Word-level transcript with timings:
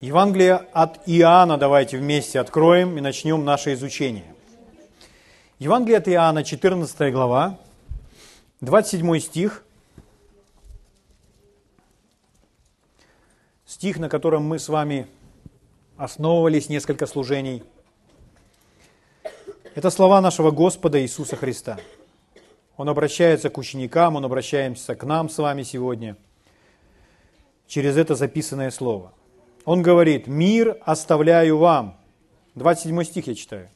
Евангелие 0.00 0.54
от 0.54 1.00
Иоанна 1.06 1.58
давайте 1.58 1.98
вместе 1.98 2.38
откроем 2.38 2.96
и 2.96 3.00
начнем 3.00 3.44
наше 3.44 3.72
изучение. 3.72 4.32
Евангелие 5.58 5.98
от 5.98 6.06
Иоанна, 6.06 6.44
14 6.44 7.12
глава, 7.12 7.58
27 8.60 9.18
стих. 9.18 9.64
Стих, 13.66 13.98
на 13.98 14.08
котором 14.08 14.44
мы 14.44 14.60
с 14.60 14.68
вами 14.68 15.08
основывались 15.96 16.68
несколько 16.68 17.06
служений. 17.06 17.64
Это 19.74 19.90
слова 19.90 20.20
нашего 20.20 20.52
Господа 20.52 21.02
Иисуса 21.02 21.34
Христа. 21.34 21.76
Он 22.76 22.88
обращается 22.88 23.50
к 23.50 23.58
ученикам, 23.58 24.14
Он 24.14 24.24
обращается 24.24 24.94
к 24.94 25.02
нам 25.02 25.28
с 25.28 25.38
вами 25.38 25.64
сегодня 25.64 26.16
через 27.66 27.96
это 27.96 28.14
записанное 28.14 28.70
слово. 28.70 29.12
Он 29.68 29.82
говорит, 29.82 30.26
мир 30.26 30.78
оставляю 30.80 31.58
вам. 31.58 32.00
27 32.54 33.04
стих 33.04 33.26
я 33.26 33.34
читаю. 33.34 33.68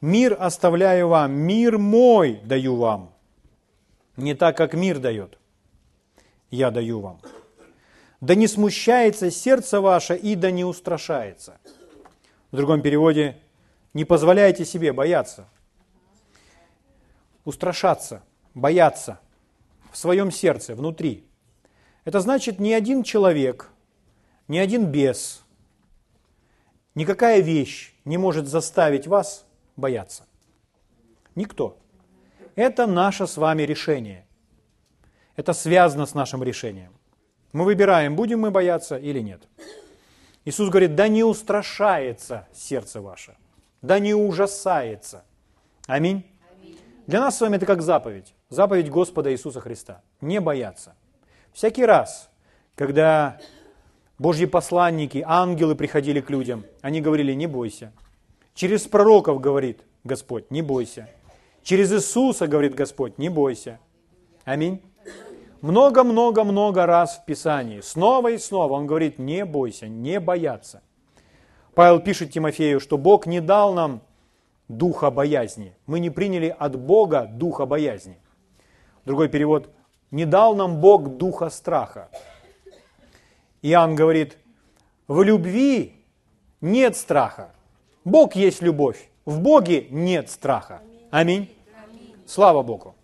Мир 0.00 0.34
оставляю 0.40 1.08
вам, 1.08 1.32
мир 1.32 1.76
мой 1.76 2.40
даю 2.44 2.76
вам. 2.76 3.12
Не 4.16 4.32
так, 4.32 4.56
как 4.56 4.72
мир 4.72 4.98
дает. 4.98 5.38
Я 6.50 6.70
даю 6.70 7.00
вам. 7.00 7.20
Да 8.22 8.34
не 8.34 8.48
смущается 8.48 9.30
сердце 9.30 9.82
ваше 9.82 10.16
и 10.16 10.34
да 10.34 10.50
не 10.50 10.64
устрашается. 10.64 11.58
В 12.50 12.56
другом 12.56 12.80
переводе, 12.80 13.36
не 13.92 14.06
позволяйте 14.06 14.64
себе 14.64 14.94
бояться. 14.94 15.46
Устрашаться, 17.44 18.22
бояться 18.54 19.20
в 19.92 19.98
своем 19.98 20.30
сердце, 20.30 20.74
внутри. 20.74 21.26
Это 22.06 22.20
значит, 22.20 22.58
ни 22.58 22.72
один 22.72 23.02
человек– 23.02 23.68
ни 24.48 24.58
один 24.58 24.86
бес, 24.86 25.44
никакая 26.94 27.40
вещь 27.40 27.94
не 28.04 28.18
может 28.18 28.48
заставить 28.48 29.06
вас 29.06 29.46
бояться. 29.76 30.26
Никто. 31.34 31.78
Это 32.56 32.86
наше 32.86 33.26
с 33.26 33.36
вами 33.36 33.62
решение. 33.62 34.26
Это 35.36 35.52
связано 35.52 36.06
с 36.06 36.14
нашим 36.14 36.42
решением. 36.42 36.92
Мы 37.52 37.64
выбираем, 37.64 38.16
будем 38.16 38.40
мы 38.40 38.50
бояться 38.50 38.96
или 38.96 39.20
нет. 39.20 39.46
Иисус 40.44 40.68
говорит, 40.70 40.96
да 40.96 41.08
не 41.08 41.22
устрашается 41.22 42.48
сердце 42.52 43.00
ваше, 43.00 43.36
да 43.82 43.98
не 43.98 44.14
ужасается. 44.14 45.24
Аминь. 45.86 46.24
Для 47.06 47.20
нас 47.20 47.36
с 47.36 47.40
вами 47.40 47.56
это 47.56 47.66
как 47.66 47.82
заповедь. 47.82 48.34
Заповедь 48.48 48.90
Господа 48.90 49.32
Иисуса 49.32 49.60
Христа. 49.60 50.02
Не 50.20 50.40
бояться. 50.40 50.94
Всякий 51.52 51.84
раз, 51.84 52.30
когда 52.74 53.38
Божьи 54.18 54.46
посланники, 54.46 55.24
ангелы 55.26 55.76
приходили 55.76 56.20
к 56.20 56.30
людям. 56.30 56.64
Они 56.80 57.00
говорили, 57.00 57.34
не 57.34 57.46
бойся. 57.46 57.92
Через 58.54 58.82
пророков 58.82 59.40
говорит 59.40 59.82
Господь, 60.02 60.50
не 60.50 60.60
бойся. 60.60 61.08
Через 61.62 61.92
Иисуса 61.92 62.48
говорит 62.48 62.74
Господь, 62.74 63.18
не 63.18 63.28
бойся. 63.28 63.78
Аминь. 64.44 64.82
Много-много-много 65.60 66.86
раз 66.86 67.18
в 67.18 67.24
Писании, 67.24 67.80
снова 67.80 68.28
и 68.32 68.38
снова 68.38 68.74
он 68.74 68.86
говорит, 68.86 69.18
не 69.18 69.44
бойся, 69.44 69.86
не 69.88 70.18
бояться. 70.20 70.82
Павел 71.74 72.00
пишет 72.00 72.32
Тимофею, 72.32 72.80
что 72.80 72.98
Бог 72.98 73.26
не 73.26 73.40
дал 73.40 73.74
нам 73.74 74.02
духа 74.68 75.10
боязни. 75.10 75.76
Мы 75.86 76.00
не 76.00 76.10
приняли 76.10 76.54
от 76.58 76.76
Бога 76.76 77.28
духа 77.30 77.66
боязни. 77.66 78.18
Другой 79.04 79.28
перевод, 79.28 79.68
не 80.10 80.24
дал 80.24 80.56
нам 80.56 80.80
Бог 80.80 81.16
духа 81.16 81.50
страха. 81.50 82.08
Иоанн 83.62 83.94
говорит, 83.94 84.38
в 85.06 85.22
любви 85.22 86.04
нет 86.60 86.96
страха. 86.96 87.52
Бог 88.04 88.36
есть 88.36 88.62
любовь. 88.62 89.08
В 89.24 89.40
Боге 89.40 89.86
нет 89.90 90.30
страха. 90.30 90.82
Аминь. 91.10 91.54
Слава 92.26 92.62
Богу. 92.62 92.94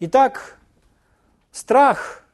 Итак, 0.00 0.58
страх 1.50 2.24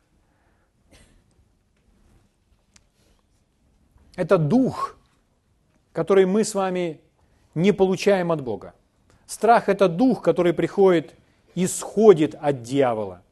–это 4.17 4.39
дух, 4.39 4.97
который 5.93 6.27
мы 6.27 6.45
с 6.45 6.55
вами 6.55 7.01
не 7.55 7.73
получаем 7.73 8.31
от 8.31 8.41
Бога. 8.41 8.75
Страх– 9.27 9.69
это 9.71 9.89
дух, 9.89 10.23
который 10.23 10.53
приходит, 10.53 11.15
исходит 11.55 12.37
от 12.41 12.63
дьявола. 12.63 13.23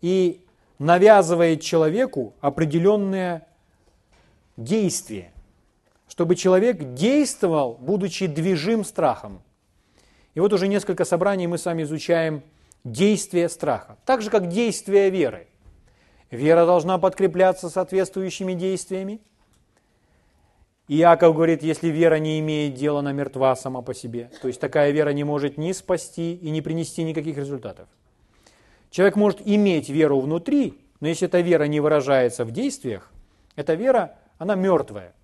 И 0.00 0.44
навязывает 0.78 1.60
человеку 1.60 2.34
определенное 2.40 3.46
действие, 4.56 5.32
чтобы 6.08 6.36
человек 6.36 6.94
действовал, 6.94 7.76
будучи 7.80 8.26
движим 8.26 8.84
страхом. 8.84 9.42
И 10.34 10.40
вот 10.40 10.52
уже 10.52 10.68
несколько 10.68 11.04
собраний 11.04 11.46
мы 11.46 11.58
с 11.58 11.64
вами 11.64 11.82
изучаем 11.82 12.42
действие 12.84 13.48
страха, 13.48 13.96
так 14.04 14.22
же 14.22 14.30
как 14.30 14.48
действие 14.48 15.10
веры. 15.10 15.48
Вера 16.30 16.66
должна 16.66 16.98
подкрепляться 16.98 17.70
соответствующими 17.70 18.52
действиями. 18.52 19.20
Иаков 20.86 21.34
говорит, 21.34 21.62
если 21.62 21.88
вера 21.88 22.16
не 22.16 22.38
имеет 22.40 22.74
дела, 22.74 23.00
на 23.02 23.12
мертва 23.12 23.56
сама 23.56 23.82
по 23.82 23.94
себе. 23.94 24.30
То 24.40 24.48
есть 24.48 24.60
такая 24.60 24.90
вера 24.90 25.10
не 25.10 25.24
может 25.24 25.58
ни 25.58 25.72
спасти 25.72 26.34
и 26.34 26.50
не 26.50 26.62
принести 26.62 27.02
никаких 27.02 27.36
результатов. 27.36 27.88
Человек 28.90 29.16
может 29.16 29.40
иметь 29.46 29.88
веру 29.88 30.20
внутри, 30.20 30.80
но 31.00 31.08
если 31.08 31.28
эта 31.28 31.40
вера 31.40 31.64
не 31.64 31.80
выражается 31.80 32.44
в 32.44 32.50
действиях, 32.50 33.10
эта 33.56 33.74
вера, 33.74 34.16
она 34.38 34.54
мертвая. 34.54 35.14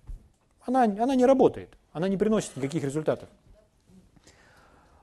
Она, 0.65 0.83
она 0.83 1.15
не 1.15 1.25
работает, 1.25 1.69
она 1.91 2.07
не 2.07 2.17
приносит 2.17 2.55
никаких 2.55 2.83
результатов. 2.83 3.29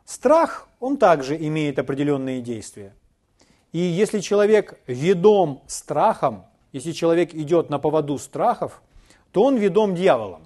Страх, 0.05 0.69
он 0.81 0.97
также 0.97 1.37
имеет 1.37 1.78
определенные 1.78 2.41
действия. 2.41 2.95
И 3.71 3.78
если 3.78 4.21
человек 4.21 4.78
ведом 4.87 5.62
страхом, 5.67 6.45
если 6.72 6.93
человек 6.93 7.34
идет 7.34 7.71
на 7.71 7.78
поводу 7.78 8.19
страхов, 8.19 8.83
то 9.31 9.45
он 9.45 9.56
ведом 9.56 9.95
дьяволом. 9.95 10.43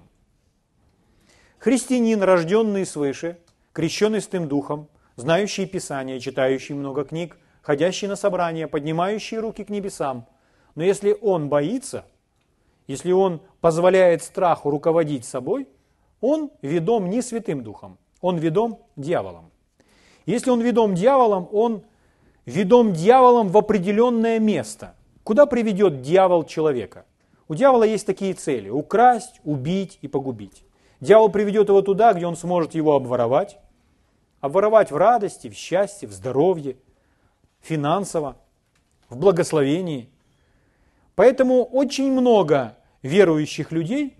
Христианин, 1.59 2.21
рожденный 2.21 2.85
свыше, 2.85 3.37
крещенный 3.73 4.21
Святым 4.21 4.47
Духом, 4.47 4.87
знающий 5.15 5.65
Писание, 5.65 6.19
читающий 6.19 6.75
много 6.75 7.03
книг, 7.03 7.37
ходящий 7.67 8.07
на 8.07 8.15
собрания, 8.15 8.65
поднимающий 8.65 9.39
руки 9.39 9.65
к 9.65 9.69
небесам. 9.69 10.25
Но 10.75 10.83
если 10.83 11.17
он 11.21 11.49
боится, 11.49 12.05
если 12.87 13.11
он 13.11 13.41
позволяет 13.59 14.23
страху 14.23 14.69
руководить 14.69 15.25
собой, 15.25 15.67
он 16.21 16.49
ведом 16.61 17.09
не 17.09 17.21
Святым 17.21 17.63
Духом, 17.63 17.97
он 18.21 18.37
ведом 18.37 18.79
дьяволом. 18.95 19.51
Если 20.25 20.49
он 20.49 20.61
ведом 20.61 20.95
дьяволом, 20.95 21.49
он 21.51 21.83
ведом 22.45 22.93
дьяволом 22.93 23.49
в 23.49 23.57
определенное 23.57 24.39
место. 24.39 24.95
Куда 25.25 25.45
приведет 25.45 26.01
дьявол 26.01 26.45
человека? 26.45 27.03
У 27.49 27.55
дьявола 27.55 27.83
есть 27.83 28.05
такие 28.05 28.33
цели– 28.33 28.69
украсть, 28.69 29.41
убить 29.43 29.99
и 30.01 30.07
погубить. 30.07 30.63
Дьявол 31.01 31.27
приведет 31.27 31.67
его 31.67 31.81
туда, 31.81 32.13
где 32.13 32.27
он 32.27 32.37
сможет 32.37 32.75
его 32.75 32.95
обворовать, 32.95 33.57
обворовать 34.39 34.89
в 34.89 34.95
радости, 34.95 35.49
в 35.49 35.53
счастье, 35.53 36.07
в 36.07 36.13
здоровье– 36.13 36.77
финансово, 37.67 38.37
в 39.09 39.17
благословении. 39.17 40.09
Поэтому 41.15 41.63
очень 41.63 42.11
много 42.11 42.77
верующих 43.01 43.71
людей 43.71 44.15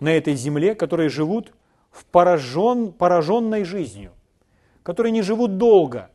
на 0.00 0.10
этой 0.10 0.34
земле, 0.34 0.74
которые 0.74 1.08
живут 1.08 1.52
в 1.90 2.04
поражен, 2.04 2.92
пораженной 2.92 3.64
жизнью, 3.64 4.12
которые 4.82 5.12
не 5.12 5.22
живут 5.22 5.56
долго, 5.56 6.10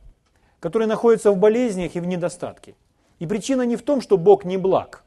которые 0.60 0.88
находятся 0.88 1.32
в 1.32 1.38
болезнях 1.38 1.96
и 1.96 2.00
в 2.00 2.06
недостатке. 2.06 2.74
И 3.18 3.26
причина 3.26 3.62
не 3.62 3.76
в 3.76 3.82
том, 3.82 4.00
что 4.00 4.16
Бог 4.16 4.44
не 4.44 4.56
благ, 4.56 5.04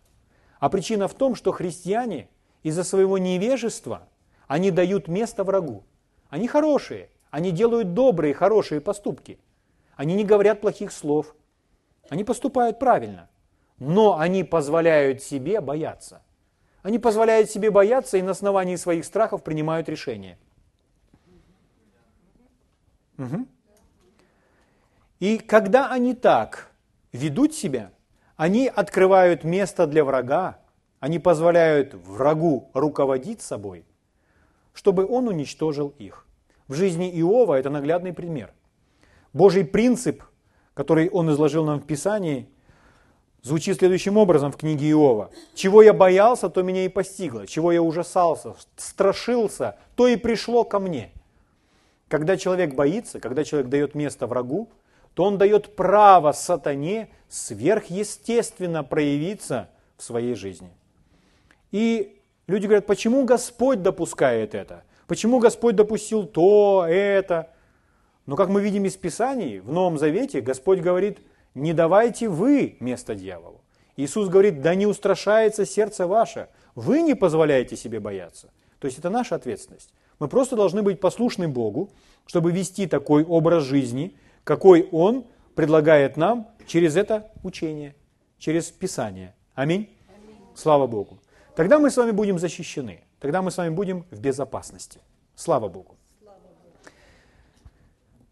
а 0.60 0.70
причина 0.70 1.08
в 1.08 1.14
том, 1.14 1.36
что 1.36 1.52
христиане 1.52 2.28
из-за 2.64 2.84
своего 2.84 3.18
невежества, 3.18 4.07
они 4.48 4.72
дают 4.72 5.07
место 5.07 5.44
врагу. 5.44 5.84
Они 6.30 6.48
хорошие, 6.48 7.10
они 7.30 7.51
делают 7.51 7.94
добрые, 7.94 8.34
хорошие 8.34 8.81
поступки. 8.81 9.40
Они 9.95 10.16
не 10.16 10.24
говорят 10.24 10.62
плохих 10.62 10.92
слов, 10.92 11.36
они 12.12 12.25
поступают 12.25 12.78
правильно, 12.78 13.30
но 13.80 14.19
они 14.19 14.44
позволяют 14.44 15.24
себе 15.24 15.62
бояться. 15.62 16.22
Они 16.84 17.00
позволяют 17.00 17.50
себе 17.50 17.72
бояться 17.72 18.18
и 18.18 18.22
на 18.22 18.31
основании 18.31 18.75
своих 18.75 19.06
страхов 19.06 19.46
принимают 19.46 19.88
решения. 19.88 20.38
Угу. 23.18 23.48
И 25.22 25.38
когда 25.38 25.90
они 25.90 26.13
так 26.13 26.72
ведут 27.13 27.56
себя, 27.56 27.94
они 28.36 28.68
открывают 28.68 29.46
место 29.46 29.88
для 29.88 30.04
врага, 30.04 30.60
они 31.00 31.18
позволяют 31.18 31.94
врагу 31.94 32.72
руководить 32.74 33.40
собой, 33.40 33.86
чтобы 34.74 35.07
он 35.07 35.30
уничтожил 35.30 35.94
их. 35.98 36.28
В 36.68 36.74
жизни 36.74 37.10
Иова 37.22 37.57
это 37.57 37.69
наглядный 37.69 38.12
пример. 38.12 38.52
Божий 39.31 39.64
принцип 39.64 40.24
который 40.73 41.09
он 41.09 41.31
изложил 41.31 41.65
нам 41.65 41.79
в 41.79 41.85
Писании, 41.85 42.47
звучит 43.41 43.77
следующим 43.77 44.18
образом 44.18 44.51
в 44.51 44.57
книге 44.57 44.91
Иова. 44.91 45.31
«Чего 45.53 45.81
я 45.81 45.94
боялся, 45.94 46.50
то 46.50 46.62
меня 46.62 46.85
и 46.85 46.89
постигло, 46.89 47.47
чего 47.47 47.71
я 47.71 47.81
ужасался, 47.81 48.56
страшился, 48.77 49.77
то 49.95 50.07
и 50.07 50.15
пришло 50.15 50.63
ко 50.63 50.79
мне». 50.79 51.12
Когда 52.07 52.35
человек 52.35 52.75
боится, 52.75 53.19
когда 53.19 53.44
человек 53.44 53.69
дает 53.69 53.95
место 53.95 54.27
врагу, 54.27 54.69
то 55.13 55.23
он 55.23 55.38
дает 55.38 55.75
право 55.75 56.31
сатане 56.31 57.09
сверхъестественно 57.29 58.83
проявиться 58.83 59.69
в 59.97 60.03
своей 60.03 60.35
жизни. 60.35 60.69
И 61.71 62.19
люди 62.47 62.65
говорят, 62.65 62.85
почему 62.85 63.23
Господь 63.23 63.81
допускает 63.81 64.56
это? 64.56 64.83
Почему 65.07 65.39
Господь 65.39 65.75
допустил 65.75 66.25
то, 66.25 66.85
это? 66.88 67.50
Но 68.25 68.35
как 68.35 68.50
мы 68.50 68.62
видим 68.62 68.85
из 68.85 68.95
Писаний, 68.95 69.59
в 69.59 69.71
Новом 69.71 69.97
Завете 69.97 70.41
Господь 70.41 70.79
говорит, 70.79 71.19
не 71.53 71.73
давайте 71.73 72.29
вы 72.29 72.77
место 72.79 73.15
дьяволу. 73.15 73.62
Иисус 73.97 74.29
говорит, 74.29 74.62
да 74.62 74.75
не 74.75 74.85
устрашается 74.85 75.65
сердце 75.65 76.07
ваше, 76.07 76.50
вы 76.75 77.01
не 77.01 77.15
позволяете 77.15 77.75
себе 77.75 78.00
бояться. 78.00 78.50
То 78.79 78.88
есть 78.88 78.97
это 79.00 79.09
наша 79.09 79.35
ответственность. 79.35 79.94
Мы 80.19 80.27
просто 80.27 80.56
должны 80.56 80.81
быть 80.81 81.00
послушны 81.00 81.47
Богу, 81.47 81.89
чтобы 82.25 82.51
вести 82.51 82.88
такой 82.88 83.23
образ 83.23 83.63
жизни, 83.63 84.15
какой 84.44 84.88
Он 84.91 85.25
предлагает 85.56 86.18
нам 86.18 86.47
через 86.68 86.95
это 86.95 87.31
учение, 87.44 87.95
через 88.38 88.71
Писание. 88.71 89.35
Аминь. 89.56 89.89
Слава 90.56 90.88
Богу. 90.88 91.19
Тогда 91.56 91.79
мы 91.79 91.89
с 91.89 91.97
вами 91.97 92.12
будем 92.12 92.39
защищены. 92.39 93.01
Тогда 93.19 93.41
мы 93.41 93.51
с 93.51 93.57
вами 93.57 93.73
будем 93.73 94.06
в 94.09 94.19
безопасности. 94.19 95.00
Слава 95.35 95.68
Богу. 95.68 95.97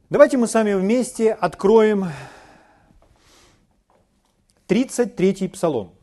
Давайте 0.09 0.37
мы 0.37 0.47
с 0.47 0.55
вами 0.55 0.73
вместе 0.73 1.33
откроем 1.33 2.05
33-й 4.67 5.47
псалом. 5.49 5.93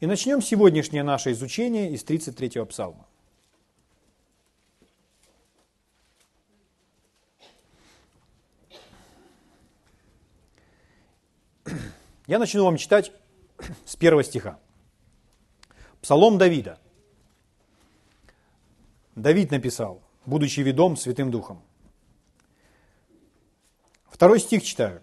И 0.00 0.06
начнем 0.06 0.42
сегодняшнее 0.42 1.04
наше 1.04 1.30
изучение 1.30 1.92
из 1.92 2.02
33-го 2.02 2.66
псалма. 2.66 3.06
Я 12.26 12.40
начну 12.40 12.64
вам 12.64 12.78
читать 12.78 13.12
с 13.86 13.94
первого 13.94 14.24
стиха. 14.24 14.58
Псалом 16.02 16.36
Давида. 16.36 16.80
Давид 19.14 19.50
написал, 19.52 20.02
будучи 20.26 20.60
ведом 20.60 20.96
Святым 20.96 21.30
Духом. 21.30 21.62
Второй 24.06 24.40
стих 24.40 24.62
читаю. 24.64 25.02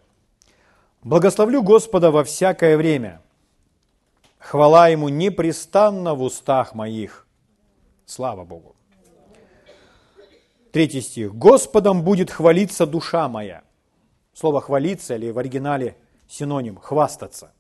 «Благословлю 1.04 1.64
Господа 1.64 2.12
во 2.12 2.24
всякое 2.24 2.78
время, 2.78 3.22
хвала 4.38 4.88
Ему 4.90 5.10
непрестанно 5.10 6.14
в 6.14 6.22
устах 6.22 6.76
моих». 6.76 7.26
Слава 8.06 8.46
Богу. 8.46 8.76
Третий 10.72 11.02
стих. 11.02 11.34
«Господом 11.34 12.04
будет 12.04 12.30
хвалиться 12.30 12.86
душа 12.86 13.28
моя». 13.28 13.64
Слово 14.34 14.62
«хвалиться» 14.62 15.16
или 15.16 15.32
в 15.32 15.38
оригинале 15.38 15.98
синоним 16.28 16.78
«хвастаться». 16.78 17.54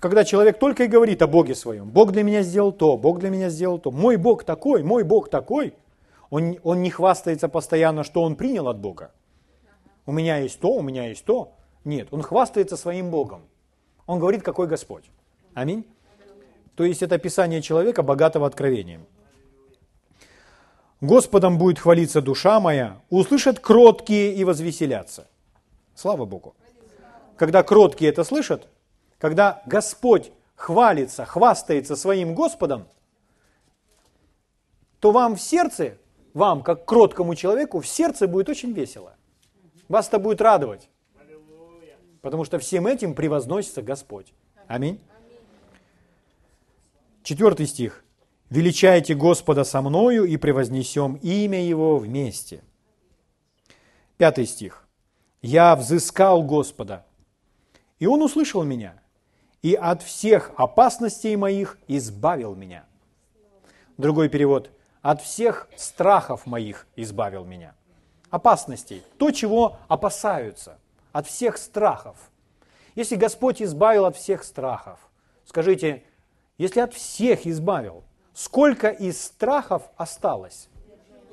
Когда 0.00 0.24
человек 0.24 0.58
только 0.58 0.84
и 0.84 0.88
говорит 0.88 1.22
о 1.22 1.26
Боге 1.26 1.54
своем. 1.54 1.88
Бог 1.88 2.12
для 2.12 2.22
меня 2.22 2.42
сделал 2.42 2.72
то, 2.72 2.96
Бог 2.96 3.18
для 3.18 3.30
меня 3.30 3.48
сделал 3.48 3.78
то. 3.78 3.90
Мой 3.90 4.16
Бог 4.16 4.44
такой, 4.44 4.82
мой 4.82 5.04
Бог 5.04 5.30
такой. 5.30 5.74
Он, 6.28 6.56
он 6.62 6.82
не 6.82 6.90
хвастается 6.90 7.48
постоянно, 7.48 8.04
что 8.04 8.22
он 8.22 8.36
принял 8.36 8.68
от 8.68 8.78
Бога. 8.78 9.12
У 10.04 10.12
меня 10.12 10.38
есть 10.38 10.60
то, 10.60 10.72
у 10.72 10.82
меня 10.82 11.06
есть 11.08 11.24
то. 11.24 11.52
Нет, 11.84 12.08
он 12.10 12.22
хвастается 12.22 12.76
своим 12.76 13.10
Богом. 13.10 13.42
Он 14.06 14.18
говорит, 14.18 14.42
какой 14.42 14.66
Господь. 14.66 15.04
Аминь. 15.54 15.86
То 16.74 16.84
есть 16.84 17.02
это 17.02 17.14
описание 17.14 17.62
человека, 17.62 18.02
богатого 18.02 18.46
откровением. 18.46 19.06
Господом 21.00 21.58
будет 21.58 21.78
хвалиться 21.78 22.20
душа 22.20 22.60
моя, 22.60 23.00
услышат 23.10 23.60
кроткие 23.60 24.34
и 24.34 24.44
возвеселятся. 24.44 25.26
Слава 25.94 26.24
Богу. 26.24 26.54
Когда 27.36 27.62
кроткие 27.62 28.10
это 28.10 28.24
слышат, 28.24 28.68
когда 29.26 29.60
Господь 29.66 30.30
хвалится, 30.54 31.24
хвастается 31.24 31.96
своим 31.96 32.32
Господом, 32.32 32.86
то 35.00 35.10
вам 35.10 35.34
в 35.34 35.40
сердце, 35.40 35.98
вам, 36.32 36.62
как 36.62 36.84
кроткому 36.84 37.34
человеку, 37.34 37.80
в 37.80 37.88
сердце 37.88 38.28
будет 38.28 38.48
очень 38.48 38.70
весело. 38.70 39.16
Вас 39.88 40.06
это 40.06 40.20
будет 40.20 40.40
радовать. 40.40 40.88
Потому 42.22 42.44
что 42.44 42.60
всем 42.60 42.86
этим 42.86 43.16
превозносится 43.16 43.82
Господь. 43.82 44.32
Аминь. 44.68 45.00
Четвертый 47.24 47.66
стих. 47.66 48.04
«Величайте 48.48 49.16
Господа 49.16 49.64
со 49.64 49.82
мною 49.82 50.22
и 50.22 50.36
превознесем 50.36 51.16
имя 51.16 51.66
Его 51.66 51.98
вместе». 51.98 52.62
Пятый 54.18 54.46
стих. 54.46 54.86
«Я 55.42 55.74
взыскал 55.74 56.44
Господа, 56.44 57.04
и 57.98 58.06
Он 58.06 58.22
услышал 58.22 58.62
меня, 58.62 59.02
и 59.62 59.74
от 59.74 60.02
всех 60.02 60.52
опасностей 60.56 61.34
моих 61.36 61.78
избавил 61.88 62.54
меня. 62.54 62.84
Другой 63.96 64.28
перевод. 64.28 64.70
От 65.02 65.22
всех 65.22 65.68
страхов 65.76 66.46
моих 66.46 66.86
избавил 66.96 67.44
меня. 67.44 67.74
Опасностей. 68.30 69.02
То, 69.18 69.30
чего 69.30 69.76
опасаются. 69.88 70.78
От 71.12 71.26
всех 71.26 71.56
страхов. 71.56 72.16
Если 72.94 73.16
Господь 73.16 73.62
избавил 73.62 74.04
от 74.06 74.16
всех 74.16 74.42
страхов, 74.42 74.98
скажите, 75.44 76.02
если 76.58 76.80
от 76.80 76.94
всех 76.94 77.46
избавил, 77.46 78.04
сколько 78.34 78.88
из 78.88 79.22
страхов 79.22 79.82
осталось? 79.96 80.68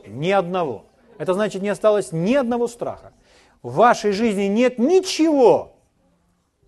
Ни 0.05 0.31
одного. 0.31 0.85
Это 1.17 1.33
значит, 1.33 1.61
не 1.61 1.69
осталось 1.69 2.11
ни 2.11 2.33
одного 2.33 2.67
страха. 2.67 3.13
В 3.61 3.75
вашей 3.75 4.11
жизни 4.11 4.43
нет 4.43 4.77
ничего, 4.77 5.72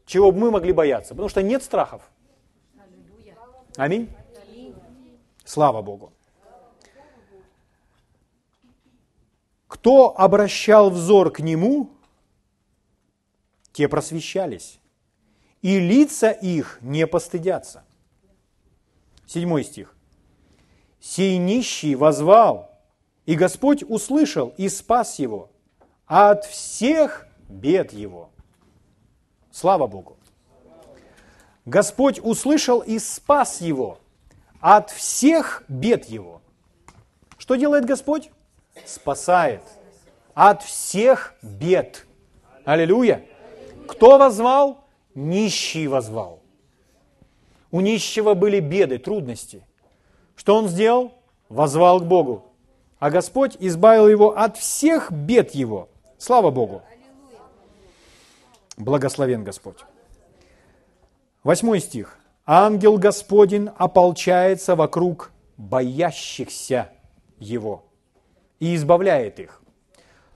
чего 0.06 0.32
бы 0.32 0.40
мы 0.40 0.52
могли 0.52 0.72
бояться, 0.72 1.14
потому 1.14 1.30
что 1.30 1.42
нет 1.42 1.64
страхов. 1.64 2.02
Аминь. 3.76 4.10
Слава 5.44 5.82
Богу. 5.82 6.14
Кто 9.68 10.18
обращал 10.18 10.90
взор 10.90 11.32
к 11.32 11.40
Нему, 11.40 11.90
те 13.72 13.90
просвещались, 13.90 14.80
и 15.62 15.80
лица 15.80 16.32
их 16.32 16.78
не 16.82 17.06
постыдятся. 17.06 17.84
Седьмой 19.26 19.64
стих. 19.64 19.96
«Сей 21.00 21.38
нищий 21.38 21.96
возвал, 21.96 22.72
и 23.26 23.36
Господь 23.36 23.84
услышал 23.84 24.54
и 24.58 24.70
спас 24.70 25.20
его 25.20 25.52
от 26.06 26.46
всех 26.46 27.28
бед 27.48 27.92
его». 27.94 28.32
Слава 29.56 29.88
Богу. 29.88 30.18
Господь 31.64 32.20
услышал 32.22 32.82
и 32.82 33.00
спас 33.00 33.62
его 33.62 34.00
от 34.60 34.90
всех 34.90 35.64
бед 35.70 36.10
его. 36.10 36.42
Что 37.38 37.56
делает 37.56 37.86
Господь? 37.86 38.32
Спасает 38.86 39.62
от 40.34 40.62
всех 40.62 41.36
бед. 41.42 42.06
Аллилуйя. 42.66 43.24
Кто 43.88 44.18
возвал? 44.18 44.84
Нищий 45.14 45.88
возвал. 45.88 46.42
У 47.72 47.80
нищего 47.80 48.34
были 48.34 48.60
беды, 48.60 48.98
трудности. 48.98 49.66
Что 50.36 50.58
он 50.58 50.68
сделал? 50.68 51.14
Возвал 51.48 52.02
к 52.02 52.04
Богу. 52.06 52.44
А 53.00 53.10
Господь 53.10 53.56
избавил 53.62 54.10
его 54.10 54.38
от 54.38 54.58
всех 54.58 55.14
бед 55.14 55.56
его. 55.56 55.88
Слава 56.18 56.52
Богу. 56.52 56.82
Благословен 58.78 59.44
Господь. 59.44 59.86
Восьмой 61.44 61.80
стих. 61.80 62.18
Ангел 62.46 62.98
Господень 62.98 63.70
ополчается 63.78 64.76
вокруг 64.76 65.32
боящихся 65.58 66.90
Его 67.40 67.86
и 68.60 68.76
избавляет 68.76 69.40
их. 69.40 69.62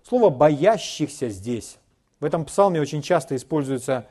Слово 0.04 0.30
«боящихся» 0.30 1.30
здесь, 1.30 1.78
в 2.20 2.26
этом 2.26 2.46
псалме 2.46 2.82
очень 2.82 3.02
часто 3.02 3.36
используется 3.36 4.08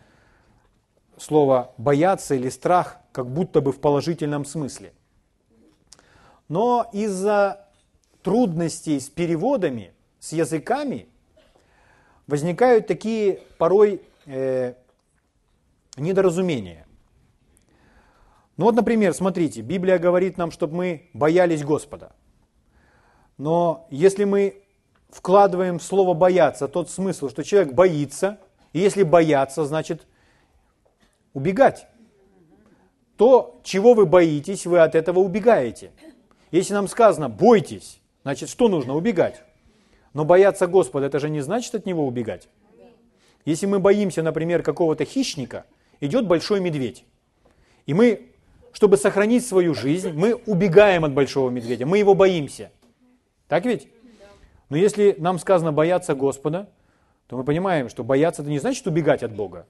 слово 1.17 1.75
«бояться» 1.77 2.35
или 2.35 2.51
«страх», 2.51 2.99
как 3.11 3.29
будто 3.29 3.61
бы 3.61 3.73
в 3.73 3.81
положительном 3.81 4.45
смысле. 4.45 4.93
Но 6.49 6.89
из-за 6.93 7.67
трудностей 8.23 9.01
с 9.01 9.09
переводами, 9.09 9.93
с 10.21 10.33
языками, 10.33 11.09
возникают 12.29 12.87
такие 12.87 13.41
порой 13.59 14.03
э, 14.29 14.75
недоразумения. 15.97 16.87
Ну 18.57 18.65
вот, 18.67 18.75
например, 18.75 19.15
смотрите, 19.15 19.63
Библия 19.63 19.99
говорит 19.99 20.37
нам, 20.37 20.51
чтобы 20.51 20.77
мы 20.77 21.11
боялись 21.15 21.65
Господа. 21.65 22.13
Но 23.37 23.87
если 23.91 24.25
мы 24.25 24.63
вкладываем 25.11 25.79
в 25.79 25.83
слово 25.83 26.15
«бояться» 26.15 26.69
тот 26.69 26.91
смысл, 26.91 27.29
что 27.29 27.45
человек 27.45 27.73
боится, 27.73 28.39
и 28.73 28.81
если 28.81 29.05
бояться, 29.05 29.65
значит 29.65 30.07
убегать. 31.33 31.87
То, 33.17 33.61
чего 33.63 33.95
вы 33.95 34.07
боитесь, 34.07 34.67
вы 34.67 34.81
от 34.81 34.95
этого 34.95 35.21
убегаете. 35.21 35.93
Если 36.51 36.75
нам 36.75 36.89
сказано 36.89 37.29
«бойтесь», 37.29 38.01
значит, 38.23 38.49
что 38.49 38.69
нужно? 38.69 38.95
Убегать. 38.95 39.43
Но 40.15 40.25
бояться 40.25 40.67
Господа, 40.67 41.07
это 41.07 41.19
же 41.21 41.31
не 41.31 41.41
значит 41.41 41.75
от 41.75 41.87
Него 41.87 42.07
убегать. 42.07 42.49
Если 43.49 43.65
мы 43.65 43.79
боимся, 43.79 44.23
например, 44.23 44.63
какого-то 44.63 45.07
хищника, 45.07 45.65
идет 46.01 46.27
большой 46.27 46.61
медведь, 46.61 47.07
и 47.87 47.95
мы, 47.95 48.31
чтобы 48.73 48.99
сохранить 48.99 49.47
свою 49.47 49.73
жизнь, 49.73 50.13
мы 50.13 50.35
убегаем 50.35 51.07
от 51.07 51.15
большого 51.15 51.49
медведя, 51.49 51.87
мы 51.87 51.97
его 51.97 52.15
боимся. 52.15 52.71
Так 53.49 53.65
ведь? 53.65 53.89
Но 54.69 54.77
если 54.77 55.15
нам 55.17 55.39
сказано 55.39 55.73
бояться 55.73 56.15
Господа, 56.15 56.69
то 57.27 57.39
мы 57.39 57.45
понимаем, 57.45 57.89
что 57.89 58.05
бояться 58.05 58.43
это 58.43 58.51
не 58.51 58.59
значит 58.59 58.87
убегать 58.87 59.23
от 59.23 59.33
Бога. 59.33 59.67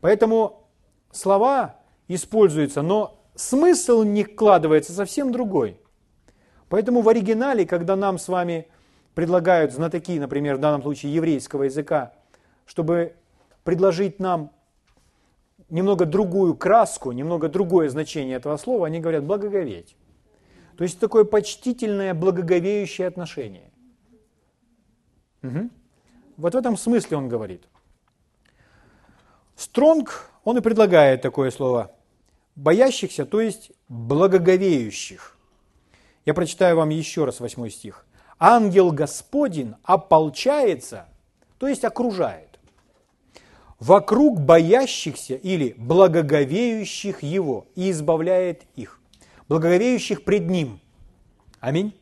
Поэтому 0.00 0.68
слова 1.12 1.76
используются, 2.08 2.82
но 2.82 3.24
смысл 3.36 4.02
не 4.02 4.24
вкладывается 4.24 4.92
совсем 4.92 5.30
другой. 5.30 5.80
Поэтому 6.68 7.02
в 7.02 7.08
оригинале, 7.08 7.64
когда 7.66 7.94
нам 7.94 8.18
с 8.18 8.26
вами 8.26 8.66
предлагают 9.14 9.72
знатоки, 9.72 10.18
например, 10.18 10.56
в 10.56 10.58
данном 10.58 10.82
случае 10.82 11.14
еврейского 11.14 11.62
языка, 11.62 12.14
чтобы 12.72 13.16
предложить 13.64 14.18
нам 14.18 14.50
немного 15.68 16.06
другую 16.06 16.56
краску, 16.56 17.12
немного 17.12 17.50
другое 17.50 17.90
значение 17.90 18.36
этого 18.36 18.56
слова, 18.56 18.86
они 18.86 18.98
говорят 18.98 19.24
«благоговеть». 19.24 19.94
То 20.78 20.84
есть 20.84 20.98
такое 20.98 21.24
почтительное, 21.24 22.14
благоговеющее 22.14 23.06
отношение. 23.06 23.70
Угу. 25.42 25.68
Вот 26.38 26.54
в 26.54 26.56
этом 26.56 26.78
смысле 26.78 27.18
он 27.18 27.28
говорит. 27.28 27.62
Стронг, 29.54 30.30
он 30.42 30.56
и 30.56 30.62
предлагает 30.62 31.20
такое 31.20 31.50
слово 31.50 31.90
«боящихся», 32.56 33.26
то 33.26 33.42
есть 33.42 33.70
«благоговеющих». 33.90 35.36
Я 36.24 36.32
прочитаю 36.32 36.76
вам 36.76 36.88
еще 36.88 37.26
раз 37.26 37.38
восьмой 37.38 37.70
стих. 37.70 38.06
«Ангел 38.38 38.92
Господень 38.92 39.74
ополчается, 39.82 41.06
то 41.58 41.68
есть 41.68 41.84
окружает, 41.84 42.51
вокруг 43.82 44.40
боящихся 44.40 45.34
или 45.34 45.74
благоговеющих 45.76 47.22
Его 47.22 47.66
и 47.74 47.90
избавляет 47.90 48.62
их» 48.76 49.02
благоговеющих 49.52 50.24
пред 50.24 50.48
Ним. 50.48 50.80
Аминь. 51.60 51.92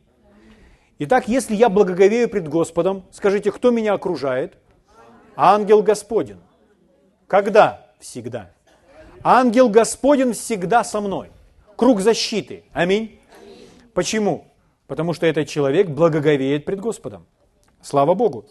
Итак, 0.99 1.27
если 1.27 1.53
я 1.53 1.67
благоговею 1.67 2.29
пред 2.29 2.47
Господом, 2.47 3.03
скажите, 3.11 3.51
кто 3.51 3.71
меня 3.71 3.93
окружает? 3.93 4.57
Ангел 5.35 5.83
Господень. 5.83 6.39
Когда? 7.27 7.87
Всегда. 7.99 8.51
Ангел 9.21 9.67
Господень 9.67 10.31
всегда 10.31 10.85
со 10.85 11.01
мной. 11.01 11.29
Круг 11.75 11.99
защиты. 11.99 12.63
Аминь. 12.71 13.19
Почему? 13.93 14.45
Потому 14.87 15.13
что 15.13 15.25
этот 15.25 15.49
человек 15.49 15.89
благоговеет 15.89 16.63
пред 16.63 16.79
Господом. 16.79 17.25
Слава 17.81 18.13
Богу. 18.13 18.45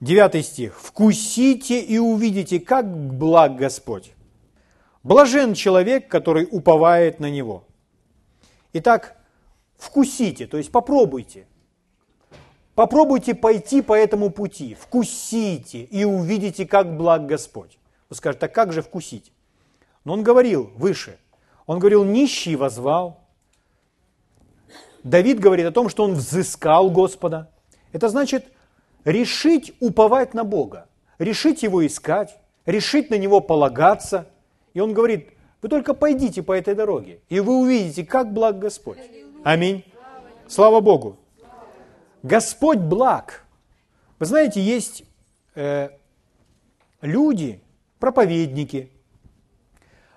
Девятый 0.00 0.42
стих. 0.42 0.78
«Вкусите 0.80 1.80
и 1.80 1.98
увидите, 1.98 2.60
как 2.60 2.86
благ 2.86 3.56
Господь, 3.56 4.12
Блажен 5.02 5.54
человек, 5.54 6.08
который 6.08 6.46
уповает 6.50 7.20
на 7.20 7.30
него. 7.30 7.64
Итак, 8.74 9.16
вкусите, 9.76 10.46
то 10.46 10.58
есть 10.58 10.70
попробуйте. 10.70 11.46
Попробуйте 12.74 13.34
пойти 13.34 13.80
по 13.80 13.94
этому 13.94 14.30
пути, 14.30 14.74
вкусите 14.74 15.82
и 15.82 16.04
увидите, 16.04 16.66
как 16.66 16.96
благ 16.96 17.26
Господь. 17.26 17.78
Вы 18.10 18.16
скажете, 18.16 18.40
так 18.40 18.54
как 18.54 18.72
же 18.72 18.82
вкусить? 18.82 19.32
Но 20.04 20.12
он 20.12 20.22
говорил 20.22 20.70
выше, 20.76 21.18
он 21.66 21.78
говорил, 21.78 22.04
нищий 22.04 22.54
возвал. 22.54 23.20
Давид 25.02 25.40
говорит 25.40 25.66
о 25.66 25.72
том, 25.72 25.88
что 25.88 26.04
он 26.04 26.14
взыскал 26.14 26.90
Господа. 26.90 27.50
Это 27.92 28.08
значит 28.08 28.44
решить 29.04 29.74
уповать 29.80 30.34
на 30.34 30.44
Бога, 30.44 30.86
решить 31.18 31.62
Его 31.62 31.86
искать, 31.86 32.36
решить 32.66 33.10
на 33.10 33.18
Него 33.18 33.40
полагаться– 33.40 34.26
и 34.78 34.80
он 34.80 34.92
говорит, 34.92 35.30
вы 35.60 35.68
только 35.68 35.92
пойдите 35.92 36.40
по 36.40 36.52
этой 36.52 36.76
дороге, 36.76 37.20
и 37.28 37.40
вы 37.40 37.58
увидите, 37.58 38.04
как 38.04 38.32
благ 38.32 38.60
Господь. 38.60 38.98
Аминь. 39.42 39.84
Слава 40.46 40.80
Богу. 40.80 41.16
Господь 42.22 42.78
благ. 42.78 43.44
Вы 44.20 44.26
знаете, 44.26 44.60
есть 44.60 45.02
э, 45.56 45.90
люди, 47.00 47.60
проповедники, 47.98 48.92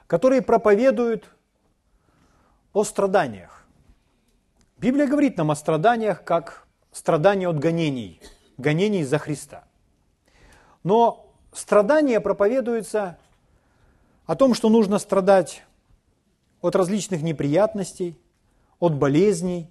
которые 0.06 0.44
проповедуют 0.44 1.26
о 2.74 2.84
страданиях. 2.84 3.66
Библия 4.78 5.08
говорит 5.08 5.38
нам 5.38 5.50
о 5.50 5.56
страданиях 5.56 6.24
как 6.24 6.68
страдания 6.92 7.48
от 7.48 7.58
гонений, 7.58 8.22
гонений 8.62 9.04
за 9.04 9.18
Христа. 9.18 9.66
Но 10.84 11.34
страдания 11.52 12.20
проповедуются 12.22 13.18
о 14.26 14.36
том, 14.36 14.54
что 14.54 14.70
нужно 14.70 15.00
страдать 15.00 15.64
от 16.62 16.76
различных 16.76 17.22
неприятностей, 17.22 18.18
от 18.80 18.96
болезней, 18.96 19.70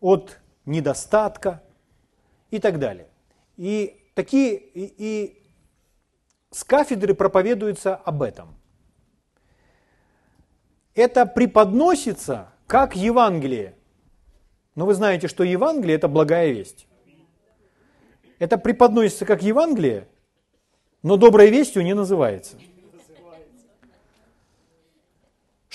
от 0.00 0.38
недостатка 0.64 1.62
и 2.50 2.58
так 2.58 2.78
далее. 2.78 3.08
И 3.56 4.02
такие 4.14 4.56
и, 4.56 4.94
и 4.96 5.42
с 6.50 6.64
кафедры 6.64 7.14
проповедуется 7.14 7.94
об 7.94 8.22
этом. 8.22 8.54
Это 10.94 11.26
преподносится 11.26 12.52
как 12.66 12.96
Евангелие. 12.96 13.74
Но 14.74 14.86
вы 14.86 14.94
знаете, 14.94 15.28
что 15.28 15.44
Евангелие– 15.44 15.96
это 15.96 16.08
благая 16.08 16.50
весть. 16.50 16.86
Это 18.40 18.58
преподносится 18.58 19.24
как 19.24 19.44
Евангелие, 19.44 20.08
но 21.04 21.16
доброй 21.16 21.50
вестью 21.50 21.84
не 21.84 21.94
называется– 21.94 22.56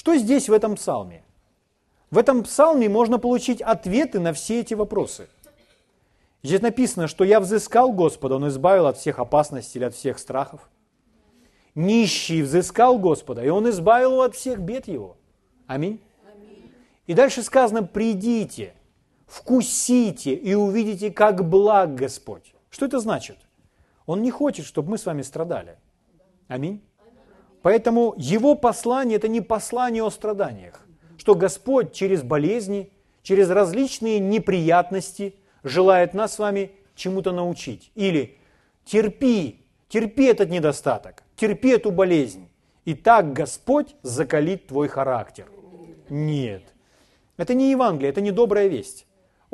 Что 0.06 0.18
здесь 0.18 0.50
в 0.50 0.54
этом 0.54 0.76
псалме? 0.76 1.24
В 2.12 2.20
этом 2.20 2.44
псалме 2.44 2.88
можно 2.88 3.18
получить 3.18 3.60
ответы 3.60 4.20
на 4.20 4.34
все 4.34 4.60
эти 4.60 4.76
вопросы. 4.76 5.28
Здесь 6.44 6.62
написано, 6.62 7.08
что 7.08 7.24
я 7.24 7.40
взыскал 7.40 7.92
Господа, 7.92 8.36
Он 8.36 8.48
избавил 8.50 8.86
от 8.86 8.98
всех 8.98 9.18
опасностей 9.18 9.80
или 9.80 9.86
от 9.86 9.96
всех 9.96 10.20
страхов. 10.20 10.70
Нищий 11.74 12.44
взыскал 12.44 13.00
Господа, 13.00 13.44
и 13.44 13.50
Он 13.50 13.68
избавил 13.70 14.12
его 14.12 14.22
от 14.22 14.36
всех 14.36 14.60
бед 14.60 14.88
его. 14.88 15.18
Аминь. 15.66 16.00
И 17.08 17.16
дальше 17.16 17.42
сказано, 17.42 17.82
придите, 17.82 18.76
вкусите 19.26 20.36
и 20.36 20.54
увидите, 20.54 21.10
как 21.10 21.50
благ 21.50 21.96
Господь. 21.96 22.54
Что 22.76 22.88
это 22.88 23.00
значит? 23.00 23.38
Он 24.06 24.22
не 24.22 24.32
хочет, 24.32 24.66
чтобы 24.66 24.90
мы 24.90 24.98
с 24.98 25.06
вами 25.06 25.22
страдали. 25.22 25.78
Аминь. 26.50 26.82
Поэтому 27.62 28.14
его 28.18 28.56
послание– 28.56 29.16
это 29.18 29.30
не 29.30 29.40
послание 29.40 30.04
о 30.04 30.10
страданиях, 30.10 30.86
что 31.18 31.36
Господь 31.36 31.94
через 31.94 32.22
болезни, 32.22 32.92
через 33.24 33.50
различные 33.50 34.20
неприятности 34.20 35.36
желает 35.64 36.14
нас 36.14 36.34
с 36.34 36.40
вами 36.40 36.74
чему-то 36.96 37.32
научить. 37.32 37.94
Или 37.96 38.38
терпи, 38.84 39.66
терпи 39.88 40.26
этот 40.26 40.50
недостаток, 40.50 41.24
терпи 41.38 41.70
эту 41.70 41.92
болезнь, 41.92 42.50
и 42.84 42.94
так 42.94 43.32
Господь 43.32 43.96
закалит 44.04 44.68
твой 44.68 44.90
характер. 44.90 45.48
Нет. 46.10 46.64
Это 47.38 47.54
не 47.54 47.72
Евангелие, 47.72 48.10
это 48.10 48.20
не 48.20 48.32
добрая 48.32 48.68
весть. 48.68 49.05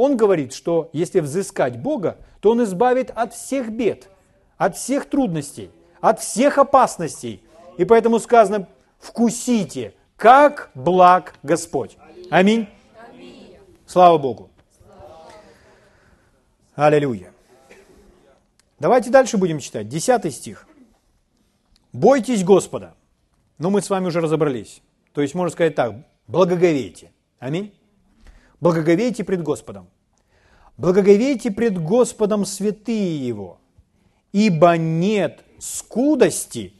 Он 0.02 0.18
говорит, 0.18 0.54
что 0.54 0.90
если 0.94 1.20
взыскать 1.20 1.78
Бога, 1.78 2.18
то 2.40 2.52
Он 2.52 2.64
избавит 2.64 3.12
от 3.14 3.34
всех 3.34 3.70
бед, 3.72 4.10
от 4.58 4.76
всех 4.76 5.06
трудностей, 5.06 5.70
от 6.00 6.20
всех 6.20 6.58
опасностей– 6.58 7.44
и 7.78 7.86
поэтому 7.86 8.20
сказано, 8.20 8.68
вкусите, 9.00 9.96
как 10.16 10.70
благ 10.76 11.36
Господь. 11.44 11.98
Аминь. 12.30 12.68
Слава 13.88 14.18
Богу. 14.18 14.50
Аллилуйя. 16.76 17.34
Давайте 18.80 19.10
дальше 19.10 19.38
будем 19.38 19.60
читать. 19.60 19.88
Десятый 19.88 20.32
стих. 20.32 20.68
«Бойтесь 21.94 22.44
Господа». 22.44 22.94
Ну, 23.58 23.70
мы 23.70 23.82
с 23.82 23.90
вами 23.90 24.06
уже 24.06 24.22
разобрались. 24.22 24.82
То 25.14 25.22
есть, 25.22 25.36
можно 25.36 25.52
сказать 25.52 25.76
так, 25.76 25.94
благоговейте. 26.28 27.12
Аминь. 27.38 27.74
Благоговейте 28.62 29.24
пред 29.24 29.42
Господом. 29.42 29.90
Благоговейте 30.78 31.52
пред 31.52 31.82
Господом 31.82 32.46
святые 32.46 33.28
Его, 33.28 33.60
ибо 34.32 34.78
нет 34.78 35.44
скудости 35.60 36.74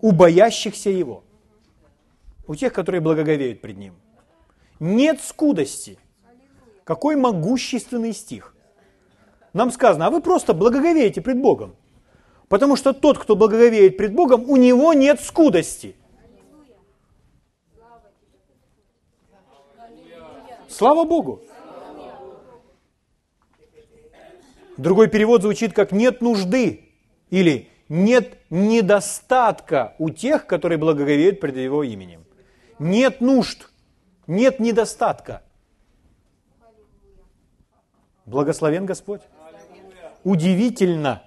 у 0.00 0.12
боящихся 0.12 0.90
Его, 0.90 1.24
у 2.46 2.54
тех, 2.54 2.72
которые 2.72 3.00
благоговеют 3.00 3.60
пред 3.62 3.78
Ним. 3.78 3.94
Нет 4.78 5.20
скудости. 5.22 5.98
Какой 6.84 7.16
могущественный 7.16 8.12
стих. 8.12 8.54
Нам 9.52 9.70
сказано, 9.70 10.06
а 10.06 10.10
вы 10.10 10.22
просто 10.22 10.54
благоговеете 10.54 11.20
пред 11.20 11.40
Богом. 11.40 11.76
Потому 12.48 12.76
что 12.76 12.92
тот, 12.92 13.18
кто 13.18 13.36
благоговеет 13.36 13.96
пред 13.96 14.14
Богом, 14.14 14.48
у 14.48 14.56
него 14.56 14.92
нет 14.92 15.20
скудости. 15.20 15.96
Слава 20.78 21.02
Богу! 21.02 21.42
Другой 24.76 25.08
перевод 25.08 25.42
звучит 25.42 25.72
как 25.72 25.90
«нет 25.90 26.20
нужды» 26.20 26.92
или 27.30 27.68
«нет 27.88 28.38
недостатка 28.48 29.96
у 29.98 30.10
тех, 30.10 30.46
которые 30.46 30.78
благоговеют 30.78 31.40
пред 31.40 31.56
Его 31.56 31.82
именем». 31.82 32.24
Нет 32.78 33.20
нужд, 33.20 33.72
нет 34.28 34.60
недостатка. 34.60 35.42
Благословен 38.24 38.86
Господь. 38.86 39.22
Удивительно. 40.22 41.24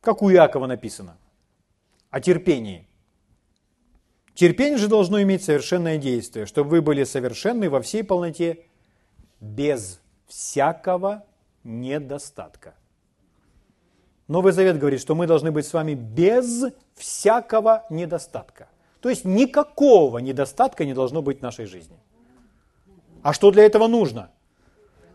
Как 0.00 0.22
у 0.22 0.30
Иакова 0.30 0.68
написано, 0.68 1.16
о 2.10 2.20
терпении. 2.20 2.88
Терпение 4.34 4.78
же 4.78 4.88
должно 4.88 5.20
иметь 5.22 5.44
совершенное 5.44 5.98
действие, 5.98 6.46
чтобы 6.46 6.70
вы 6.70 6.82
были 6.82 7.04
совершенны 7.04 7.68
во 7.68 7.80
всей 7.80 8.02
полноте, 8.02 8.64
без 9.40 10.00
всякого 10.26 11.24
недостатка. 11.64 12.74
Новый 14.28 14.52
Завет 14.52 14.78
говорит, 14.78 15.00
что 15.00 15.14
мы 15.14 15.26
должны 15.26 15.50
быть 15.50 15.66
с 15.66 15.72
вами 15.72 15.94
без 15.94 16.64
всякого 16.94 17.84
недостатка. 17.90 18.68
То 19.00 19.08
есть 19.08 19.24
никакого 19.24 20.18
недостатка 20.18 20.84
не 20.84 20.94
должно 20.94 21.22
быть 21.22 21.40
в 21.40 21.42
нашей 21.42 21.66
жизни. 21.66 21.98
А 23.22 23.32
что 23.32 23.50
для 23.50 23.64
этого 23.64 23.88
нужно? 23.88 24.30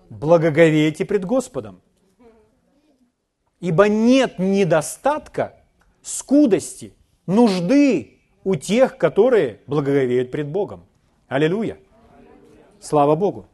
Благоговейте 0.10 1.06
пред 1.06 1.26
Господом. 1.26 1.82
Ибо 3.60 3.88
нет 3.88 4.38
недостатка, 4.38 5.64
скудости, 6.06 6.94
нужды 7.26 8.20
у 8.44 8.56
тех, 8.56 8.98
которые 8.98 9.62
благоговеют 9.66 10.30
пред 10.30 10.48
Богом. 10.48 10.86
Аллилуйя. 11.28 11.80
Слава 12.80 13.16
Богу. 13.16 13.48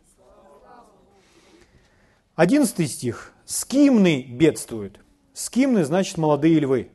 Одиннадцатый 2.35 2.87
стих. 2.87 3.33
Скимны 3.45 4.23
бедствуют. 4.23 4.99
Скимны 5.33 5.85
значит 5.85 6.17
молодые 6.17 6.59
львы. 6.59 6.91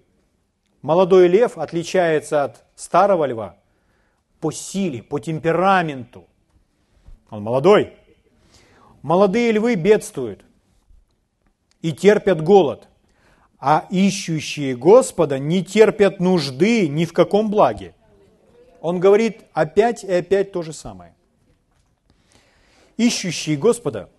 Молодой 0.83 1.27
лев 1.27 1.57
отличается 1.57 2.45
от 2.45 2.63
старого 2.75 3.25
льва 3.25 3.57
по 4.41 4.53
силе, 4.53 5.03
по 5.03 5.19
темпераменту. 5.19 6.27
Он 7.31 7.43
молодой. 7.43 7.97
Молодые 9.01 9.53
львы 9.53 9.75
бедствуют 9.75 10.45
и 11.81 11.93
терпят 11.93 12.43
голод, 12.43 12.89
а 13.59 13.87
ищущие 13.91 14.77
Господа 14.77 15.39
не 15.39 15.65
терпят 15.65 16.21
нужды 16.21 16.89
ни 16.89 17.05
в 17.05 17.13
каком 17.13 17.51
благе. 17.51 17.95
Он 18.81 19.01
говорит 19.01 19.45
опять 19.53 20.05
и 20.05 20.13
опять 20.13 20.53
то 20.53 20.63
же 20.63 20.73
самое. 20.73 21.15
Ищущий 22.97 23.57
Господа, 23.57 24.11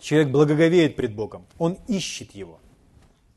человек 0.00 0.30
благоговеет 0.30 0.96
пред 0.96 1.14
Богом, 1.14 1.46
он 1.58 1.78
ищет 1.88 2.32
Его. 2.32 2.58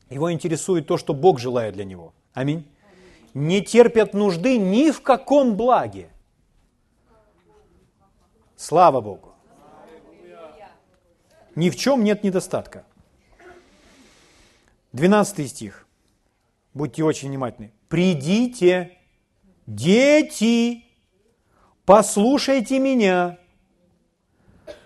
Его 0.08 0.32
интересует 0.32 0.86
то, 0.86 0.96
что 0.96 1.14
Бог 1.14 1.38
желает 1.38 1.74
для 1.74 1.84
него. 1.84 2.14
Аминь. 2.32 2.66
Не 3.34 3.60
терпят 3.60 4.14
нужды 4.14 4.56
ни 4.56 4.90
в 4.90 5.02
каком 5.02 5.56
благе. 5.56 6.08
Слава 8.56 9.00
Богу. 9.00 9.32
Ни 11.54 11.70
в 11.70 11.76
чем 11.76 12.04
нет 12.04 12.22
недостатка. 12.22 12.84
12 14.96 15.48
стих. 15.50 15.86
Будьте 16.72 17.04
очень 17.04 17.28
внимательны. 17.28 17.70
«Придите, 17.88 18.96
дети, 19.66 20.84
послушайте 21.84 22.78
меня, 22.78 23.38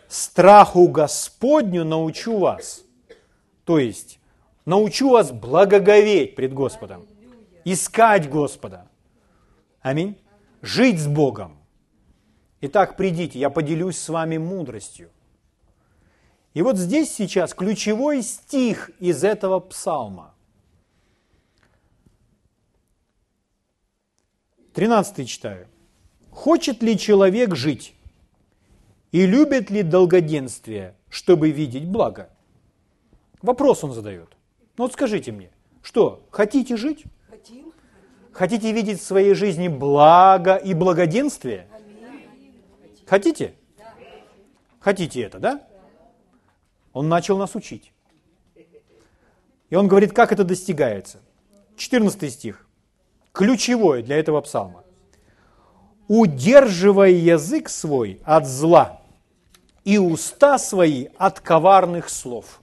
страху 0.08 0.88
Господню 0.88 1.84
научу 1.84 2.38
вас». 2.38 2.84
То 3.64 3.78
есть, 3.78 4.18
научу 4.64 5.10
вас 5.10 5.30
благоговеть 5.30 6.34
пред 6.34 6.52
Господом, 6.52 7.06
искать 7.64 8.28
Господа. 8.28 8.88
Аминь. 9.80 10.18
Жить 10.60 10.98
с 10.98 11.06
Богом. 11.06 11.56
Итак, 12.60 12.96
придите, 12.96 13.38
я 13.38 13.48
поделюсь 13.48 13.96
с 13.96 14.08
вами 14.08 14.38
мудростью. 14.38 15.10
И 16.54 16.62
вот 16.62 16.76
здесь 16.76 17.12
сейчас 17.12 17.54
ключевой 17.54 18.22
стих 18.22 18.90
из 18.98 19.22
этого 19.22 19.60
псалма. 19.60 20.34
13 24.74 25.28
читаю. 25.28 25.68
«Хочет 26.30 26.82
ли 26.82 26.98
человек 26.98 27.54
жить? 27.54 27.94
И 29.12 29.26
любит 29.26 29.70
ли 29.70 29.82
долгоденствие, 29.82 30.94
чтобы 31.08 31.50
видеть 31.50 31.86
благо?» 31.86 32.30
Вопрос 33.42 33.84
он 33.84 33.92
задает. 33.92 34.36
Ну 34.76 34.84
вот 34.84 34.92
скажите 34.92 35.32
мне, 35.32 35.50
что, 35.82 36.26
хотите 36.30 36.76
жить? 36.76 37.04
Хотим. 37.28 37.72
Хотите 38.32 38.72
видеть 38.72 39.00
в 39.00 39.04
своей 39.04 39.34
жизни 39.34 39.68
благо 39.68 40.56
и 40.56 40.74
благоденствие? 40.74 41.66
Хотите? 43.06 43.54
Хотите 44.78 45.22
это, 45.22 45.38
да? 45.38 45.66
Он 46.92 47.08
начал 47.08 47.38
нас 47.38 47.54
учить. 47.54 47.92
И 49.68 49.76
он 49.76 49.86
говорит, 49.88 50.12
как 50.12 50.32
это 50.32 50.44
достигается. 50.44 51.20
14 51.76 52.32
стих. 52.32 52.66
Ключевое 53.32 54.02
для 54.02 54.16
этого 54.16 54.40
псалма. 54.40 54.84
«Удерживай 56.08 57.14
язык 57.14 57.68
свой 57.68 58.20
от 58.24 58.44
зла 58.44 59.00
и 59.84 59.98
уста 59.98 60.58
свои 60.58 61.06
от 61.16 61.38
коварных 61.38 62.08
слов». 62.08 62.60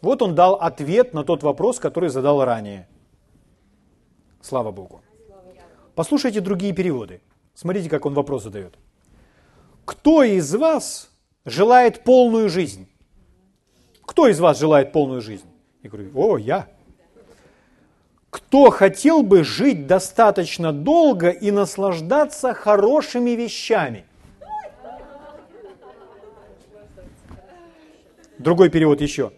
Вот 0.00 0.22
он 0.22 0.36
дал 0.36 0.54
ответ 0.54 1.12
на 1.12 1.24
тот 1.24 1.42
вопрос, 1.42 1.80
который 1.80 2.10
задал 2.10 2.44
ранее. 2.44 2.88
Слава 4.40 4.70
Богу. 4.70 5.02
Послушайте 5.94 6.40
другие 6.40 6.72
переводы. 6.72 7.20
Смотрите, 7.54 7.90
как 7.90 8.06
он 8.06 8.14
вопрос 8.14 8.44
задает. 8.44 8.78
Кто 9.84 10.22
из 10.22 10.54
вас 10.54 11.10
желает 11.44 12.04
полную 12.04 12.48
жизнь? 12.48 12.88
Кто 14.02 14.28
из 14.28 14.40
вас 14.40 14.58
желает 14.58 14.92
полную 14.92 15.20
жизнь? 15.20 15.46
Я 15.82 15.90
говорю, 15.90 16.10
о, 16.14 16.36
я. 16.36 16.68
Кто 18.30 18.70
хотел 18.70 19.22
бы 19.22 19.42
жить 19.44 19.86
достаточно 19.86 20.72
долго 20.72 21.30
и 21.30 21.50
наслаждаться 21.50 22.54
хорошими 22.54 23.30
вещами? 23.30 24.04
Другой 28.38 28.70
перевод 28.70 29.00
еще. 29.00 29.32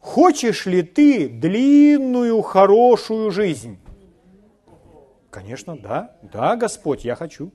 Хочешь 0.00 0.66
ли 0.66 0.82
ты 0.82 1.28
длинную, 1.28 2.40
хорошую 2.42 3.30
жизнь? 3.30 3.78
Конечно, 5.30 5.76
да. 5.76 6.16
Да, 6.22 6.56
Господь, 6.56 7.04
я 7.04 7.14
хочу. 7.14 7.52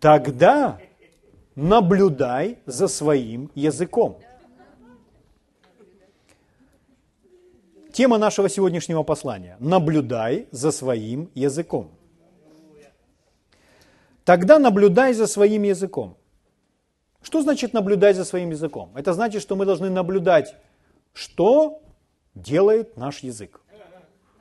Тогда 0.00 0.78
наблюдай 1.56 2.58
за 2.66 2.88
своим 2.88 3.50
языком. 3.54 4.18
Тема 7.92 8.18
нашего 8.18 8.48
сегодняшнего 8.48 9.02
послания. 9.02 9.56
Наблюдай 9.58 10.46
за 10.52 10.70
своим 10.70 11.30
языком. 11.34 11.90
Тогда 14.24 14.58
наблюдай 14.58 15.12
за 15.12 15.26
своим 15.26 15.64
языком. 15.64 16.16
Что 17.22 17.42
значит 17.42 17.72
наблюдать 17.72 18.16
за 18.16 18.24
своим 18.24 18.50
языком? 18.50 18.92
Это 18.94 19.12
значит, 19.12 19.42
что 19.42 19.56
мы 19.56 19.66
должны 19.66 19.90
наблюдать, 19.90 20.54
что 21.12 21.82
делает 22.34 22.96
наш 22.96 23.18
язык. 23.20 23.60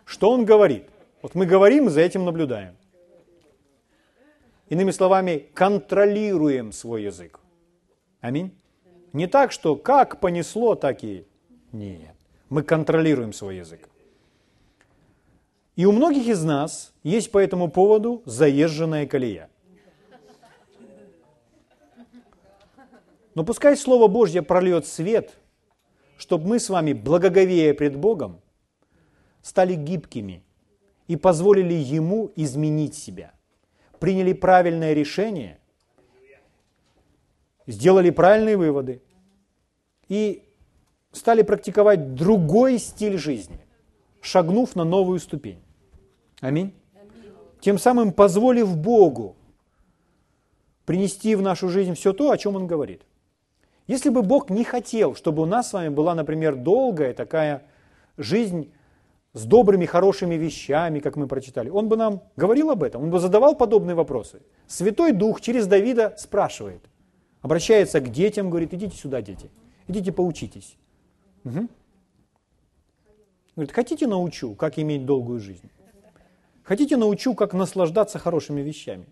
Что 0.06 0.32
он 0.32 0.46
говорит. 0.46 0.88
Вот 1.22 1.36
мы 1.36 1.46
говорим, 1.46 1.90
за 1.90 2.02
этим 2.02 2.26
наблюдаем. 2.26 2.76
Иными 4.70 4.92
словами, 4.92 5.50
контролируем 5.56 6.72
свой 6.72 7.04
язык. 7.04 7.40
Аминь. 8.22 8.56
Не 9.14 9.26
так, 9.26 9.52
что 9.52 9.76
как 9.76 10.20
понесло, 10.20 10.76
так 10.76 11.04
и 11.04 11.26
нет. 11.72 12.16
Мы 12.50 12.62
контролируем 12.62 13.34
свой 13.34 13.58
язык. 13.58 13.90
И 15.76 15.86
у 15.86 15.92
многих 15.92 16.28
из 16.28 16.44
нас 16.44 16.94
есть 17.04 17.32
по 17.32 17.40
этому 17.40 17.70
поводу 17.70 18.22
заезженная 18.26 19.08
колея. 19.08 19.50
Но 23.34 23.44
пускай 23.44 23.76
Слово 23.78 24.08
Божье 24.08 24.42
прольет 24.42 24.86
свет, 24.86 25.34
чтобы 26.18 26.48
мы 26.48 26.60
с 26.60 26.70
вами, 26.70 26.94
благоговея 26.94 27.74
пред 27.74 27.96
Богом, 27.96 28.42
стали 29.42 29.74
гибкими 29.74 30.44
и 31.08 31.16
позволили 31.16 31.74
Ему 31.74 32.32
изменить 32.36 32.96
себя. 32.96 33.34
Приняли 34.00 34.34
правильное 34.34 34.94
решение, 34.94 35.60
сделали 37.68 38.10
правильные 38.10 38.58
выводы 38.58 39.02
и 40.08 40.44
стали 41.12 41.42
практиковать 41.42 42.16
другой 42.16 42.80
стиль 42.80 43.18
жизни, 43.18 43.60
шагнув 44.22 44.76
на 44.76 44.84
новую 44.84 45.20
ступень. 45.20 45.62
Аминь. 46.40 46.74
Тем 47.60 47.78
самым 47.78 48.14
позволив 48.14 48.78
Богу 48.78 49.36
принести 50.86 51.36
в 51.36 51.42
нашу 51.42 51.70
жизнь 51.70 51.94
все 51.94 52.14
то, 52.14 52.32
о 52.32 52.38
чем 52.38 52.56
Он 52.56 52.68
говорит. 52.68 53.04
Если 53.86 54.10
бы 54.10 54.22
Бог 54.22 54.50
не 54.50 54.64
хотел, 54.64 55.16
чтобы 55.16 55.42
у 55.42 55.46
нас 55.46 55.70
с 55.70 55.74
вами 55.74 55.90
была, 55.90 56.16
например, 56.16 56.56
долгая 56.56 57.14
такая 57.14 57.64
жизнь 58.18 58.72
с 59.40 59.46
добрыми, 59.46 59.86
хорошими 59.86 60.36
вещами, 60.36 61.00
как 61.00 61.16
мы 61.16 61.28
прочитали, 61.28 61.70
Он 61.70 61.88
бы 61.88 61.98
нам 61.98 62.22
говорил 62.36 62.70
об 62.70 62.84
этом, 62.84 63.04
Он 63.04 63.10
бы 63.10 63.20
задавал 63.20 63.56
подобные 63.56 63.96
вопросы. 63.96 64.42
Святой 64.68 65.14
Дух 65.14 65.42
через 65.42 65.68
Давида 65.68 66.16
спрашивает, 66.18 66.82
обращается 67.42 68.00
к 68.02 68.12
детям, 68.12 68.50
говорит, 68.50 68.74
идите 68.74 68.96
сюда, 68.96 69.22
дети, 69.22 69.50
идите 69.88 70.12
поучитесь. 70.12 70.78
Угу. 71.46 71.70
Говорит, 73.56 73.74
хотите 73.74 74.08
научу, 74.08 74.56
как 74.56 74.78
иметь 74.78 75.06
долгую 75.06 75.40
жизнь? 75.40 75.70
Хотите 76.64 76.98
научу, 76.98 77.34
как 77.34 77.54
наслаждаться 77.54 78.20
хорошими 78.20 78.62
вещами? 78.62 79.06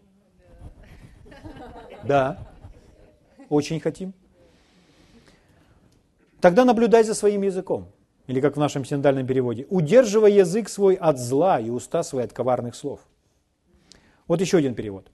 Да, 2.04 2.38
очень 3.50 3.80
хотим. 3.80 4.14
Тогда 6.40 6.66
наблюдай 6.66 7.04
за 7.04 7.14
своим 7.14 7.42
языком. 7.42 7.88
Или 8.28 8.42
как 8.42 8.58
в 8.58 8.60
нашем 8.60 8.86
синдальном 8.86 9.26
переводе. 9.26 9.66
Удерживай 9.70 10.34
язык 10.34 10.70
свой 10.70 10.96
от 10.96 11.18
зла 11.18 11.60
и 11.60 11.70
уста 11.70 12.04
свои 12.04 12.26
от 12.26 12.34
коварных 12.34 12.76
слов. 12.76 13.00
Вот 14.28 14.42
еще 14.42 14.58
один 14.58 14.76
перевод. 14.76 15.08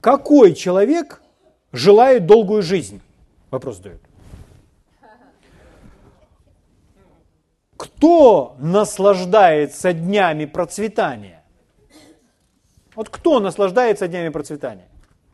Какой 0.00 0.54
человек 0.54 1.22
желает 1.72 2.26
долгую 2.26 2.62
жизнь? 2.62 3.00
Вопрос 3.50 3.76
задают. 3.76 4.00
Кто 7.76 8.56
наслаждается 8.58 9.92
днями 9.92 10.46
процветания? 10.46 11.42
Вот 12.94 13.08
кто 13.08 13.40
наслаждается 13.40 14.08
днями 14.08 14.30
процветания? 14.30 14.88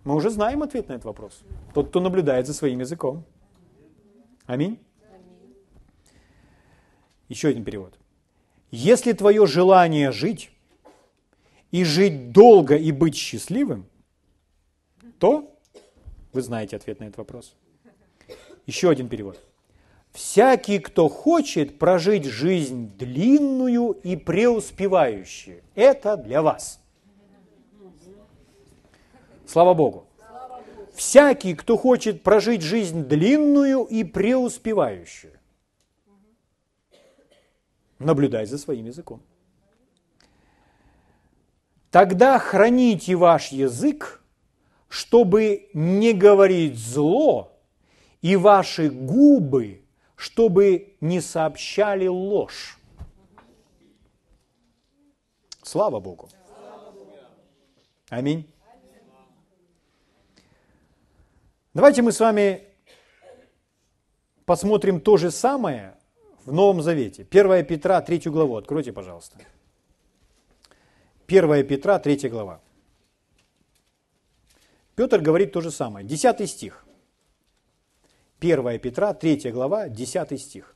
Мы 0.05 0.15
уже 0.15 0.31
знаем 0.31 0.63
ответ 0.63 0.89
на 0.89 0.95
этот 0.95 1.05
вопрос. 1.05 1.43
Тот, 1.75 1.89
кто 1.89 2.01
наблюдает 2.01 2.47
за 2.47 2.55
своим 2.55 2.81
языком. 2.81 3.25
Аминь. 4.47 4.79
Еще 7.31 7.49
один 7.49 7.65
перевод. 7.65 7.95
Если 8.73 9.13
твое 9.13 9.47
желание 9.47 10.11
жить 10.11 10.51
и 11.71 11.85
жить 11.85 12.33
долго 12.33 12.75
и 12.75 12.91
быть 12.91 13.15
счастливым, 13.15 13.87
то 15.21 15.57
вы 16.33 16.43
знаете 16.43 16.75
ответ 16.77 16.99
на 16.99 17.05
этот 17.05 17.19
вопрос. 17.19 17.55
Еще 18.67 18.91
один 18.91 19.09
перевод. 19.09 19.39
Всякий, 20.11 20.81
кто 20.81 21.09
хочет 21.09 21.79
прожить 21.79 22.25
жизнь 22.25 22.91
длинную 22.99 23.93
и 23.93 24.17
преуспевающую, 24.17 25.63
это 25.77 26.17
для 26.17 26.43
вас. 26.43 26.81
Слава 29.47 29.75
Богу. 29.75 30.05
Всякий, 30.95 31.55
кто 31.55 31.77
хочет 31.77 32.25
прожить 32.25 32.63
жизнь 32.63 33.05
длинную 33.05 33.85
и 33.85 34.03
преуспевающую, 34.03 35.40
наблюдай 38.01 38.47
за 38.47 38.59
своим 38.59 38.87
языком. 38.87 39.23
Тогда 41.91 42.39
храните 42.39 43.15
ваш 43.15 43.49
язык, 43.49 44.23
чтобы 44.89 45.71
не 45.75 46.13
говорить 46.13 46.79
зло, 46.79 47.57
и 48.23 48.37
ваши 48.37 48.91
губы, 48.91 49.85
чтобы 50.17 50.97
не 51.01 51.21
сообщали 51.21 52.07
ложь. 52.07 52.79
Слава 55.63 56.01
Богу. 56.01 56.29
Аминь. 58.09 58.51
Давайте 61.73 62.03
мы 62.03 62.13
с 62.13 62.21
вами 62.21 62.65
посмотрим 64.45 65.01
то 65.01 65.17
же 65.17 65.31
самое 65.31 65.97
в 66.51 66.53
Новом 66.53 66.83
Завете. 66.83 67.25
1 67.31 67.65
Петра, 67.65 68.01
3 68.01 68.31
главу. 68.31 68.57
Откройте, 68.57 68.93
пожалуйста. 68.93 69.39
1 71.29 71.67
Петра, 71.67 71.99
3 71.99 72.29
глава. 72.29 72.61
Петр 74.97 75.21
говорит 75.21 75.53
то 75.53 75.61
же 75.61 75.71
самое. 75.71 76.07
10 76.07 76.51
стих. 76.51 76.85
1 78.41 78.79
Петра, 78.81 79.15
3 79.15 79.53
глава, 79.53 79.89
10 79.89 80.41
стих. 80.41 80.75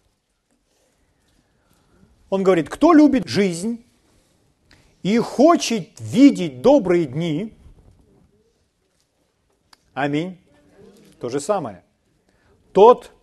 Он 2.31 2.43
говорит, 2.43 2.69
кто 2.69 2.93
любит 2.93 3.27
жизнь 3.27 3.85
и 5.03 5.19
хочет 5.19 6.01
видеть 6.01 6.63
добрые 6.63 7.07
дни, 7.07 7.53
аминь, 9.93 10.39
то 11.21 11.29
же 11.29 11.41
самое. 11.41 11.83
Тот, 12.73 13.14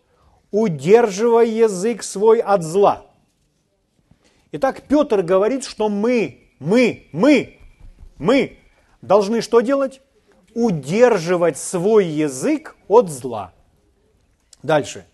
удерживая 0.51 1.45
язык 1.45 2.03
свой 2.03 2.39
от 2.39 2.63
зла. 2.63 3.05
Итак, 4.51 4.83
Петр 4.87 5.21
говорит, 5.21 5.63
что 5.63 5.89
мы, 5.89 6.49
мы, 6.59 7.07
мы, 7.13 7.57
мы 8.17 8.57
должны 9.01 9.41
что 9.41 9.61
делать? 9.61 10.01
Удерживать 10.53 11.57
свой 11.57 12.05
язык 12.05 12.75
от 12.89 13.09
зла. 13.09 13.53
Дальше. 14.61 15.05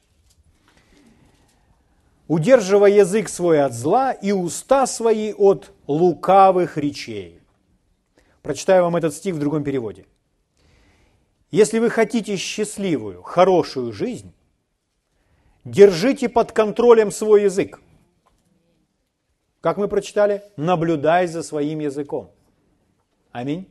Удерживая 2.27 2.91
язык 2.91 3.29
свой 3.29 3.61
от 3.61 3.73
зла 3.73 4.11
и 4.11 4.31
уста 4.31 4.87
свои 4.87 5.31
от 5.33 5.71
лукавых 5.85 6.77
речей. 6.77 7.39
Прочитаю 8.41 8.83
вам 8.83 8.95
этот 8.95 9.13
стих 9.13 9.35
в 9.35 9.39
другом 9.39 9.63
переводе. 9.63 10.05
Если 11.51 11.79
вы 11.79 11.89
хотите 11.89 12.35
счастливую, 12.35 13.21
хорошую 13.21 13.93
жизнь, 13.93 14.33
держите 15.71 16.29
под 16.29 16.51
контролем 16.51 17.11
свой 17.11 17.43
язык. 17.43 17.81
Как 19.61 19.77
мы 19.77 19.87
прочитали? 19.87 20.43
Наблюдай 20.55 21.27
за 21.27 21.43
своим 21.43 21.79
языком. 21.79 22.31
Аминь. 23.31 23.67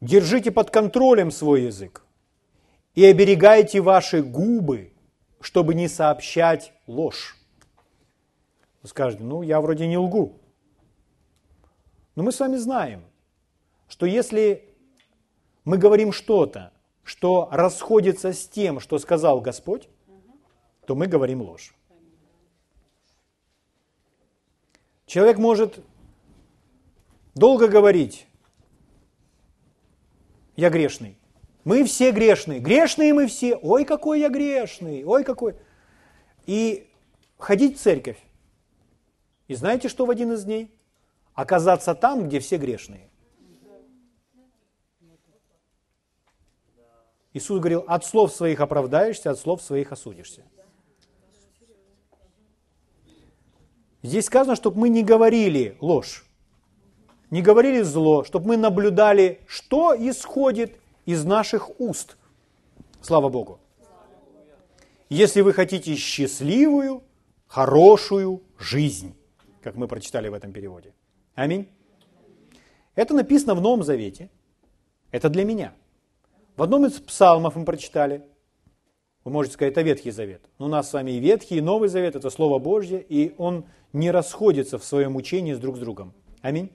Держите 0.00 0.50
под 0.50 0.70
контролем 0.70 1.30
свой 1.30 1.62
язык 1.62 2.04
и 2.94 3.04
оберегайте 3.04 3.80
ваши 3.80 4.22
губы, 4.22 4.92
чтобы 5.40 5.74
не 5.74 5.88
сообщать 5.88 6.72
ложь. 6.86 7.36
Вы 8.82 8.88
скажете, 8.88 9.22
ну 9.22 9.42
я 9.42 9.60
вроде 9.60 9.86
не 9.86 9.96
лгу. 9.96 10.38
Но 12.14 12.22
мы 12.22 12.32
с 12.32 12.40
вами 12.40 12.56
знаем, 12.56 13.04
что 13.88 14.06
если 14.06 14.68
мы 15.64 15.78
говорим 15.78 16.12
что-то, 16.12 16.72
что 17.06 17.48
расходится 17.52 18.32
с 18.32 18.48
тем, 18.48 18.80
что 18.80 18.98
сказал 18.98 19.40
Господь, 19.40 19.88
то 20.86 20.96
мы 20.96 21.06
говорим 21.06 21.40
ложь. 21.40 21.72
Человек 25.06 25.38
может 25.38 25.78
долго 27.36 27.68
говорить, 27.68 28.26
я 30.56 30.68
грешный. 30.68 31.16
Мы 31.62 31.84
все 31.84 32.10
грешные. 32.10 32.58
Грешные 32.58 33.14
мы 33.14 33.28
все. 33.28 33.54
Ой, 33.54 33.84
какой 33.84 34.20
я 34.20 34.28
грешный. 34.28 35.04
Ой, 35.04 35.22
какой. 35.22 35.54
И 36.46 36.88
ходить 37.38 37.78
в 37.78 37.82
церковь. 37.82 38.18
И 39.46 39.54
знаете, 39.54 39.88
что 39.88 40.06
в 40.06 40.10
один 40.10 40.32
из 40.32 40.42
дней? 40.44 40.72
Оказаться 41.34 41.94
там, 41.94 42.26
где 42.26 42.40
все 42.40 42.56
грешные. 42.56 43.08
Иисус 47.36 47.58
говорил, 47.58 47.84
от 47.86 48.02
слов 48.02 48.32
своих 48.32 48.60
оправдаешься, 48.60 49.30
от 49.30 49.38
слов 49.38 49.60
своих 49.60 49.92
осудишься. 49.92 50.42
Здесь 54.02 54.24
сказано, 54.24 54.56
чтобы 54.56 54.78
мы 54.78 54.88
не 54.88 55.02
говорили 55.02 55.76
ложь, 55.82 56.24
не 57.30 57.42
говорили 57.42 57.82
зло, 57.82 58.24
чтобы 58.24 58.48
мы 58.48 58.56
наблюдали, 58.56 59.40
что 59.46 59.94
исходит 59.94 60.80
из 61.04 61.26
наших 61.26 61.78
уст. 61.78 62.16
Слава 63.02 63.28
Богу. 63.28 63.60
Если 65.10 65.42
вы 65.42 65.52
хотите 65.52 65.94
счастливую, 65.94 67.04
хорошую 67.48 68.44
жизнь, 68.58 69.14
как 69.60 69.76
мы 69.76 69.88
прочитали 69.88 70.28
в 70.28 70.34
этом 70.34 70.52
переводе. 70.52 70.94
Аминь. 71.34 71.68
Это 72.94 73.12
написано 73.12 73.54
в 73.54 73.60
Новом 73.60 73.82
Завете. 73.82 74.30
Это 75.10 75.28
для 75.28 75.44
меня– 75.44 75.74
в 76.56 76.62
одном 76.62 76.86
из 76.86 76.92
псалмов 76.92 77.56
мы 77.56 77.64
прочитали. 77.64 78.22
Вы 79.24 79.32
можете 79.32 79.54
сказать, 79.54 79.72
это 79.72 79.82
Ветхий 79.82 80.10
Завет. 80.10 80.42
Но 80.58 80.66
у 80.66 80.68
нас 80.68 80.88
с 80.88 80.92
вами 80.92 81.12
и 81.12 81.18
Ветхий, 81.18 81.58
и 81.58 81.60
Новый 81.60 81.88
Завет– 81.88 82.14
это 82.16 82.30
Слово 82.30 82.58
Божье, 82.58 83.02
и 83.02 83.34
он 83.38 83.64
не 83.92 84.10
расходится 84.10 84.78
в 84.78 84.84
своем 84.84 85.16
учении 85.16 85.52
с 85.52 85.58
друг 85.58 85.76
с 85.76 85.80
другом. 85.80 86.14
Аминь. 86.42 86.70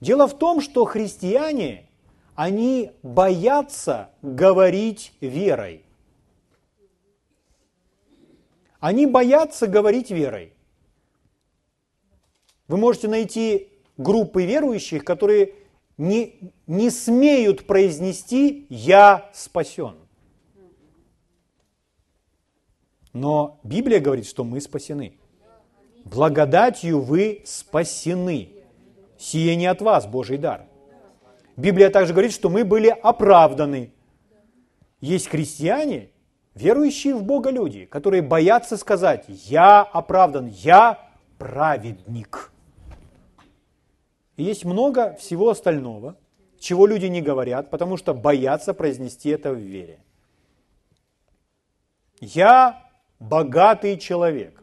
Дело 0.00 0.26
в 0.26 0.36
том, 0.36 0.60
что 0.60 0.84
христиане, 0.84 1.88
они 2.34 2.90
боятся 3.02 4.10
говорить 4.20 5.12
верой. 5.20 5.84
Они 8.80 9.06
боятся 9.06 9.68
говорить 9.68 10.10
верой. 10.10 10.52
Вы 12.66 12.78
можете 12.78 13.06
найти 13.06 13.68
группы 13.96 14.44
верующих, 14.44 15.04
которые 15.04 15.54
не, 15.98 16.52
не 16.66 16.90
смеют 16.90 17.66
произнести 17.66 18.66
«Я 18.68 19.30
спасен». 19.32 19.96
Но 23.12 23.60
Библия 23.62 24.00
говорит, 24.00 24.26
что 24.26 24.42
мы 24.42 24.60
спасены. 24.60 25.18
Благодатью 26.04 27.00
вы 27.00 27.42
спасены. 27.44 28.50
Сие 29.18 29.54
не 29.56 29.66
от 29.66 29.82
вас, 29.82 30.06
Божий 30.06 30.38
дар. 30.38 30.66
Библия 31.56 31.90
также 31.90 32.12
говорит, 32.12 32.32
что 32.32 32.48
мы 32.48 32.64
были 32.64 32.88
оправданы. 32.88 33.92
Есть 35.00 35.28
христиане, 35.28 36.10
верующие 36.54 37.14
в 37.14 37.22
Бога 37.22 37.50
люди, 37.50 37.84
которые 37.84 38.22
боятся 38.22 38.76
сказать, 38.76 39.24
я 39.28 39.82
оправдан, 39.82 40.46
я 40.46 40.98
праведник. 41.38 42.51
И 44.42 44.44
есть 44.44 44.64
много 44.64 45.14
всего 45.14 45.50
остального, 45.50 46.16
чего 46.58 46.88
люди 46.88 47.06
не 47.06 47.22
говорят, 47.22 47.70
потому 47.70 47.96
что 47.96 48.12
боятся 48.12 48.74
произнести 48.74 49.28
это 49.28 49.52
в 49.52 49.56
вере. 49.56 50.00
Я 52.20 52.90
богатый 53.20 53.96
человек. 53.98 54.60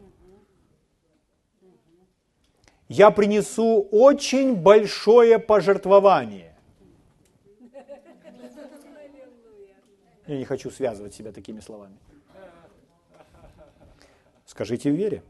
Я 2.88 3.10
принесу 3.10 3.88
очень 3.90 4.54
большое 4.54 5.38
пожертвование. 5.38 6.54
Я 10.26 10.36
не 10.36 10.44
хочу 10.44 10.70
связывать 10.70 11.14
себя 11.14 11.32
такими 11.32 11.60
словами. 11.60 11.96
Скажите 14.44 14.90
в 14.90 14.94
вере. 14.94 15.22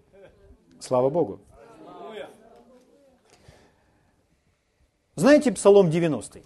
Слава 0.81 1.09
Богу. 1.09 1.39
Знаете 5.21 5.53
Псалом 5.53 5.91
90? 5.91 6.41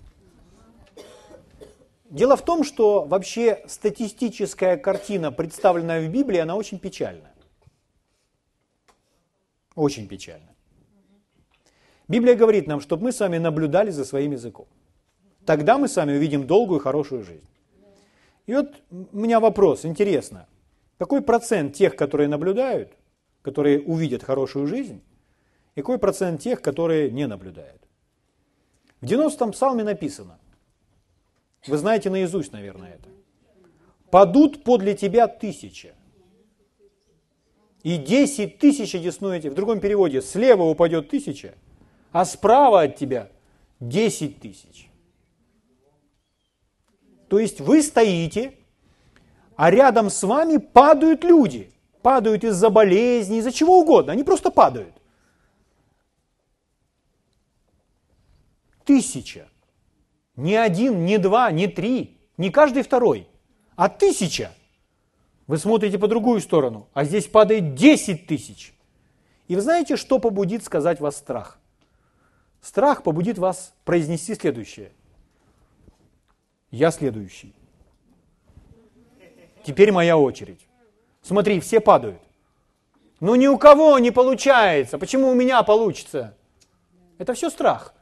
Дело 2.11 2.37
в 2.37 2.45
том, 2.45 2.65
что 2.65 3.05
вообще 3.05 3.63
статистическая 3.69 4.77
картина, 4.77 5.31
представленная 5.31 6.05
в 6.05 6.11
Библии, 6.11 6.41
она 6.41 6.57
очень 6.57 6.81
печальна. 6.81 7.31
Очень 9.77 10.09
печальна. 10.09 10.57
Библия 12.09 12.35
говорит 12.35 12.67
нам, 12.67 12.81
чтобы 12.81 13.05
мы 13.05 13.13
с 13.13 13.21
вами 13.21 13.39
наблюдали 13.39 13.93
за 13.93 14.05
своим 14.05 14.33
языком. 14.33 14.67
Тогда 15.47 15.79
мы 15.79 15.87
с 15.87 15.95
вами 15.95 16.17
увидим 16.17 16.45
долгую 16.45 16.81
и 16.81 16.83
хорошую 16.83 17.23
жизнь. 17.23 17.47
И 18.47 18.55
вот 18.55 18.75
у 18.91 19.17
меня 19.17 19.39
вопрос, 19.39 19.85
интересно, 19.85 20.49
какой 20.99 21.23
процент 21.23 21.77
тех, 21.77 21.95
которые 21.95 22.27
наблюдают, 22.27 22.93
которые 23.43 23.81
увидят 23.81 24.25
хорошую 24.25 24.67
жизнь, 24.67 25.01
и 25.77 25.81
какой 25.81 25.99
процент 25.99 26.41
тех, 26.41 26.61
которые 26.61 27.13
не 27.13 27.29
наблюдают? 27.29 27.84
В 29.05 29.07
90-м 29.07 29.53
псалме 29.53 29.85
написано, 29.85 30.39
вы 31.67 31.77
знаете 31.77 32.09
наизусть, 32.09 32.53
наверное, 32.53 32.95
это. 32.95 33.11
Падут 34.11 34.65
подле 34.65 34.97
тебя 34.97 35.29
тысяча, 35.29 35.95
и 37.83 37.99
десять 37.99 38.59
тысяч 38.59 38.95
одесную 38.95 39.43
В 39.43 39.55
другом 39.55 39.81
переводе, 39.81 40.23
слева 40.23 40.63
упадет 40.63 41.11
тысяча, 41.11 41.55
а 42.13 42.25
справа 42.25 42.81
от 42.81 42.97
тебя 42.97 43.29
десять 43.79 44.41
тысяч. 44.41 44.89
То 47.29 47.39
есть 47.39 47.61
вы 47.61 47.83
стоите, 47.83 48.55
а 49.55 49.71
рядом 49.71 50.09
с 50.09 50.23
вами 50.23 50.57
падают 50.57 51.25
люди. 51.25 51.71
Падают 52.01 52.43
из-за 52.43 52.71
болезни, 52.71 53.37
из-за 53.37 53.53
чего 53.53 53.81
угодно. 53.81 54.15
Они 54.15 54.23
просто 54.25 54.51
падают. 54.51 54.95
Тысяча. 58.85 59.49
Не 60.37 60.57
один, 60.57 61.05
не 61.05 61.19
два, 61.19 61.51
не 61.51 61.67
три, 61.67 62.19
не 62.37 62.51
каждый 62.51 62.83
второй, 62.83 63.29
а 63.77 63.89
тысяча. 63.89 64.53
Вы 65.47 65.59
смотрите 65.59 65.99
по 65.99 66.09
другую 66.09 66.41
сторону, 66.41 66.89
а 66.95 67.05
здесь 67.05 67.27
падает 67.27 67.75
десять 67.75 68.27
тысяч. 68.27 68.75
И 69.47 69.55
вы 69.55 69.61
знаете, 69.61 69.97
что 69.97 70.19
побудит 70.19 70.65
сказать 70.65 71.01
вас 71.01 71.17
страх? 71.17 71.59
Страх 72.63 73.03
побудит 73.03 73.39
вас 73.39 73.75
произнести 73.85 74.35
следующее. 74.35 74.91
Я 76.71 76.91
следующий. 76.91 77.55
Теперь 79.65 79.93
моя 79.93 80.17
очередь. 80.17 80.67
Смотри, 81.23 81.61
все 81.61 81.81
падают. 81.81 82.21
Но 83.21 83.37
ни 83.37 83.47
у 83.47 83.57
кого 83.59 83.99
не 83.99 84.11
получается. 84.11 84.99
Почему 84.99 85.29
у 85.29 85.35
меня 85.35 85.63
получится? 85.63 86.37
Это 87.19 87.35
все 87.35 87.49
страх. 87.49 87.94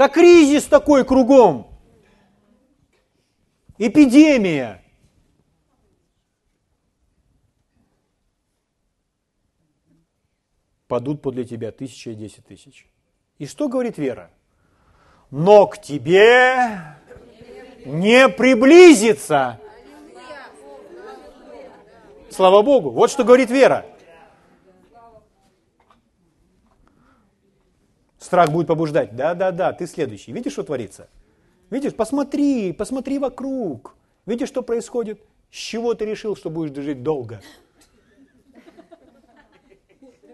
Да 0.00 0.08
кризис 0.08 0.64
такой 0.64 1.04
кругом. 1.04 1.78
Эпидемия. 3.76 4.82
Падут 10.88 11.20
подле 11.20 11.44
тебя 11.44 11.70
тысяча 11.70 12.12
и 12.12 12.14
десять 12.14 12.46
тысяч. 12.46 12.86
И 13.36 13.44
что 13.44 13.68
говорит 13.68 13.98
вера? 13.98 14.30
Но 15.30 15.66
к 15.66 15.78
тебе 15.82 16.96
не 17.84 18.30
приблизится. 18.30 19.60
Слава 22.30 22.62
Богу. 22.62 22.88
Вот 22.88 23.10
что 23.10 23.22
говорит 23.22 23.50
вера. 23.50 23.84
Страх 28.20 28.50
будет 28.50 28.66
побуждать. 28.66 29.16
Да, 29.16 29.34
да, 29.34 29.50
да, 29.50 29.72
ты 29.72 29.86
следующий. 29.86 30.30
Видишь, 30.30 30.52
что 30.52 30.62
творится? 30.62 31.08
Видишь, 31.70 31.94
посмотри, 31.94 32.72
посмотри 32.74 33.18
вокруг. 33.18 33.96
Видишь, 34.26 34.48
что 34.48 34.62
происходит? 34.62 35.22
С 35.50 35.56
чего 35.56 35.94
ты 35.94 36.04
решил, 36.04 36.36
что 36.36 36.50
будешь 36.50 36.76
жить 36.76 37.02
долго? 37.02 37.40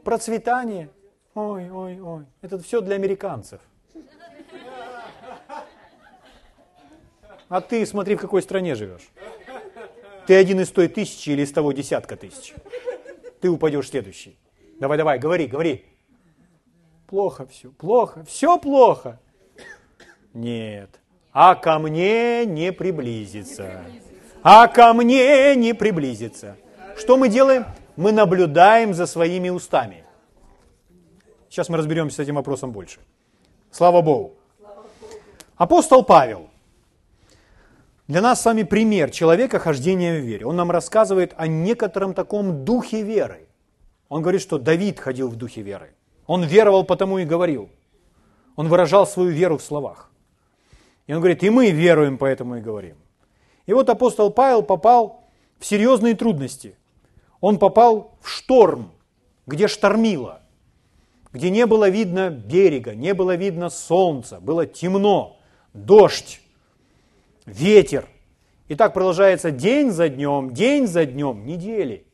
Процветание. 0.03 0.91
Ой, 1.35 1.71
ой, 1.71 2.01
ой. 2.01 2.25
Это 2.43 2.59
все 2.59 2.81
для 2.81 2.97
американцев. 2.97 3.61
А 7.49 7.61
ты 7.61 7.87
смотри, 7.87 8.17
в 8.17 8.21
какой 8.21 8.43
стране 8.43 8.75
живешь. 8.75 9.09
Ты 10.27 10.35
один 10.35 10.61
из 10.61 10.71
той 10.73 10.89
тысячи 10.89 11.31
или 11.31 11.43
из 11.43 11.53
того 11.53 11.71
десятка 11.71 12.17
тысяч. 12.17 12.55
Ты 13.41 13.49
упадешь 13.49 13.89
следующий. 13.91 14.37
Давай, 14.81 14.99
давай, 14.99 15.21
говори, 15.21 15.47
говори. 15.47 15.85
Плохо 17.07 17.47
все, 17.47 17.71
плохо, 17.71 18.25
все 18.25 18.59
плохо. 18.59 19.21
Нет. 20.35 20.91
А 21.33 21.55
ко 21.55 21.79
мне 21.79 22.45
не 22.45 22.73
приблизится. 22.73 23.85
А 24.43 24.67
ко 24.69 24.93
мне 24.93 25.55
не 25.55 25.73
приблизится. 25.75 26.57
Что 26.97 27.17
мы 27.17 27.29
делаем? 27.29 27.65
Мы 27.97 28.13
наблюдаем 28.13 28.93
за 28.93 29.07
своими 29.07 29.51
устами. 29.51 30.05
Сейчас 31.49 31.69
мы 31.69 31.79
разберемся 31.79 32.17
с 32.17 32.19
этим 32.19 32.35
вопросом 32.35 32.73
больше. 32.73 33.01
Слава 33.71 34.03
Богу. 34.03 34.35
Апостол 35.57 36.05
Павел. 36.05 36.49
Для 38.09 38.21
нас 38.21 38.41
с 38.41 38.45
вами 38.45 38.63
пример 38.63 39.11
человека 39.11 39.59
хождения 39.59 40.21
в 40.21 40.25
вере. 40.25 40.47
Он 40.47 40.57
нам 40.57 40.71
рассказывает 40.71 41.35
о 41.37 41.47
некотором 41.47 42.15
таком 42.15 42.65
духе 42.65 43.03
веры. 43.03 43.47
Он 44.09 44.23
говорит, 44.23 44.43
что 44.43 44.59
Давид 44.59 45.01
ходил 45.01 45.29
в 45.29 45.37
духе 45.37 45.63
веры. 45.63 45.96
Он 46.27 46.45
веровал, 46.45 46.85
потому 46.85 47.19
и 47.19 47.25
говорил. 47.25 47.69
Он 48.57 48.69
выражал 48.69 49.07
свою 49.07 49.31
веру 49.31 49.59
в 49.59 49.63
словах. 49.63 50.11
И 51.07 51.13
он 51.13 51.21
говорит, 51.21 51.43
и 51.43 51.51
мы 51.51 51.71
веруем, 51.71 52.19
поэтому 52.19 52.57
и 52.57 52.61
говорим. 52.61 52.97
И 53.67 53.73
вот 53.73 53.89
апостол 53.89 54.31
Павел 54.31 54.63
попал 54.63 55.25
в 55.59 55.67
серьезные 55.67 56.15
трудности. 56.15 56.77
Он 57.41 57.59
попал 57.59 58.17
в 58.21 58.29
шторм, 58.29 58.93
где 59.47 59.69
штормило, 59.69 60.41
где 61.33 61.51
не 61.51 61.67
было 61.67 61.89
видно 61.89 62.31
берега, 62.31 62.95
не 62.95 63.15
было 63.15 63.37
видно 63.37 63.69
солнца, 63.71 64.41
было 64.41 64.67
темно, 64.67 65.39
дождь, 65.75 66.41
ветер. 67.45 68.09
И 68.69 68.75
так 68.75 68.95
продолжается 68.95 69.51
день 69.51 69.91
за 69.91 70.09
днем, 70.09 70.53
день 70.53 70.87
за 70.87 71.07
днем, 71.07 71.47
недели. 71.47 72.06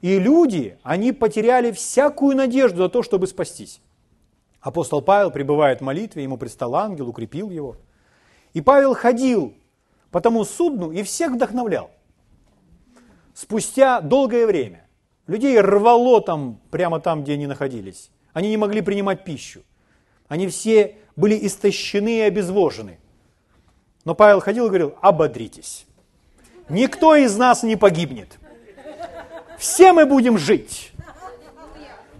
И 0.00 0.18
люди, 0.18 0.78
они 0.82 1.12
потеряли 1.12 1.72
всякую 1.72 2.36
надежду 2.36 2.82
на 2.82 2.88
то, 2.88 3.02
чтобы 3.02 3.26
спастись. 3.26 3.80
Апостол 4.60 5.02
Павел 5.02 5.30
пребывает 5.30 5.80
в 5.80 5.84
молитве, 5.84 6.22
ему 6.22 6.36
предстал 6.36 6.74
ангел, 6.76 7.08
укрепил 7.08 7.50
его. 7.50 7.76
И 8.54 8.60
Павел 8.60 8.94
ходил 8.94 9.54
по 10.10 10.20
тому 10.20 10.44
судну 10.44 10.90
и 10.90 11.02
всех 11.02 11.32
вдохновлял. 11.32 11.90
Спустя 13.34 14.00
долгое 14.00 14.46
время 14.46 14.86
людей 15.26 15.60
рвало 15.60 16.20
там, 16.20 16.60
прямо 16.70 17.00
там, 17.00 17.22
где 17.22 17.34
они 17.34 17.46
находились. 17.46 18.10
Они 18.32 18.48
не 18.48 18.56
могли 18.56 18.80
принимать 18.80 19.24
пищу. 19.24 19.62
Они 20.28 20.46
все 20.48 20.96
были 21.16 21.38
истощены 21.46 22.18
и 22.18 22.22
обезвожены. 22.22 22.98
Но 24.04 24.14
Павел 24.14 24.40
ходил 24.40 24.66
и 24.66 24.68
говорил, 24.68 24.94
ободритесь. 25.00 25.86
Никто 26.68 27.14
из 27.14 27.36
нас 27.36 27.62
не 27.62 27.76
погибнет. 27.76 28.37
Все 29.58 29.92
мы 29.92 30.06
будем 30.06 30.38
жить. 30.38 30.92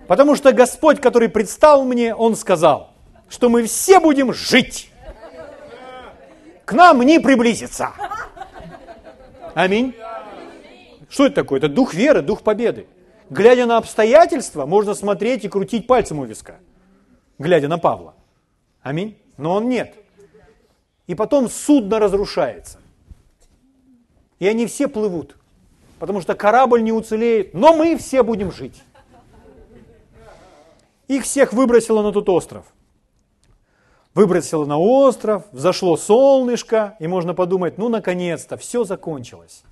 Потому 0.07 0.35
что 0.35 0.53
Господь, 0.53 1.01
который 1.01 1.29
предстал 1.29 1.85
мне, 1.85 2.15
Он 2.15 2.35
сказал, 2.35 2.93
что 3.29 3.49
мы 3.49 3.65
все 3.65 4.01
будем 4.01 4.33
жить. 4.33 4.91
К 6.65 6.73
нам 6.73 7.01
не 7.01 7.21
приблизиться. 7.21 7.93
Аминь. 9.55 9.95
Что 11.09 11.27
это 11.27 11.37
такое? 11.37 11.59
Это 11.59 11.69
дух 11.69 11.95
веры, 11.95 12.21
дух 12.21 12.43
победы. 12.43 12.87
Глядя 13.31 13.67
на 13.67 13.77
обстоятельства, 13.77 14.67
можно 14.67 14.95
смотреть 14.95 15.45
и 15.45 15.49
крутить 15.49 15.87
пальцем 15.87 16.19
у 16.19 16.25
виска, 16.25 16.57
глядя 17.39 17.69
на 17.69 17.79
Павла. 17.79 18.15
Аминь. 18.83 19.17
Но 19.37 19.55
он 19.55 19.69
нет. 19.69 19.95
И 21.07 21.15
потом 21.15 21.49
судно 21.49 21.99
разрушается. 21.99 22.81
И 24.39 24.47
они 24.47 24.67
все 24.67 24.89
плывут, 24.89 25.37
потому 25.99 26.21
что 26.21 26.35
корабль 26.35 26.83
не 26.83 26.93
уцелеет, 26.93 27.55
но 27.55 27.75
мы 27.75 27.97
все 27.97 28.23
будем 28.23 28.53
жить. 28.53 28.83
Их 31.09 31.25
всех 31.25 31.53
выбросило 31.53 32.03
на 32.03 32.13
тот 32.13 32.29
остров. 32.29 32.67
Выбросило 34.15 34.65
на 34.65 34.79
остров, 34.79 35.45
взошло 35.53 35.97
солнышко, 35.97 36.97
и 36.99 37.07
можно 37.07 37.35
подумать, 37.35 37.79
ну 37.79 37.89
наконец-то, 37.89 38.57
все 38.57 38.85
закончилось. 38.85 39.63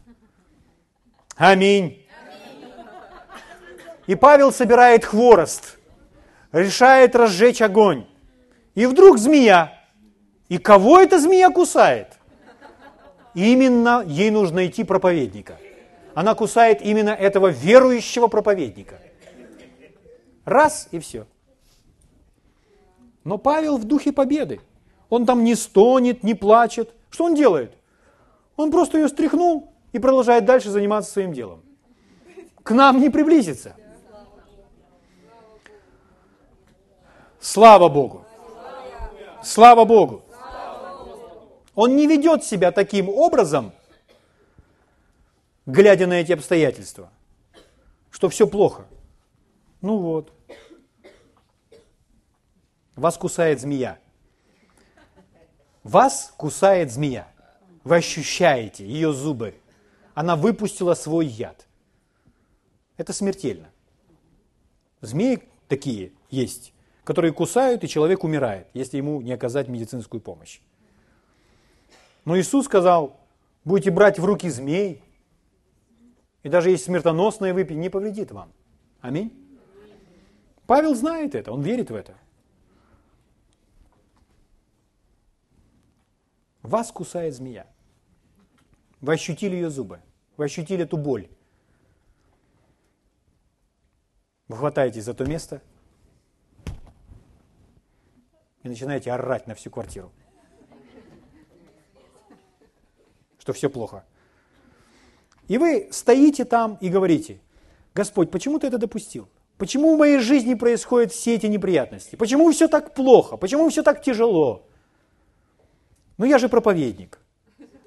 Аминь. 1.36 2.06
И 4.06 4.14
Павел 4.14 4.52
собирает 4.52 5.04
хворост, 5.04 5.78
решает 6.52 7.16
разжечь 7.16 7.60
огонь. 7.60 8.06
И 8.74 8.86
вдруг 8.86 9.18
змея. 9.18 9.72
И 10.48 10.58
кого 10.58 11.00
эта 11.00 11.18
змея 11.18 11.50
кусает? 11.50 12.12
Именно 13.34 14.04
ей 14.06 14.30
нужно 14.30 14.56
найти 14.56 14.84
проповедника. 14.84 15.58
Она 16.16 16.34
кусает 16.34 16.80
именно 16.80 17.10
этого 17.10 17.48
верующего 17.48 18.28
проповедника. 18.28 18.98
Раз 20.46 20.88
и 20.90 20.98
все. 20.98 21.26
Но 23.22 23.36
Павел 23.36 23.76
в 23.76 23.84
духе 23.84 24.12
победы. 24.12 24.62
Он 25.10 25.26
там 25.26 25.44
не 25.44 25.54
стонет, 25.54 26.22
не 26.22 26.32
плачет. 26.32 26.94
Что 27.10 27.24
он 27.24 27.34
делает? 27.34 27.74
Он 28.56 28.70
просто 28.70 28.96
ее 28.96 29.08
стряхнул 29.08 29.70
и 29.92 29.98
продолжает 29.98 30.46
дальше 30.46 30.70
заниматься 30.70 31.12
своим 31.12 31.34
делом. 31.34 31.60
К 32.62 32.70
нам 32.70 32.98
не 32.98 33.10
приблизится. 33.10 33.76
Слава 37.38 37.90
Богу! 37.90 38.24
Слава 39.42 39.84
Богу! 39.84 40.22
Он 41.74 41.94
не 41.94 42.06
ведет 42.06 42.42
себя 42.42 42.72
таким 42.72 43.10
образом, 43.10 43.72
глядя 45.66 46.06
на 46.06 46.14
эти 46.14 46.32
обстоятельства, 46.32 47.10
что 48.10 48.28
все 48.28 48.46
плохо. 48.46 48.86
Ну 49.82 49.98
вот. 49.98 50.32
Вас 52.94 53.18
кусает 53.18 53.60
змея. 53.60 53.98
Вас 55.82 56.32
кусает 56.36 56.90
змея. 56.90 57.28
Вы 57.84 57.96
ощущаете 57.96 58.86
ее 58.86 59.12
зубы. 59.12 59.54
Она 60.14 60.34
выпустила 60.34 60.94
свой 60.94 61.26
яд. 61.26 61.66
Это 62.96 63.12
смертельно. 63.12 63.68
Змеи 65.02 65.42
такие 65.68 66.12
есть, 66.30 66.72
которые 67.04 67.32
кусают, 67.32 67.84
и 67.84 67.88
человек 67.88 68.24
умирает, 68.24 68.66
если 68.72 68.96
ему 68.96 69.20
не 69.20 69.32
оказать 69.32 69.68
медицинскую 69.68 70.20
помощь. 70.20 70.60
Но 72.24 72.36
Иисус 72.38 72.64
сказал, 72.64 73.20
будете 73.64 73.90
брать 73.90 74.18
в 74.18 74.24
руки 74.24 74.48
змей, 74.48 75.02
и 76.46 76.48
даже 76.48 76.70
если 76.70 76.84
смертоносное 76.84 77.52
выпить, 77.52 77.76
не 77.76 77.90
повредит 77.90 78.30
вам. 78.30 78.52
Аминь. 79.00 79.32
Павел 80.68 80.94
знает 80.94 81.34
это, 81.34 81.50
он 81.50 81.60
верит 81.60 81.90
в 81.90 81.94
это. 81.96 82.16
Вас 86.62 86.92
кусает 86.92 87.34
змея. 87.34 87.66
Вы 89.00 89.14
ощутили 89.14 89.56
ее 89.56 89.70
зубы. 89.70 90.00
Вы 90.36 90.44
ощутили 90.44 90.84
эту 90.84 90.96
боль. 90.96 91.28
Вы 94.46 94.56
хватаетесь 94.56 95.02
за 95.02 95.14
то 95.14 95.24
место 95.24 95.60
и 98.62 98.68
начинаете 98.68 99.10
орать 99.10 99.48
на 99.48 99.56
всю 99.56 99.72
квартиру. 99.72 100.12
Что 103.40 103.52
все 103.52 103.68
плохо. 103.68 104.04
И 105.48 105.58
вы 105.58 105.88
стоите 105.90 106.44
там 106.44 106.78
и 106.80 106.88
говорите, 106.88 107.40
Господь, 107.94 108.30
почему 108.30 108.58
ты 108.58 108.66
это 108.66 108.78
допустил? 108.78 109.28
Почему 109.58 109.94
в 109.94 109.98
моей 109.98 110.18
жизни 110.18 110.54
происходят 110.54 111.12
все 111.12 111.34
эти 111.34 111.46
неприятности? 111.46 112.16
Почему 112.16 112.50
все 112.50 112.68
так 112.68 112.94
плохо? 112.94 113.36
Почему 113.36 113.68
все 113.68 113.82
так 113.82 114.02
тяжело? 114.02 114.66
Ну 116.18 116.26
я 116.26 116.38
же 116.38 116.48
проповедник. 116.48 117.18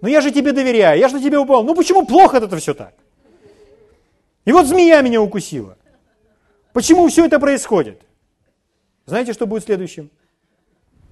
Ну 0.02 0.08
я 0.08 0.22
же 0.22 0.32
тебе 0.32 0.52
доверяю, 0.52 1.00
я 1.00 1.10
же 1.10 1.16
на 1.16 1.22
тебя 1.22 1.40
упал. 1.42 1.64
Ну 1.64 1.76
почему 1.76 2.06
плохо 2.06 2.38
это 2.38 2.56
все 2.58 2.74
так? 2.74 2.94
И 4.46 4.52
вот 4.52 4.66
змея 4.66 5.02
меня 5.02 5.22
укусила. 5.22 5.78
Почему 6.74 7.08
все 7.08 7.26
это 7.26 7.40
происходит? 7.40 8.02
Знаете, 9.06 9.34
что 9.34 9.46
будет 9.46 9.64
следующим? 9.64 10.10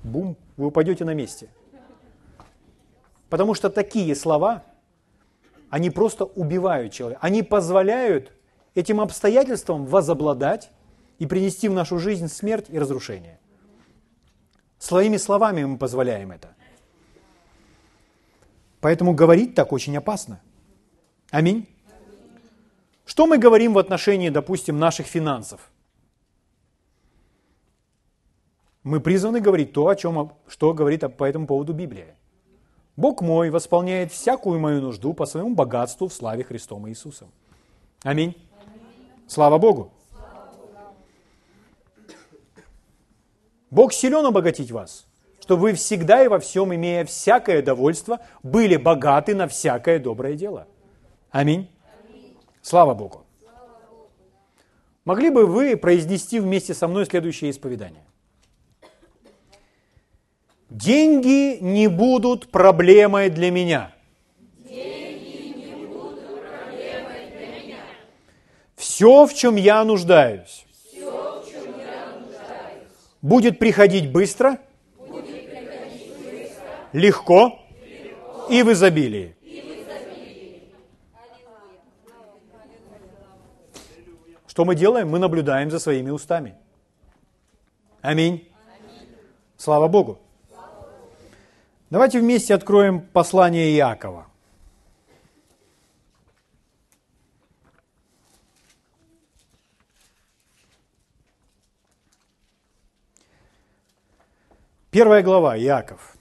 Бум, 0.03 0.37
вы 0.55 0.67
упадете 0.67 1.03
на 1.03 1.13
месте. 1.13 1.49
Потому 3.29 3.53
что 3.53 3.69
такие 3.69 4.15
слова, 4.15 4.63
они 5.69 5.89
просто 5.89 6.25
убивают 6.25 6.93
человека. 6.93 7.19
Они 7.21 7.43
позволяют 7.43 8.31
этим 8.75 9.01
обстоятельствам 9.01 9.85
возобладать 9.85 10.71
и 11.19 11.25
принести 11.25 11.67
в 11.67 11.73
нашу 11.73 11.99
жизнь 11.99 12.27
смерть 12.27 12.67
и 12.69 12.79
разрушение. 12.79 13.39
Своими 14.77 15.17
словами 15.17 15.63
мы 15.63 15.77
позволяем 15.77 16.31
это. 16.31 16.55
Поэтому 18.79 19.13
говорить 19.13 19.55
так 19.55 19.73
очень 19.73 19.97
опасно. 19.97 20.39
Аминь. 21.31 21.67
Что 23.05 23.25
мы 23.25 23.37
говорим 23.37 23.73
в 23.73 23.79
отношении, 23.79 24.29
допустим, 24.29 24.77
наших 24.77 25.07
финансов? 25.07 25.71
Мы 28.83 28.99
призваны 28.99 29.41
говорить 29.41 29.73
то, 29.73 29.87
о 29.87 29.95
чем, 29.95 30.33
что 30.47 30.73
говорит 30.73 31.03
по 31.17 31.23
этому 31.23 31.47
поводу 31.47 31.73
Библия. 31.73 32.16
Бог 32.97 33.21
мой 33.21 33.49
восполняет 33.49 34.11
всякую 34.11 34.59
мою 34.59 34.81
нужду 34.81 35.13
по 35.13 35.25
своему 35.25 35.55
богатству 35.55 36.09
в 36.09 36.13
славе 36.13 36.43
Христом 36.43 36.89
Иисусом. 36.89 37.31
Аминь. 38.03 38.35
Слава 39.27 39.57
Богу. 39.57 39.91
Бог 43.69 43.93
силен 43.93 44.25
обогатить 44.25 44.71
вас 44.71 45.07
чтобы 45.47 45.61
вы 45.61 45.73
всегда 45.75 46.25
и 46.25 46.27
во 46.27 46.39
всем, 46.39 46.75
имея 46.75 47.05
всякое 47.05 47.61
довольство, 47.61 48.19
были 48.43 48.75
богаты 48.75 49.33
на 49.33 49.47
всякое 49.47 49.97
доброе 49.97 50.33
дело. 50.33 50.67
Аминь. 51.31 51.69
Слава 52.61 52.93
Богу. 52.93 53.25
Могли 55.05 55.29
бы 55.29 55.45
вы 55.45 55.77
произнести 55.77 56.41
вместе 56.41 56.73
со 56.73 56.89
мной 56.89 57.05
следующее 57.05 57.49
исповедание? 57.49 58.03
Деньги 60.69 61.59
не 61.61 61.87
будут 61.87 62.49
проблемой 62.51 63.29
для 63.29 63.51
меня. 63.51 63.93
Все, 68.75 69.25
в 69.25 69.33
чем 69.33 69.55
я 69.55 69.83
нуждаюсь, 69.83 70.65
будет 73.21 73.59
приходить 73.59 74.11
быстро– 74.11 74.57
легко 76.93 77.59
и 78.49 78.63
в 78.63 78.71
изобилии. 78.71 79.35
Что 84.47 84.65
мы 84.65 84.75
делаем? 84.75 85.09
Мы 85.09 85.19
наблюдаем 85.19 85.69
за 85.69 85.79
своими 85.79 86.09
устами. 86.09 86.55
Аминь. 88.01 88.49
Слава 89.57 89.87
Богу. 89.87 90.19
Давайте 91.89 92.19
вместе 92.19 92.53
откроем 92.53 92.99
послание 92.99 93.73
Иакова. 93.77 94.27
Первая 104.91 105.23
глава, 105.23 105.57
Иаков, 105.57 106.17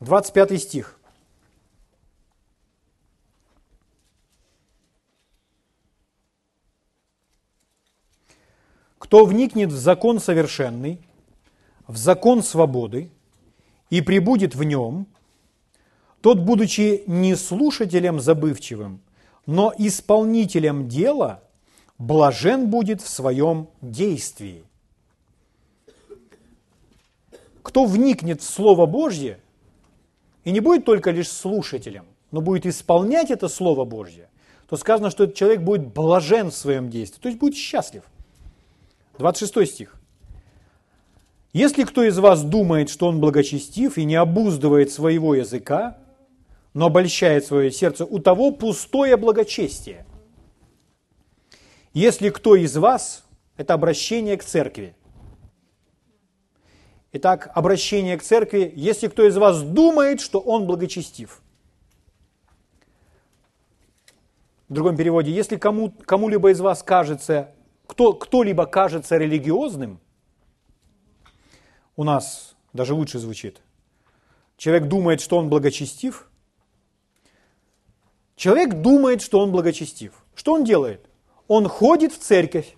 25 0.00 0.62
стих. 0.62 0.98
Кто 8.98 9.26
вникнет 9.26 9.70
в 9.70 9.76
закон 9.76 10.18
совершенный, 10.18 11.06
в 11.86 11.98
закон 11.98 12.42
свободы, 12.42 13.10
и 13.90 14.00
прибудет 14.00 14.54
в 14.54 14.62
нем, 14.64 15.06
тот, 16.20 16.40
будучи 16.40 17.04
не 17.06 17.36
слушателем 17.36 18.20
забывчивым, 18.20 19.00
но 19.46 19.72
исполнителем 19.78 20.88
дела, 20.88 21.42
блажен 21.98 22.68
будет 22.68 23.00
в 23.00 23.08
своем 23.08 23.68
действии. 23.80 24.64
Кто 27.62 27.84
вникнет 27.84 28.40
в 28.40 28.44
Слово 28.44 28.86
Божье 28.86 29.40
и 30.44 30.50
не 30.50 30.60
будет 30.60 30.84
только 30.84 31.10
лишь 31.10 31.28
слушателем, 31.28 32.06
но 32.30 32.40
будет 32.40 32.66
исполнять 32.66 33.30
это 33.30 33.48
Слово 33.48 33.84
Божье, 33.84 34.28
то 34.68 34.76
сказано, 34.76 35.10
что 35.10 35.24
этот 35.24 35.36
человек 35.36 35.60
будет 35.60 35.86
блажен 35.92 36.50
в 36.50 36.54
своем 36.54 36.90
действии, 36.90 37.20
то 37.20 37.28
есть 37.28 37.38
будет 37.38 37.56
счастлив. 37.56 38.02
26 39.18 39.72
стих. 39.72 39.97
Если 41.52 41.84
кто 41.84 42.04
из 42.04 42.18
вас 42.18 42.42
думает, 42.42 42.90
что 42.90 43.06
он 43.06 43.20
благочестив 43.20 43.96
и 43.96 44.04
не 44.04 44.16
обуздывает 44.16 44.92
своего 44.92 45.34
языка, 45.34 45.98
но 46.74 46.86
обольщает 46.86 47.46
свое 47.46 47.70
сердце, 47.70 48.04
у 48.04 48.18
того 48.18 48.52
пустое 48.52 49.16
благочестие. 49.16 50.04
Если 51.94 52.28
кто 52.28 52.54
из 52.54 52.76
вас, 52.76 53.24
это 53.56 53.74
обращение 53.74 54.36
к 54.36 54.44
церкви. 54.44 54.94
Итак, 57.12 57.50
обращение 57.54 58.18
к 58.18 58.22
церкви, 58.22 58.70
если 58.76 59.08
кто 59.08 59.26
из 59.26 59.36
вас 59.38 59.62
думает, 59.62 60.20
что 60.20 60.38
он 60.38 60.66
благочестив. 60.66 61.40
В 64.68 64.74
другом 64.74 64.98
переводе, 64.98 65.32
если 65.32 65.56
кому, 65.56 65.90
кому-либо 65.90 66.50
из 66.50 66.60
вас 66.60 66.82
кажется, 66.82 67.54
кто, 67.86 68.12
кто-либо 68.12 68.66
кажется 68.66 69.16
религиозным, 69.16 69.98
у 71.98 72.04
нас 72.04 72.54
даже 72.72 72.94
лучше 72.94 73.18
звучит. 73.18 73.60
Человек 74.56 74.86
думает, 74.86 75.20
что 75.20 75.36
он 75.36 75.48
благочестив. 75.48 76.30
Человек 78.36 78.74
думает, 78.82 79.20
что 79.20 79.40
он 79.40 79.50
благочестив. 79.50 80.24
Что 80.36 80.52
он 80.52 80.62
делает? 80.62 81.10
Он 81.48 81.66
ходит 81.68 82.12
в 82.12 82.18
церковь. 82.18 82.76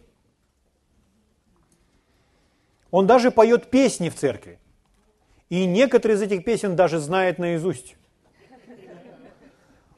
Он 2.90 3.06
даже 3.06 3.30
поет 3.30 3.68
песни 3.68 4.08
в 4.08 4.14
церкви. 4.14 4.58
И 5.50 5.66
некоторые 5.66 6.16
из 6.16 6.22
этих 6.22 6.42
песен 6.42 6.74
даже 6.74 6.98
знает 6.98 7.38
наизусть. 7.38 7.96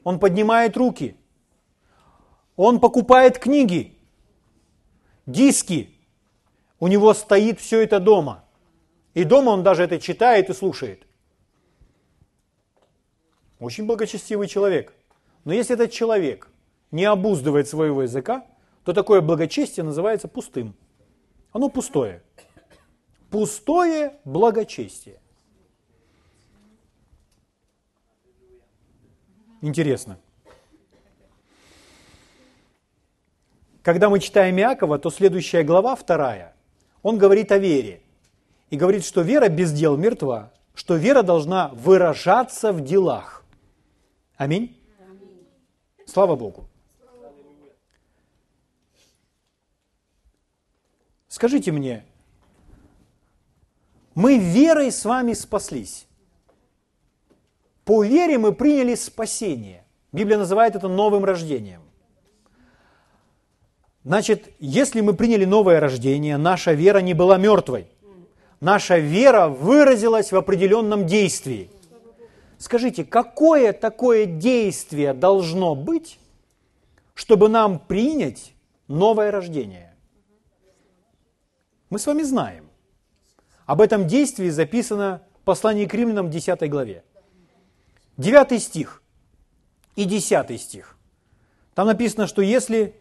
Он 0.03 0.19
поднимает 0.19 0.75
руки. 0.75 1.15
Он 2.57 2.81
покупает 2.81 3.39
книги, 3.39 3.97
диски. 5.25 5.91
У 6.81 6.87
него 6.89 7.13
стоит 7.13 7.61
все 7.61 7.81
это 7.81 8.01
дома. 8.01 8.42
И 9.13 9.23
дома 9.23 9.51
он 9.51 9.63
даже 9.63 9.83
это 9.83 9.99
читает 9.99 10.49
и 10.49 10.53
слушает. 10.53 11.05
Очень 13.59 13.85
благочестивый 13.85 14.47
человек. 14.47 14.93
Но 15.45 15.53
если 15.53 15.75
этот 15.75 15.91
человек 15.91 16.49
не 16.91 17.05
обуздывает 17.05 17.67
своего 17.67 18.03
языка, 18.03 18.45
то 18.83 18.93
такое 18.93 19.21
благочестие 19.21 19.83
называется 19.83 20.27
пустым. 20.27 20.75
Оно 21.51 21.69
пустое. 21.69 22.23
Пустое 23.29 24.19
благочестие. 24.25 25.19
Интересно. 29.61 30.19
Когда 33.81 34.09
мы 34.09 34.19
читаем 34.19 34.57
Иакова, 34.57 34.99
то 34.99 35.09
следующая 35.09 35.63
глава, 35.63 35.95
вторая, 35.95 36.55
он 37.01 37.17
говорит 37.17 37.51
о 37.51 37.57
вере 37.57 38.02
и 38.73 38.75
говорит, 38.75 39.05
что 39.05 39.21
вера 39.21 39.49
без 39.49 39.71
дел 39.71 39.97
мертва, 39.97 40.51
что 40.73 40.95
вера 40.95 41.21
должна 41.21 41.67
выражаться 41.75 42.73
в 42.73 42.81
делах. 42.81 43.45
Аминь. 44.35 44.75
Слава 46.07 46.35
Богу. 46.35 46.67
Скажите 51.27 51.71
мне, 51.71 52.03
мы 54.15 54.39
верой 54.39 54.91
с 54.91 55.05
вами 55.05 55.33
спаслись. 55.33 56.07
По 57.85 58.03
вере 58.03 58.39
мы 58.39 58.53
приняли 58.53 58.95
спасение. 58.95 59.85
Библия 60.11 60.39
называет 60.39 60.75
это 60.75 60.87
новым 60.87 61.23
рождением. 61.23 61.83
Значит, 64.03 64.51
если 64.57 65.01
мы 65.01 65.13
приняли 65.13 65.45
новое 65.45 65.79
рождение, 65.79 66.37
наша 66.37 66.73
вера 66.73 66.97
не 66.97 67.13
была 67.13 67.37
мертвой 67.37 67.92
наша 68.63 68.97
вера 68.97 69.49
выразилась 69.49 70.31
в 70.31 70.37
определенном 70.37 71.05
действии. 71.05 71.69
Скажите, 72.57 73.03
какое 73.03 73.73
такое 73.73 74.25
действие 74.25 75.13
должно 75.13 75.75
быть, 75.75 76.17
чтобы 77.13 77.49
нам 77.49 77.77
принять 77.77 78.53
новое 78.87 79.31
рождение? 79.31 79.93
Мы 81.89 81.99
с 81.99 82.07
вами 82.07 82.23
знаем. 82.23 82.69
Об 83.65 83.81
этом 83.81 84.07
действии 84.07 84.49
записано 84.49 85.21
в 85.41 85.43
послании 85.43 85.85
к 85.85 85.93
римлянам 85.93 86.31
10 86.31 86.69
главе. 86.69 87.03
9 88.15 88.63
стих 88.63 89.03
и 89.97 90.05
10 90.05 90.59
стих. 90.61 90.97
Там 91.75 91.87
написано, 91.87 92.27
что 92.27 92.41
если 92.41 92.95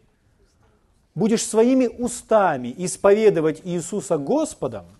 будешь 1.14 1.46
своими 1.46 1.86
устами 1.86 2.74
исповедовать 2.76 3.60
Иисуса 3.64 4.18
Господом– 4.18 4.86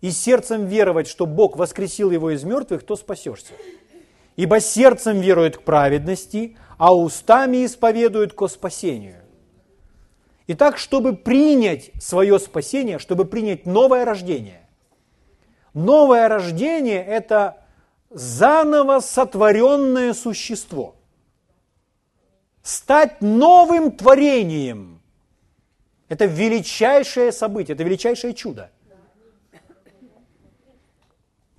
и 0.00 0.10
сердцем 0.10 0.66
веровать, 0.66 1.06
что 1.06 1.26
Бог 1.26 1.56
воскресил 1.56 2.10
его 2.10 2.30
из 2.30 2.42
мертвых, 2.44 2.84
то 2.84 2.96
спасешься. 2.96 3.52
Ибо 4.36 4.60
сердцем 4.60 5.20
верует 5.20 5.58
к 5.58 5.62
праведности, 5.62 6.56
а 6.78 6.94
устами 6.94 7.66
исповедует 7.66 8.32
ко 8.32 8.48
спасению. 8.48 9.16
Итак, 10.46 10.78
чтобы 10.78 11.14
принять 11.14 11.90
свое 12.00 12.38
спасение, 12.38 12.98
чтобы 12.98 13.24
принять 13.24 13.66
новое 13.66 14.04
рождение, 14.04 14.66
новое 15.74 16.28
рождение– 16.28 17.04
это 17.06 17.62
заново 18.08 19.00
сотворенное 19.00 20.14
существо. 20.14 20.96
Стать 22.62 23.20
новым 23.20 23.92
творением– 23.92 25.02
это 26.08 26.24
величайшее 26.24 27.30
событие, 27.30 27.74
это 27.74 27.84
величайшее 27.84 28.32
чудо– 28.32 28.70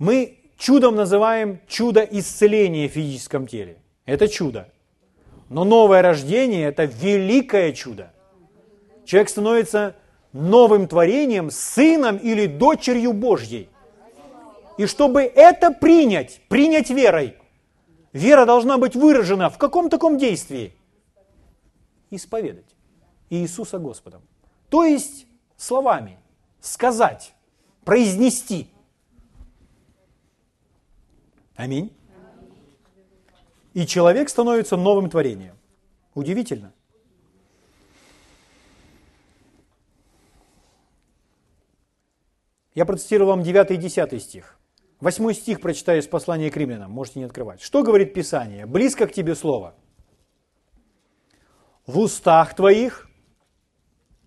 мы 0.02 0.40
чудом 0.58 0.96
называем 0.96 1.60
чудо 1.68 2.00
исцеления 2.00 2.88
в 2.88 2.92
физическом 2.92 3.46
теле. 3.46 3.76
Это 4.04 4.26
чудо. 4.26 4.68
Но 5.48 5.62
новое 5.62 6.02
рождение– 6.02 6.66
это 6.66 6.86
великое 6.86 7.72
чудо. 7.72 8.12
Человек 9.04 9.28
становится 9.28 9.94
новым 10.32 10.88
творением, 10.88 11.52
сыном 11.52 12.16
или 12.16 12.46
дочерью 12.46 13.12
Божьей. 13.12 13.68
И 14.76 14.86
чтобы 14.86 15.22
это 15.22 15.70
принять, 15.70 16.40
принять 16.48 16.90
верой, 16.90 17.36
вера 18.12 18.44
должна 18.44 18.78
быть 18.78 18.96
выражена 18.96 19.50
в 19.50 19.58
каком 19.58 19.88
таком 19.88 20.18
действии? 20.18 20.74
Исповедать 22.10 22.74
Иисуса 23.30 23.78
Господом. 23.78 24.22
То 24.68 24.82
есть 24.82 25.28
словами, 25.56 26.18
сказать, 26.60 27.34
произнести– 27.84 28.66
Аминь. 31.56 31.92
И 33.74 33.86
человек 33.86 34.28
становится 34.28 34.76
новым 34.76 35.08
творением. 35.08 35.56
Удивительно. 36.14 36.72
Я 42.74 42.86
процитирую 42.86 43.28
вам 43.28 43.42
9 43.42 43.70
и 43.70 43.76
10 43.76 44.22
стих. 44.22 44.58
Восьмой 45.00 45.34
стих 45.34 45.60
прочитаю 45.60 46.00
из 46.00 46.06
послания 46.06 46.50
к 46.50 46.56
римлянам, 46.56 46.90
можете 46.90 47.18
не 47.18 47.24
открывать. 47.24 47.60
Что 47.60 47.82
говорит 47.82 48.14
Писание? 48.14 48.66
«Близко 48.66 49.08
к 49.08 49.12
тебе 49.12 49.34
слово, 49.34 49.74
в 51.86 51.98
устах 51.98 52.54
твоих 52.54 53.10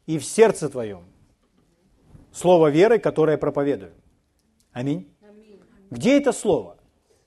и 0.06 0.20
в 0.20 0.26
сердце 0.26 0.68
твоем, 0.68 1.06
слово 2.34 2.72
веры, 2.72 3.00
которое 3.00 3.38
проповедую». 3.38 3.94
Аминь. 4.74 5.10
Где 5.90 6.18
это 6.18 6.34
слово? 6.34 6.75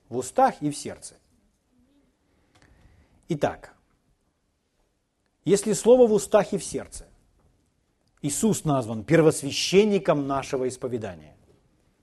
В 0.09 0.17
устах 0.17 0.61
и 0.61 0.71
в 0.71 0.77
сердце. 0.77 1.15
Итак, 3.29 3.75
если 5.45 5.73
слово 5.73 6.07
в 6.07 6.13
устах 6.13 6.53
и 6.53 6.59
в 6.59 6.65
сердце, 6.65 7.07
Иисус 8.23 8.65
назван 8.65 9.05
первосвященником 9.05 10.27
нашего 10.27 10.67
исповедания. 10.69 11.37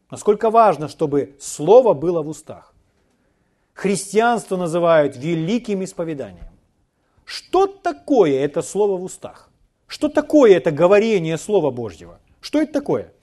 Насколько 0.10 0.50
важно, 0.50 0.88
чтобы 0.88 1.36
слово 1.40 1.94
было 1.94 2.22
в 2.22 2.30
устах. 2.30 2.74
Христианство 3.74 4.56
называют 4.56 5.18
великим 5.18 5.84
исповеданием. 5.84 6.48
Что 7.26 7.68
такое 7.68 8.40
это 8.40 8.62
слово 8.62 8.98
в 8.98 9.04
устах? 9.04 9.50
Что 9.88 10.10
такое 10.10 10.56
это 10.56 10.72
говорение 10.72 11.38
Слова 11.38 11.72
Божьего? 11.72 12.20
Что 12.40 12.62
это 12.62 12.74
такое? 12.74 13.14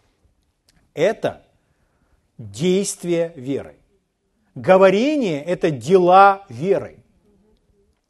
Это 0.94 1.44
действие 2.36 3.32
веры. 3.36 3.76
Говорение– 4.54 5.42
это 5.44 5.70
дела 5.70 6.44
веры. 6.48 6.98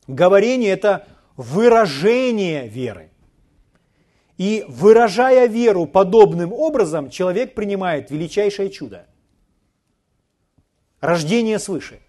Говорение– 0.09 0.71
это 0.73 1.07
выражение 1.37 2.67
веры. 2.67 3.11
И 4.39 4.65
выражая 4.67 5.47
веру 5.47 5.87
подобным 5.87 6.53
образом, 6.53 7.11
человек 7.11 7.55
принимает 7.55 8.11
величайшее 8.11 8.71
чудо. 8.71 9.07
Рождение 11.01 11.59
свыше. 11.59 12.01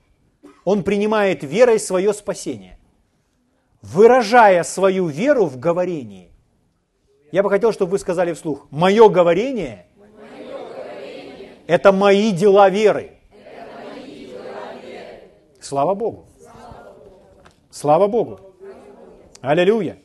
Он 0.65 0.83
принимает 0.83 1.43
верой 1.43 1.79
свое 1.79 2.13
спасение, 2.13 2.79
выражая 3.81 4.63
свою 4.63 5.07
веру 5.07 5.45
в 5.45 5.59
говорении. 5.59 6.31
Я 7.31 7.43
бы 7.43 7.49
хотел, 7.49 7.71
чтобы 7.71 7.91
вы 7.91 7.99
сказали 7.99 8.33
вслух, 8.33 8.67
мое 8.71 9.09
говорение, 9.09 9.87
мое 9.97 10.09
говорение– 10.73 11.49
это 11.67 11.91
мои 11.91 12.31
дела 12.31 12.69
веры. 12.69 13.17
Слава 15.63 15.95
Богу. 15.95 16.25
Слава 17.71 18.07
Богу. 18.07 18.37
Аллилуйя. 19.39 19.97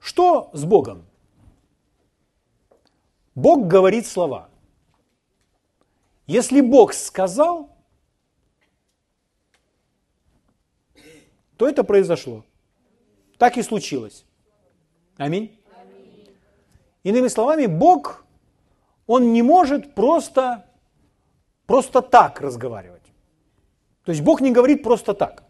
Что 0.00 0.50
с 0.52 0.64
Богом? 0.64 1.06
Бог 3.36 3.68
говорит 3.68 4.04
слова. 4.06 4.48
Если 6.26 6.60
Бог 6.60 6.92
сказал, 6.92 7.70
то 11.56 11.68
это 11.68 11.84
произошло. 11.84 12.44
Так 13.38 13.56
и 13.58 13.62
случилось. 13.62 14.24
Аминь. 15.16 15.56
Иными 17.04 17.28
словами, 17.28 17.66
Бог, 17.66 18.24
Он 19.06 19.32
не 19.32 19.42
может 19.42 19.94
просто, 19.94 20.67
просто 21.68 22.00
так 22.00 22.40
разговаривать. 22.40 23.02
То 24.04 24.12
есть 24.12 24.22
Бог 24.22 24.40
не 24.40 24.50
говорит 24.50 24.82
просто 24.82 25.12
так. 25.12 25.44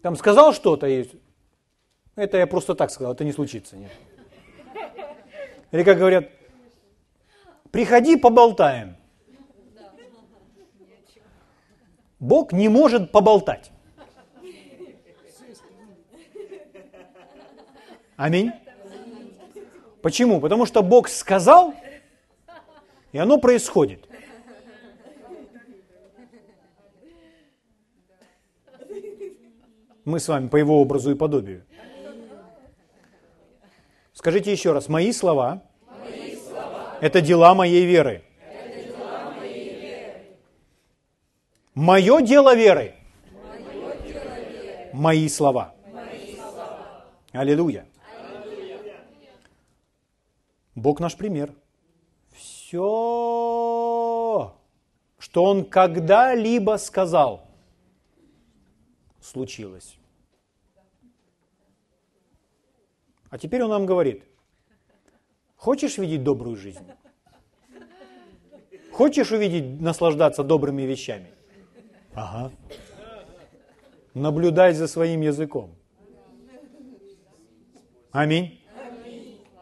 Там 0.00 0.16
сказал 0.16 0.54
что-то, 0.54 0.86
и 0.86 1.06
это 2.16 2.38
я 2.38 2.46
просто 2.46 2.74
так 2.74 2.90
сказал, 2.90 3.12
это 3.12 3.24
не 3.24 3.32
случится. 3.32 3.76
Нет. 3.76 3.92
Или 5.72 5.84
как 5.84 5.98
говорят, 5.98 6.30
приходи, 7.70 8.16
поболтаем. 8.16 8.96
Бог 12.18 12.52
не 12.52 12.70
может 12.70 13.12
поболтать. 13.12 13.70
Аминь. 18.16 18.52
Почему? 20.00 20.40
Потому 20.40 20.64
что 20.64 20.82
Бог 20.82 21.08
сказал, 21.08 21.74
и 23.12 23.18
оно 23.18 23.38
происходит. 23.38 24.08
Мы 30.04 30.20
с 30.20 30.28
вами 30.28 30.48
по 30.48 30.56
его 30.56 30.80
образу 30.80 31.10
и 31.10 31.14
подобию. 31.14 31.64
Скажите 34.14 34.50
еще 34.50 34.72
раз, 34.72 34.88
мои 34.88 35.12
слова, 35.12 35.62
мои 35.86 36.36
слова 36.36 36.96
это 37.00 37.20
дела 37.20 37.54
моей 37.54 37.84
веры. 37.84 38.24
Мое 41.74 42.22
дело 42.22 42.56
веры. 42.56 42.96
Мое 43.30 43.96
дело. 44.04 44.22
Мои 44.92 45.28
слова. 45.28 45.74
Мои 45.92 46.34
слова. 46.34 47.04
Аллилуйя. 47.30 47.86
Аллилуйя. 48.10 48.96
Бог 50.74 50.98
наш 50.98 51.16
пример. 51.16 51.52
Все, 52.68 54.54
что 55.18 55.44
Он 55.44 55.64
когда-либо 55.64 56.76
сказал, 56.76 57.48
случилось. 59.22 59.96
А 63.30 63.38
теперь 63.38 63.62
он 63.62 63.70
нам 63.70 63.86
говорит, 63.86 64.22
хочешь 65.56 65.96
видеть 65.96 66.22
добрую 66.22 66.56
жизнь? 66.56 66.84
Хочешь 68.92 69.32
увидеть, 69.32 69.80
наслаждаться 69.80 70.44
добрыми 70.44 70.82
вещами? 70.82 71.30
Ага. 72.14 72.52
Наблюдай 74.12 74.74
за 74.74 74.88
своим 74.88 75.22
языком. 75.22 75.74
Аминь. 78.12 78.60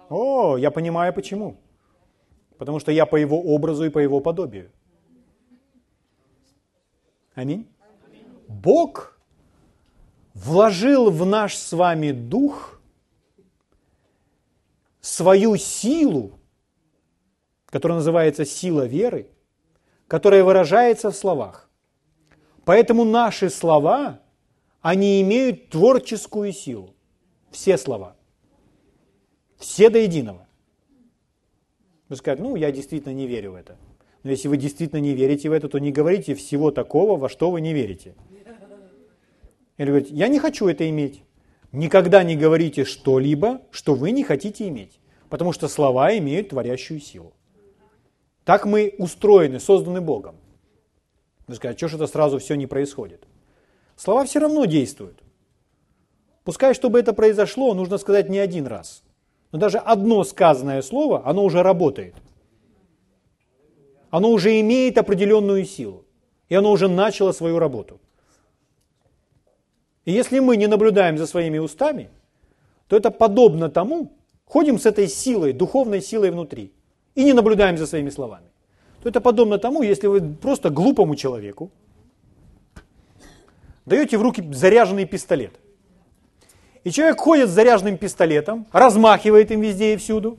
О, 0.08 0.56
я 0.56 0.72
понимаю 0.72 1.14
почему. 1.14 1.56
Потому 2.58 2.80
что 2.80 2.92
я 2.92 3.06
по 3.06 3.16
его 3.16 3.40
образу 3.40 3.84
и 3.84 3.90
по 3.90 3.98
его 3.98 4.20
подобию. 4.20 4.70
Аминь. 7.34 7.66
Бог 8.48 9.18
вложил 10.34 11.10
в 11.10 11.26
наш 11.26 11.54
с 11.56 11.72
вами 11.72 12.12
дух– 12.12 12.72
свою 15.06 15.56
силу, 15.56 16.32
которая 17.66 17.98
называется 17.98 18.44
сила 18.44 18.86
веры, 18.86 19.30
которая 20.08 20.42
выражается 20.42 21.10
в 21.12 21.16
словах. 21.16 21.70
Поэтому 22.64 23.04
наши 23.04 23.48
слова, 23.48 24.20
они 24.80 25.22
имеют 25.22 25.70
творческую 25.70 26.52
силу. 26.52 26.94
Все 27.52 27.78
слова. 27.78 28.16
Все 29.58 29.90
до 29.90 29.98
единого. 29.98 30.45
Вы 32.08 32.16
скажете, 32.16 32.42
ну, 32.42 32.56
я 32.56 32.70
действительно 32.70 33.12
не 33.12 33.26
верю 33.26 33.52
в 33.52 33.54
это. 33.56 33.76
Но 34.22 34.30
если 34.30 34.48
вы 34.48 34.56
действительно 34.56 35.00
не 35.00 35.14
верите 35.14 35.48
в 35.48 35.52
это, 35.52 35.68
то 35.68 35.78
не 35.78 35.92
говорите 35.92 36.34
всего 36.34 36.70
такого, 36.70 37.18
во 37.18 37.28
что 37.28 37.50
вы 37.50 37.60
не 37.60 37.72
верите. 37.72 38.14
Или 39.76 39.88
говорите, 39.88 40.14
я 40.14 40.28
не 40.28 40.38
хочу 40.38 40.66
это 40.68 40.88
иметь. 40.88 41.22
Никогда 41.72 42.22
не 42.22 42.36
говорите 42.36 42.84
что-либо, 42.84 43.60
что 43.70 43.94
вы 43.94 44.10
не 44.10 44.24
хотите 44.24 44.68
иметь, 44.68 44.98
потому 45.28 45.52
что 45.52 45.68
слова 45.68 46.16
имеют 46.16 46.50
творящую 46.50 47.00
силу. 47.00 47.34
Так 48.44 48.64
мы 48.64 48.94
устроены, 48.98 49.60
созданы 49.60 50.00
Богом. 50.00 50.36
Вы 51.46 51.56
скажете, 51.56 51.78
что 51.78 51.88
же 51.88 51.96
это 51.96 52.06
сразу 52.06 52.38
все 52.38 52.54
не 52.54 52.66
происходит? 52.66 53.26
Слова 53.96 54.24
все 54.24 54.38
равно 54.38 54.64
действуют. 54.64 55.22
Пускай, 56.44 56.74
чтобы 56.74 57.00
это 57.00 57.12
произошло, 57.12 57.74
нужно 57.74 57.98
сказать 57.98 58.28
не 58.28 58.38
один 58.38 58.66
раз. 58.66 59.02
Но 59.52 59.58
даже 59.58 59.78
одно 59.78 60.24
сказанное 60.24 60.82
слово, 60.82 61.22
оно 61.24 61.44
уже 61.44 61.62
работает. 61.62 62.14
Оно 64.10 64.30
уже 64.30 64.60
имеет 64.60 64.98
определенную 64.98 65.64
силу. 65.64 66.04
И 66.48 66.54
оно 66.54 66.72
уже 66.72 66.88
начало 66.88 67.32
свою 67.32 67.58
работу. 67.58 68.00
И 70.04 70.12
если 70.12 70.38
мы 70.38 70.56
не 70.56 70.68
наблюдаем 70.68 71.18
за 71.18 71.26
своими 71.26 71.58
устами, 71.58 72.08
то 72.88 72.96
это 72.96 73.10
подобно 73.10 73.68
тому, 73.68 74.12
ходим 74.44 74.78
с 74.78 74.86
этой 74.86 75.08
силой, 75.08 75.52
духовной 75.52 76.00
силой 76.00 76.30
внутри, 76.30 76.72
и 77.16 77.24
не 77.24 77.32
наблюдаем 77.32 77.76
за 77.76 77.86
своими 77.86 78.10
словами, 78.10 78.46
то 79.02 79.08
это 79.08 79.20
подобно 79.20 79.58
тому, 79.58 79.82
если 79.82 80.06
вы 80.06 80.20
просто 80.20 80.70
глупому 80.70 81.16
человеку 81.16 81.70
даете 83.84 84.18
в 84.18 84.22
руки 84.22 84.42
заряженный 84.52 85.06
пистолет. 85.06 85.52
И 86.86 86.92
человек 86.92 87.18
ходит 87.18 87.48
с 87.48 87.52
заряженным 87.52 87.98
пистолетом, 87.98 88.64
размахивает 88.70 89.50
им 89.50 89.60
везде 89.60 89.94
и 89.94 89.96
всюду, 89.96 90.38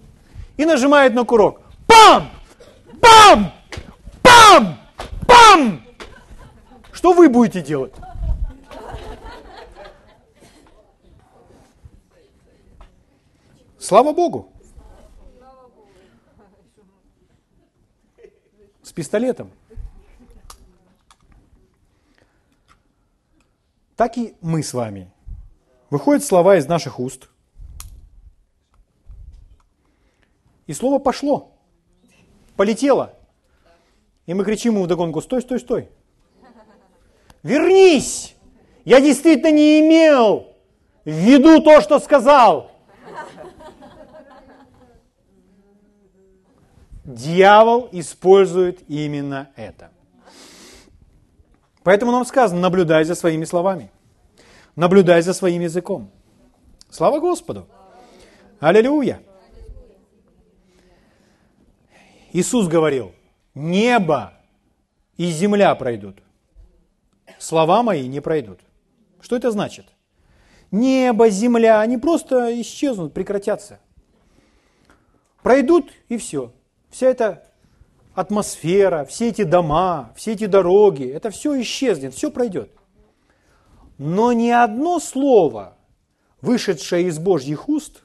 и 0.56 0.64
нажимает 0.64 1.14
на 1.14 1.26
курок. 1.26 1.60
Пам! 1.86 2.30
Пам! 3.02 3.52
Пам! 4.22 4.80
Пам! 5.28 5.86
Что 6.94 7.12
вы 7.12 7.28
будете 7.28 7.62
делать? 7.62 7.94
Слава 13.78 14.14
Богу. 14.14 14.50
С 18.84 18.94
пистолетом. 18.94 19.52
Так 23.98 24.18
и 24.18 24.34
мы 24.40 24.64
с 24.64 24.74
вами. 24.74 25.12
Выходят 25.90 26.24
слова 26.24 26.58
из 26.58 26.68
наших 26.68 27.00
уст. 27.00 27.30
И 30.66 30.74
слово 30.74 31.00
пошло. 31.00 31.52
Полетело. 32.56 33.14
И 34.26 34.34
мы 34.34 34.44
кричим 34.44 34.74
ему 34.74 34.84
вдогонку, 34.84 35.22
стой, 35.22 35.42
стой, 35.42 35.60
стой. 35.60 35.90
Вернись! 37.44 38.36
Я 38.84 39.00
действительно 39.00 39.52
не 39.52 39.80
имел 39.80 40.48
в 41.06 41.10
виду 41.10 41.62
то, 41.62 41.82
что 41.82 42.00
сказал. 42.00 42.72
Дьявол 47.06 47.88
использует 47.94 48.82
именно 48.90 49.50
это. 49.56 49.92
Поэтому 51.84 52.12
нам 52.12 52.26
сказано, 52.26 52.60
наблюдай 52.60 53.06
за 53.06 53.16
своими 53.16 53.46
словами, 53.46 53.90
наблюдай 54.78 55.22
за 55.22 55.34
своим 55.34 55.62
языком. 55.62 56.10
Слава 56.90 57.20
Господу! 57.20 57.68
Аллилуйя! 58.62 59.22
Иисус 62.32 62.68
говорил, 62.68 63.12
небо 63.56 64.34
и 65.18 65.32
земля 65.32 65.74
пройдут, 65.76 66.20
слова 67.40 67.84
мои 67.84 68.08
не 68.08 68.22
пройдут. 68.22 68.60
Что 69.20 69.36
это 69.36 69.52
значит? 69.52 69.86
Небо, 70.70 71.30
земля, 71.30 71.82
они 71.82 71.98
просто 71.98 72.62
исчезнут, 72.62 73.14
прекратятся. 73.14 73.80
Пройдут 75.42 75.92
и 76.10 76.18
все. 76.18 76.52
Вся 76.90 77.08
эта 77.08 77.48
атмосфера, 78.14 79.06
все 79.06 79.30
эти 79.30 79.44
дома, 79.44 80.14
все 80.16 80.34
эти 80.34 80.46
дороги, 80.46 81.08
это 81.08 81.32
все 81.32 81.60
исчезнет, 81.62 82.14
все 82.14 82.30
пройдет. 82.30 82.77
Но 83.98 84.32
ни 84.34 84.50
одно 84.50 85.00
слово, 85.00 85.76
вышедшее 86.42 87.08
из 87.08 87.18
Божьих 87.20 87.68
уст, 87.68 88.04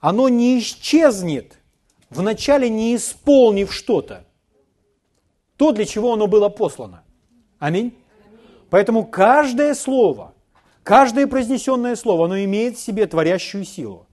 оно 0.00 0.28
не 0.28 0.58
исчезнет, 0.58 1.58
вначале 2.10 2.68
не 2.68 2.96
исполнив 2.96 3.72
что-то. 3.72 4.26
То, 5.56 5.72
для 5.72 5.84
чего 5.84 6.14
оно 6.14 6.26
было 6.26 6.48
послано. 6.48 7.04
Аминь. 7.58 7.96
Поэтому 8.70 9.06
каждое 9.06 9.74
слово, 9.74 10.34
каждое 10.82 11.26
произнесенное 11.26 11.96
слово, 11.96 12.26
оно 12.26 12.38
имеет 12.44 12.76
в 12.76 12.80
себе 12.80 13.06
творящую 13.06 13.64
силу. 13.64 14.06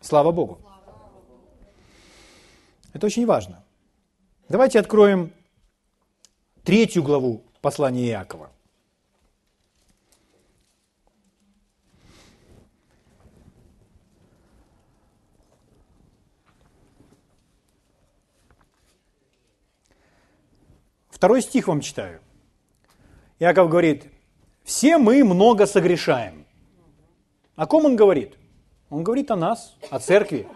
Слава 0.00 0.32
Богу. 0.32 0.58
Это 2.92 3.06
очень 3.06 3.26
важно. 3.26 3.64
Давайте 4.48 4.80
откроем 4.80 5.32
третью 6.64 7.02
главу 7.02 7.42
послания 7.60 8.08
Иакова. 8.08 8.50
Второй 21.18 21.42
стих 21.42 21.66
вам 21.66 21.80
читаю. 21.80 22.20
Иаков 23.40 23.68
говорит, 23.68 24.06
все 24.62 24.98
мы 24.98 25.24
много 25.24 25.66
согрешаем. 25.66 26.46
О 27.56 27.66
ком 27.66 27.86
он 27.86 27.96
говорит? 27.96 28.36
Он 28.88 29.02
говорит 29.02 29.32
о 29.32 29.36
нас, 29.36 29.76
о 29.90 29.98
церкви. 29.98 30.46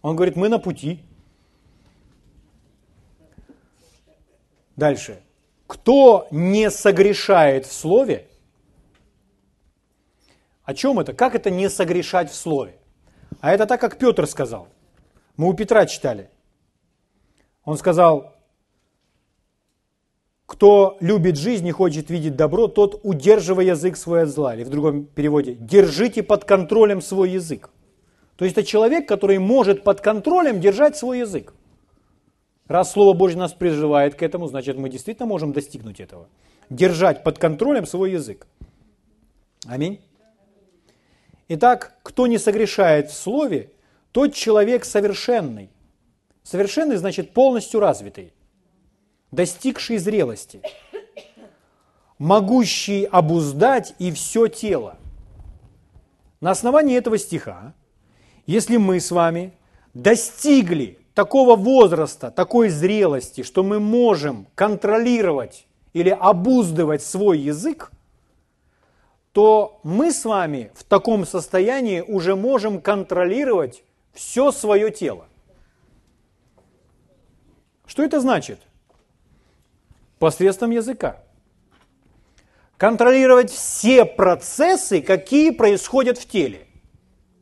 Он 0.00 0.16
говорит, 0.16 0.36
мы 0.36 0.48
на 0.48 0.58
пути. 0.58 1.04
Дальше. 4.74 5.22
Кто 5.66 6.28
не 6.30 6.70
согрешает 6.70 7.66
в 7.66 7.72
слове? 7.74 8.26
О 10.64 10.72
чем 10.72 10.98
это? 10.98 11.12
Как 11.12 11.34
это 11.34 11.50
не 11.50 11.68
согрешать 11.68 12.30
в 12.30 12.34
слове? 12.34 12.78
А 13.42 13.52
это 13.52 13.66
так, 13.66 13.82
как 13.82 13.98
Петр 13.98 14.26
сказал. 14.26 14.66
Мы 15.36 15.46
у 15.46 15.52
Петра 15.52 15.84
читали. 15.84 16.30
Он 17.64 17.76
сказал, 17.76 18.33
кто 20.54 20.96
любит 21.00 21.36
жизнь 21.36 21.66
и 21.66 21.72
хочет 21.72 22.10
видеть 22.10 22.36
добро, 22.36 22.68
тот 22.68 23.00
удерживая 23.02 23.64
язык 23.64 23.96
свой 23.96 24.22
от 24.22 24.28
зла. 24.28 24.54
Или 24.54 24.62
в 24.62 24.68
другом 24.68 25.04
переводе, 25.04 25.54
держите 25.54 26.22
под 26.22 26.44
контролем 26.44 27.02
свой 27.02 27.30
язык. 27.30 27.70
То 28.36 28.44
есть 28.44 28.56
это 28.56 28.64
человек, 28.64 29.08
который 29.08 29.38
может 29.38 29.82
под 29.82 30.00
контролем 30.00 30.60
держать 30.60 30.96
свой 30.96 31.18
язык. 31.18 31.54
Раз 32.68 32.92
Слово 32.92 33.14
Божье 33.16 33.36
нас 33.36 33.52
призывает 33.52 34.14
к 34.14 34.22
этому, 34.22 34.46
значит 34.46 34.76
мы 34.76 34.88
действительно 34.88 35.26
можем 35.26 35.52
достигнуть 35.52 35.98
этого. 35.98 36.28
Держать 36.70 37.24
под 37.24 37.40
контролем 37.40 37.84
свой 37.84 38.12
язык. 38.12 38.46
Аминь. 39.66 40.00
Итак, 41.48 41.96
кто 42.04 42.28
не 42.28 42.38
согрешает 42.38 43.10
в 43.10 43.14
Слове, 43.14 43.72
тот 44.12 44.34
человек 44.34 44.84
совершенный. 44.84 45.68
Совершенный 46.44 46.94
значит 46.94 47.32
полностью 47.32 47.80
развитый, 47.80 48.32
достигший 49.34 49.98
зрелости, 49.98 50.62
могущий 52.18 53.04
обуздать 53.04 53.94
и 53.98 54.12
все 54.12 54.46
тело. 54.46 54.96
На 56.40 56.50
основании 56.50 56.96
этого 56.96 57.18
стиха, 57.18 57.74
если 58.46 58.76
мы 58.76 59.00
с 59.00 59.10
вами 59.10 59.52
достигли 59.94 60.98
такого 61.14 61.56
возраста, 61.56 62.30
такой 62.30 62.68
зрелости, 62.68 63.42
что 63.42 63.62
мы 63.62 63.80
можем 63.80 64.46
контролировать 64.54 65.66
или 65.92 66.10
обуздывать 66.10 67.02
свой 67.02 67.38
язык, 67.38 67.90
то 69.32 69.80
мы 69.82 70.12
с 70.12 70.24
вами 70.24 70.70
в 70.74 70.84
таком 70.84 71.26
состоянии 71.26 72.00
уже 72.00 72.36
можем 72.36 72.80
контролировать 72.80 73.82
все 74.12 74.52
свое 74.52 74.90
тело. 74.90 75.26
Что 77.86 78.02
это 78.02 78.20
значит? 78.20 78.60
Посредством 80.18 80.70
языка. 80.70 81.22
Контролировать 82.76 83.50
все 83.50 84.04
процессы, 84.04 85.00
какие 85.00 85.50
происходят 85.50 86.18
в 86.18 86.26
теле. 86.26 86.66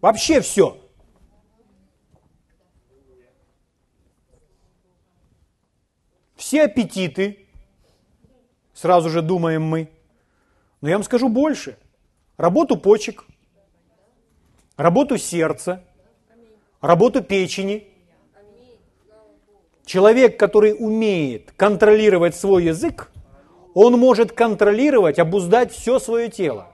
Вообще 0.00 0.40
все. 0.40 0.82
все 6.52 6.64
аппетиты, 6.64 7.46
сразу 8.74 9.08
же 9.08 9.22
думаем 9.22 9.62
мы. 9.62 9.90
Но 10.82 10.88
я 10.90 10.96
вам 10.96 11.02
скажу 11.02 11.30
больше. 11.30 11.78
Работу 12.36 12.76
почек, 12.76 13.24
работу 14.76 15.16
сердца, 15.16 15.82
работу 16.82 17.22
печени. 17.22 17.88
Человек, 19.84 20.38
который 20.38 20.74
умеет 20.78 21.52
контролировать 21.56 22.36
свой 22.36 22.64
язык, 22.64 23.10
он 23.74 23.98
может 23.98 24.32
контролировать, 24.32 25.18
обуздать 25.18 25.72
все 25.72 25.98
свое 25.98 26.28
тело. 26.28 26.68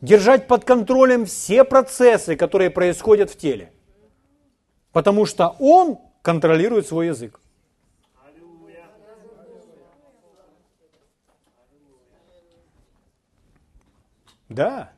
Держать 0.00 0.46
под 0.46 0.64
контролем 0.64 1.26
все 1.26 1.64
процессы, 1.64 2.36
которые 2.36 2.70
происходят 2.70 3.30
в 3.30 3.36
теле. 3.36 3.72
Потому 4.92 5.26
что 5.26 5.56
он 5.58 5.98
контролирует 6.22 6.86
свой 6.86 7.08
язык. 7.08 7.40
Да. 14.48 14.92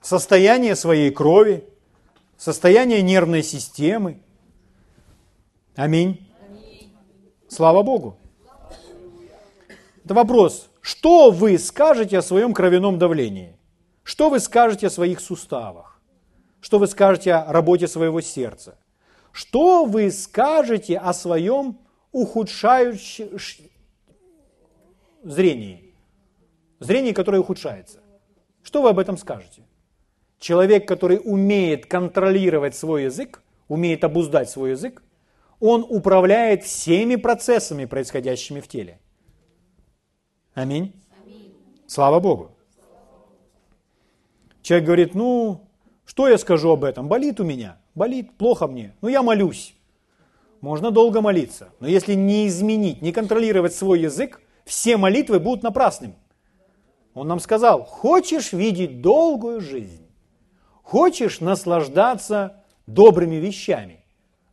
Состояние 0.00 0.76
своей 0.76 1.10
крови, 1.10 1.64
состояние 2.36 3.02
нервной 3.02 3.42
системы. 3.42 4.20
Аминь. 5.76 6.26
Слава 7.48 7.82
Богу. 7.82 8.16
Это 10.04 10.14
вопрос. 10.14 10.70
Что 10.80 11.30
вы 11.30 11.58
скажете 11.58 12.18
о 12.18 12.22
своем 12.22 12.54
кровяном 12.54 12.98
давлении? 12.98 13.56
Что 14.02 14.30
вы 14.30 14.40
скажете 14.40 14.86
о 14.86 14.90
своих 14.90 15.20
суставах? 15.20 16.00
Что 16.60 16.78
вы 16.78 16.86
скажете 16.86 17.34
о 17.34 17.52
работе 17.52 17.88
своего 17.88 18.22
сердца? 18.22 18.78
Что 19.32 19.84
вы 19.84 20.10
скажете 20.10 20.96
о 20.96 21.12
своем 21.12 21.78
ухудшающем 22.10 23.38
зрении? 25.24 25.94
Зрение, 26.80 27.12
которое 27.12 27.40
ухудшается. 27.40 28.00
Что 28.62 28.80
вы 28.80 28.88
об 28.88 28.98
этом 28.98 29.18
скажете? 29.18 29.62
Человек, 30.38 30.88
который 30.88 31.20
умеет 31.22 31.84
контролировать 31.84 32.74
свой 32.74 33.04
язык, 33.04 33.42
умеет 33.68 34.04
обуздать 34.04 34.48
свой 34.48 34.70
язык, 34.70 35.02
он 35.60 35.84
управляет 35.88 36.64
всеми 36.64 37.16
процессами, 37.16 37.84
происходящими 37.84 38.60
в 38.60 38.68
теле. 38.68 38.98
Аминь. 40.54 40.92
Аминь. 41.22 41.54
Слава 41.86 42.20
Богу. 42.20 42.50
Человек 44.62 44.86
говорит, 44.86 45.14
ну, 45.14 45.68
что 46.04 46.28
я 46.28 46.38
скажу 46.38 46.70
об 46.70 46.84
этом? 46.84 47.08
Болит 47.08 47.40
у 47.40 47.44
меня, 47.44 47.78
болит, 47.94 48.36
плохо 48.36 48.66
мне. 48.66 48.94
Ну, 49.00 49.08
я 49.08 49.22
молюсь. 49.22 49.74
Можно 50.60 50.90
долго 50.90 51.20
молиться. 51.20 51.68
Но 51.80 51.86
если 51.86 52.14
не 52.14 52.48
изменить, 52.48 53.02
не 53.02 53.12
контролировать 53.12 53.74
свой 53.74 54.00
язык, 54.00 54.40
все 54.64 54.96
молитвы 54.96 55.38
будут 55.38 55.62
напрасными. 55.62 56.16
Он 57.14 57.28
нам 57.28 57.40
сказал, 57.40 57.84
хочешь 57.84 58.52
видеть 58.52 59.00
долгую 59.00 59.60
жизнь, 59.60 60.06
хочешь 60.82 61.40
наслаждаться 61.40 62.64
добрыми 62.86 63.36
вещами, 63.36 63.95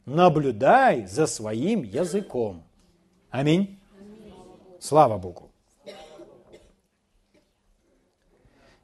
наблюдай 0.05 1.05
за 1.05 1.27
своим 1.27 1.83
языком. 1.83 2.63
Аминь. 3.29 3.79
Слава 4.79 5.17
Богу. 5.17 5.49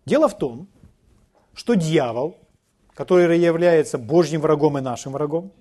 Дело 0.05 0.27
в 0.27 0.37
том, 0.37 0.67
что 1.53 1.75
дьявол, 1.75 2.37
который 2.93 3.39
является 3.39 3.97
Божьим 3.97 4.41
врагом 4.41 4.77
и 4.77 4.81
нашим 4.81 5.13
врагом, 5.13 5.51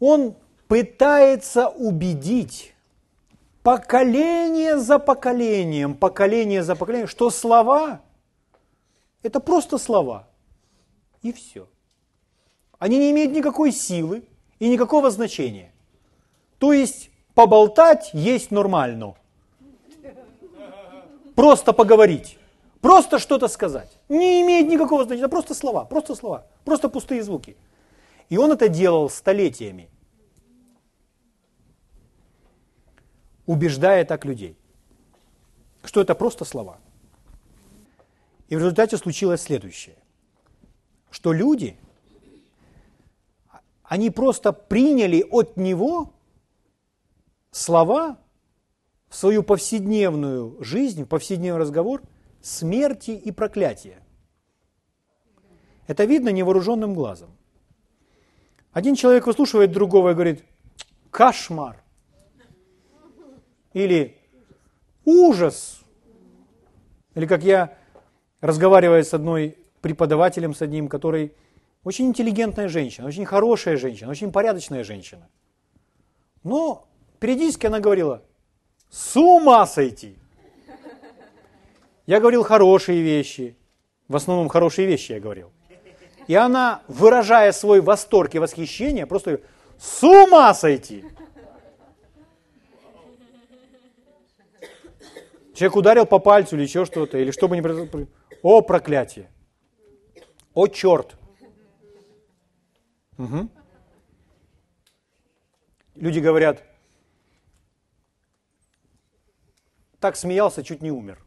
он 0.00 0.36
пытается 0.68 1.68
убедить 1.68 2.74
поколение 3.62 4.78
за 4.78 4.98
поколением, 4.98 5.94
поколение 5.94 6.62
за 6.62 6.76
поколением, 6.76 7.08
что 7.08 7.30
слова 7.30 8.00
Это 9.24 9.40
просто 9.40 9.78
слова. 9.78 10.28
И 11.22 11.32
все. 11.32 11.66
Они 12.78 12.98
не 12.98 13.10
имеют 13.10 13.32
никакой 13.32 13.72
силы 13.72 14.24
и 14.58 14.68
никакого 14.68 15.10
значения. 15.10 15.72
То 16.58 16.72
есть 16.72 17.10
поболтать 17.34 18.10
есть 18.12 18.50
нормально. 18.50 19.14
Просто 21.34 21.72
поговорить. 21.72 22.38
Просто 22.80 23.18
что-то 23.18 23.48
сказать. 23.48 23.90
Не 24.08 24.42
имеет 24.42 24.68
никакого 24.68 25.04
значения. 25.04 25.28
Просто 25.28 25.54
слова. 25.54 25.84
Просто 25.84 26.14
слова. 26.14 26.46
Просто 26.64 26.88
пустые 26.88 27.22
звуки. 27.22 27.56
И 28.28 28.36
он 28.36 28.52
это 28.52 28.68
делал 28.68 29.10
столетиями. 29.10 29.88
Убеждая 33.46 34.04
так 34.04 34.24
людей. 34.24 34.56
Что 35.82 36.00
это 36.00 36.14
просто 36.14 36.44
слова. 36.44 36.78
И 38.48 38.56
в 38.56 38.58
результате 38.58 38.96
случилось 38.96 39.42
следующее. 39.42 39.96
Что 41.10 41.32
люди, 41.32 41.76
они 43.94 44.10
просто 44.10 44.52
приняли 44.52 45.24
от 45.30 45.56
него 45.56 46.12
слова 47.52 48.18
в 49.08 49.14
свою 49.14 49.44
повседневную 49.44 50.56
жизнь, 50.58 51.04
в 51.04 51.06
повседневный 51.06 51.60
разговор 51.60 52.02
смерти 52.42 53.12
и 53.12 53.30
проклятия. 53.30 54.02
Это 55.86 56.06
видно 56.06 56.30
невооруженным 56.30 56.92
глазом. 56.92 57.30
Один 58.72 58.96
человек 58.96 59.28
выслушивает 59.28 59.70
другого 59.70 60.10
и 60.10 60.14
говорит, 60.14 60.44
кошмар. 61.12 61.80
Или 63.74 64.18
ужас. 65.04 65.84
Или 67.14 67.26
как 67.26 67.44
я 67.44 67.78
разговариваю 68.40 69.04
с 69.04 69.14
одной 69.14 69.56
преподавателем, 69.80 70.52
с 70.52 70.62
одним, 70.62 70.88
который 70.88 71.32
очень 71.84 72.06
интеллигентная 72.06 72.68
женщина, 72.68 73.06
очень 73.06 73.26
хорошая 73.26 73.76
женщина, 73.76 74.10
очень 74.10 74.32
порядочная 74.32 74.84
женщина. 74.84 75.28
Но 76.42 76.88
периодически 77.20 77.66
она 77.66 77.80
говорила, 77.80 78.22
с 78.90 79.16
ума 79.16 79.66
сойти. 79.66 80.16
Я 82.06 82.20
говорил 82.20 82.42
хорошие 82.42 83.02
вещи, 83.02 83.56
в 84.08 84.16
основном 84.16 84.48
хорошие 84.48 84.86
вещи 84.86 85.12
я 85.12 85.20
говорил. 85.20 85.50
И 86.26 86.34
она, 86.34 86.82
выражая 86.88 87.52
свой 87.52 87.80
восторг 87.80 88.34
и 88.34 88.38
восхищение, 88.38 89.06
просто 89.06 89.40
с 89.78 90.02
ума 90.02 90.52
сойти. 90.54 91.04
Человек 95.54 95.76
ударил 95.76 96.06
по 96.06 96.18
пальцу 96.18 96.56
или 96.56 96.62
еще 96.62 96.84
что-то, 96.86 97.18
или 97.18 97.30
что 97.30 97.46
бы 97.46 97.56
ни 97.56 97.60
произошло. 97.60 98.06
О, 98.42 98.60
проклятие! 98.62 99.30
О, 100.54 100.66
черт! 100.66 101.16
Угу. 103.18 103.48
Люди 105.96 106.18
говорят, 106.18 106.62
так 110.00 110.16
смеялся, 110.16 110.64
чуть 110.64 110.82
не 110.82 110.90
умер. 110.90 111.18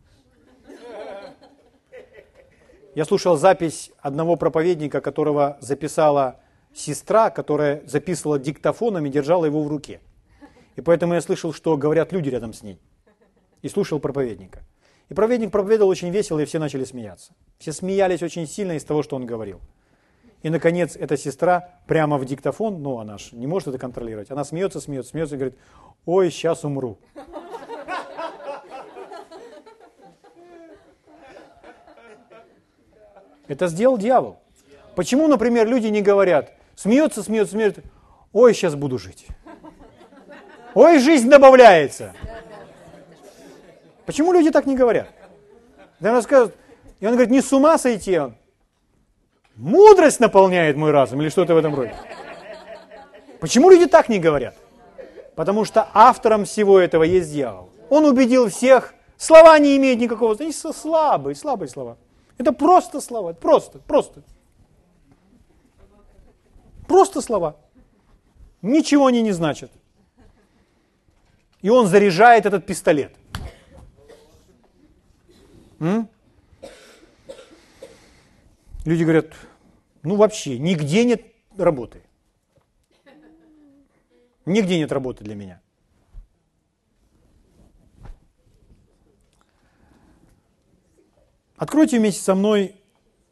Я 2.96 3.06
слушал 3.06 3.38
запись 3.38 3.92
одного 4.00 4.36
проповедника, 4.36 5.02
которого 5.02 5.58
записала 5.62 6.40
сестра, 6.74 7.30
которая 7.30 7.84
записывала 7.86 8.40
диктофоном 8.40 9.06
и 9.06 9.10
держала 9.10 9.46
его 9.46 9.64
в 9.64 9.68
руке. 9.68 10.02
И 10.76 10.82
поэтому 10.82 11.14
я 11.14 11.22
слышал, 11.22 11.54
что 11.54 11.78
говорят 11.78 12.12
люди 12.12 12.30
рядом 12.30 12.54
с 12.54 12.64
ней. 12.64 12.80
И 13.62 13.70
слушал 13.70 14.00
проповедника. 14.00 14.64
И 15.10 15.14
проповедник 15.14 15.52
проповедовал 15.52 15.90
очень 15.90 16.10
весело, 16.10 16.40
и 16.40 16.46
все 16.46 16.60
начали 16.60 16.84
смеяться. 16.84 17.34
Все 17.58 17.72
смеялись 17.72 18.22
очень 18.22 18.48
сильно 18.48 18.74
из 18.74 18.84
того, 18.84 19.04
что 19.04 19.16
он 19.16 19.26
говорил. 19.26 19.60
И, 20.48 20.50
наконец, 20.50 20.96
эта 20.96 21.18
сестра 21.18 21.72
прямо 21.88 22.18
в 22.18 22.24
диктофон, 22.24 22.82
ну, 22.82 23.00
она 23.00 23.18
же 23.18 23.36
не 23.36 23.48
может 23.48 23.68
это 23.68 23.78
контролировать, 23.78 24.32
она 24.32 24.46
смеется, 24.46 24.80
смеется, 24.80 25.12
смеется 25.12 25.36
и 25.36 25.38
говорит, 25.38 25.58
ой, 26.06 26.32
сейчас 26.32 26.64
умру. 26.64 27.00
Это 33.50 33.68
сделал 33.68 33.98
дьявол. 33.98 34.40
Почему, 34.96 35.28
например, 35.28 35.68
люди 35.68 35.88
не 35.88 36.02
говорят, 36.02 36.54
смеется, 36.76 37.24
смеется, 37.24 37.52
смеется, 37.52 37.82
ой, 38.32 38.54
сейчас 38.54 38.76
буду 38.76 38.98
жить. 38.98 39.28
Ой, 40.76 41.00
жизнь 41.00 41.30
добавляется. 41.30 42.14
Почему 44.06 44.32
люди 44.32 44.50
так 44.50 44.66
не 44.66 44.78
говорят? 44.78 45.10
Когда 46.00 46.14
рассказывают, 46.14 46.56
и 47.02 47.06
он 47.06 47.12
говорит, 47.12 47.32
не 47.32 47.42
с 47.42 47.52
ума 47.52 47.78
сойти, 47.78 48.18
он, 48.18 48.38
мудрость 49.58 50.20
наполняет 50.20 50.78
мой 50.78 50.92
разум 50.92 51.22
или 51.22 51.30
что-то 51.30 51.54
в 51.54 51.58
этом 51.58 51.76
роде. 51.76 51.96
Почему 53.40 53.70
люди 53.70 53.88
так 53.88 54.10
не 54.10 54.20
говорят? 54.20 54.56
Потому 55.36 55.66
что 55.66 55.88
автором 55.94 56.46
всего 56.46 56.80
этого 56.80 57.04
есть 57.04 57.32
дьявол. 57.32 57.70
Он 57.90 58.06
убедил 58.06 58.50
всех, 58.50 58.94
слова 59.18 59.58
не 59.60 59.78
имеют 59.78 60.00
никакого 60.00 60.36
значения, 60.36 60.74
слабые, 60.74 61.36
слабые 61.36 61.70
слова. 61.70 61.98
Это 62.38 62.52
просто 62.52 63.02
слова, 63.02 63.34
просто, 63.34 63.80
просто. 63.80 64.24
Просто 66.88 67.22
слова. 67.22 67.58
Ничего 68.62 69.08
они 69.08 69.22
не 69.22 69.32
значат. 69.32 69.72
И 71.62 71.70
он 71.70 71.88
заряжает 71.88 72.46
этот 72.46 72.66
пистолет. 72.66 73.14
М? 75.80 76.10
Люди 78.88 79.04
говорят, 79.04 79.34
ну 80.02 80.16
вообще, 80.16 80.58
нигде 80.58 81.04
нет 81.04 81.22
работы. 81.58 82.04
Нигде 84.46 84.80
нет 84.80 84.94
работы 84.94 85.26
для 85.26 85.36
меня. 85.36 85.62
Откройте 91.58 92.00
вместе 92.00 92.22
со 92.22 92.34
мной 92.34 92.80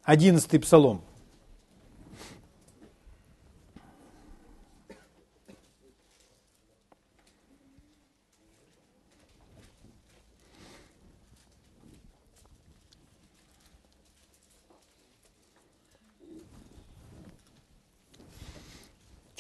11 0.04 0.62
псалом. 0.62 1.05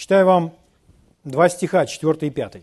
Читаю 0.05 0.27
вам 0.27 0.55
два 1.23 1.49
стиха, 1.49 1.87
4 1.87 2.27
и 2.27 2.29
5. 2.29 2.61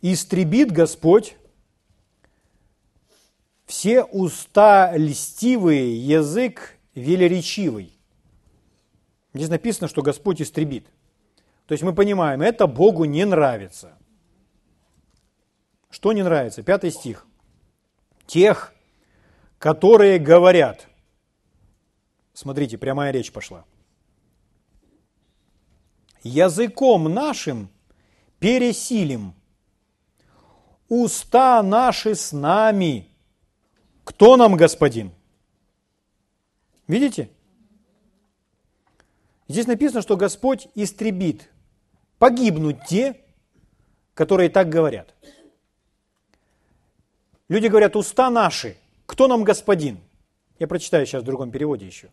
истребит 0.00 0.70
Господь 0.70 1.36
все 3.66 4.04
уста 4.04 4.96
льстивые, 4.96 5.98
язык 5.98 6.78
велеречивый. 6.94 7.98
Здесь 9.32 9.48
написано, 9.48 9.88
что 9.88 10.02
Господь 10.02 10.40
истребит. 10.40 10.86
То 11.66 11.72
есть 11.72 11.82
мы 11.82 11.92
понимаем, 11.92 12.42
это 12.42 12.68
Богу 12.68 13.06
не 13.06 13.24
нравится. 13.24 13.98
Что 15.90 16.12
не 16.12 16.22
нравится? 16.22 16.62
Пятый 16.62 16.92
стих. 16.92 17.26
Тех, 18.28 18.73
которые 19.64 20.18
говорят. 20.18 20.86
Смотрите, 22.34 22.76
прямая 22.76 23.12
речь 23.12 23.32
пошла. 23.32 23.64
Языком 26.22 27.04
нашим 27.04 27.70
пересилим 28.38 29.32
уста 30.90 31.62
наши 31.62 32.14
с 32.14 32.32
нами. 32.32 33.08
Кто 34.04 34.36
нам 34.36 34.54
господин? 34.54 35.12
Видите? 36.86 37.30
Здесь 39.48 39.66
написано, 39.66 40.02
что 40.02 40.18
Господь 40.18 40.68
истребит, 40.74 41.50
погибнут 42.18 42.84
те, 42.86 43.18
которые 44.12 44.50
так 44.50 44.68
говорят. 44.68 45.14
Люди 47.48 47.68
говорят, 47.68 47.96
уста 47.96 48.28
наши, 48.28 48.76
кто 49.06 49.28
нам 49.28 49.44
господин? 49.44 50.00
Я 50.58 50.66
прочитаю 50.66 51.06
сейчас 51.06 51.22
в 51.22 51.26
другом 51.26 51.50
переводе 51.50 51.86
еще. 51.86 52.10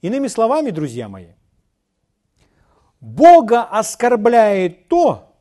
Иными 0.00 0.28
словами, 0.28 0.70
друзья 0.70 1.08
мои, 1.08 1.28
Бога 3.00 3.64
оскорбляет 3.64 4.88
то, 4.88 5.34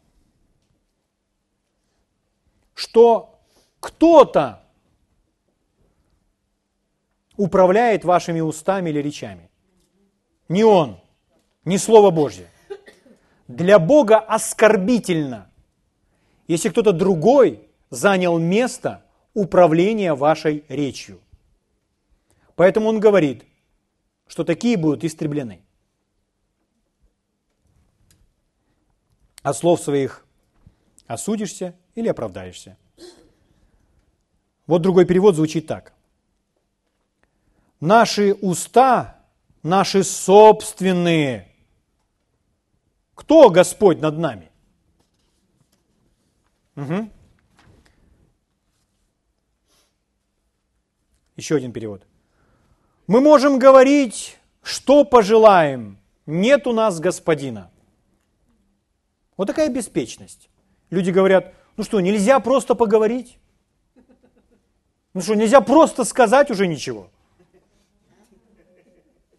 что 2.74 3.40
кто-то 3.80 4.64
управляет 7.38 8.04
вашими 8.04 8.42
устами 8.42 8.90
или 8.90 9.00
речами. 9.00 9.50
Не 10.50 10.64
Он, 10.64 11.00
не 11.66 11.78
Слово 11.78 12.12
Божье. 12.12 12.50
Для 13.48 13.80
Бога 13.80 14.18
оскорбительно, 14.20 15.50
если 16.48 16.70
кто-то 16.70 16.94
другой 16.94 17.68
занял 17.90 18.38
место 18.40 19.04
управления 19.34 20.14
вашей 20.14 20.64
речью. 20.68 21.20
Поэтому 22.56 22.90
он 22.90 23.00
говорит, 23.00 23.46
что 24.28 24.44
такие 24.44 24.78
будут 24.78 25.04
истреблены. 25.04 25.62
От 29.42 29.58
слов 29.58 29.82
своих 29.82 30.26
осудишься 31.08 31.76
или 31.96 32.08
оправдаешься. 32.08 32.78
Вот 34.68 34.82
другой 34.82 35.06
перевод 35.06 35.36
звучит 35.36 35.68
так. 35.68 35.94
Наши 37.80 38.34
уста, 38.34 39.20
наши 39.62 40.04
собственные. 40.04 41.50
Кто 43.14 43.50
Господь 43.50 44.00
над 44.00 44.18
нами? 44.18 44.50
Угу. 46.76 47.10
Еще 51.44 51.58
один 51.58 51.74
перевод. 51.74 52.08
Мы 53.06 53.20
можем 53.20 53.60
говорить, 53.60 54.38
что 54.62 55.04
пожелаем. 55.04 55.98
Нет 56.26 56.68
у 56.68 56.72
нас 56.72 57.02
господина. 57.02 57.70
Вот 59.36 59.48
такая 59.48 59.68
беспечность. 59.68 60.50
Люди 60.90 61.12
говорят, 61.12 61.54
ну 61.76 61.84
что, 61.84 62.00
нельзя 62.00 62.40
просто 62.40 62.76
поговорить? 62.76 63.38
Ну 65.14 65.20
что, 65.20 65.34
нельзя 65.34 65.60
просто 65.60 66.06
сказать 66.06 66.50
уже 66.50 66.66
ничего? 66.66 67.10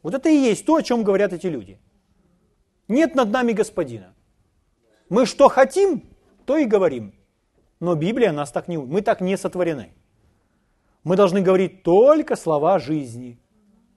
Вот 0.02 0.12
это 0.12 0.28
и 0.28 0.36
есть 0.36 0.66
то, 0.66 0.74
о 0.74 0.82
чем 0.82 1.05
говорят 1.05 1.32
эти 1.32 1.46
люди. 1.46 1.78
Нет 2.86 3.14
над 3.14 3.30
нами 3.30 3.52
господина. 3.52 4.12
Мы 5.09 5.24
что 5.24 5.48
хотим, 5.48 6.02
то 6.44 6.59
и 6.59 6.66
говорим. 6.66 7.14
Но 7.80 7.94
Библия 7.94 8.30
нас 8.30 8.52
так 8.52 8.68
не... 8.68 8.76
Мы 8.76 9.00
так 9.00 9.22
не 9.22 9.38
сотворены. 9.38 9.94
Мы 11.05 11.16
должны 11.16 11.42
говорить 11.42 11.82
только 11.82 12.34
слова 12.34 12.78
жизни. 12.78 13.38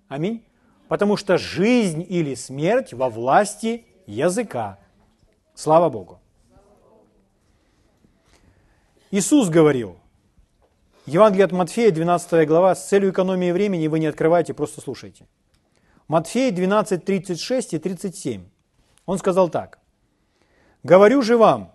Аминь. 0.09 0.45
Потому 0.89 1.17
что 1.17 1.37
жизнь 1.37 2.05
или 2.07 2.35
смерть 2.35 2.93
во 2.93 3.09
власти 3.09 3.85
языка. 4.05 4.77
Слава 5.53 5.89
Богу. 5.89 6.19
Иисус 9.09 9.49
говорил, 9.49 9.97
Евангелие 11.05 11.45
от 11.45 11.53
Матфея, 11.53 11.91
12 11.91 12.45
глава, 12.45 12.75
с 12.75 12.87
целью 12.87 13.11
экономии 13.11 13.51
времени 13.51 13.87
вы 13.87 13.99
не 13.99 14.07
открывайте, 14.07 14.53
просто 14.53 14.81
слушайте. 14.81 15.25
Матфея 16.09 16.51
12, 16.51 17.03
36 17.03 17.73
и 17.73 17.79
37. 17.79 18.45
Он 19.05 19.17
сказал 19.17 19.49
так. 19.49 19.79
«Говорю 20.83 21.21
же 21.21 21.37
вам, 21.37 21.71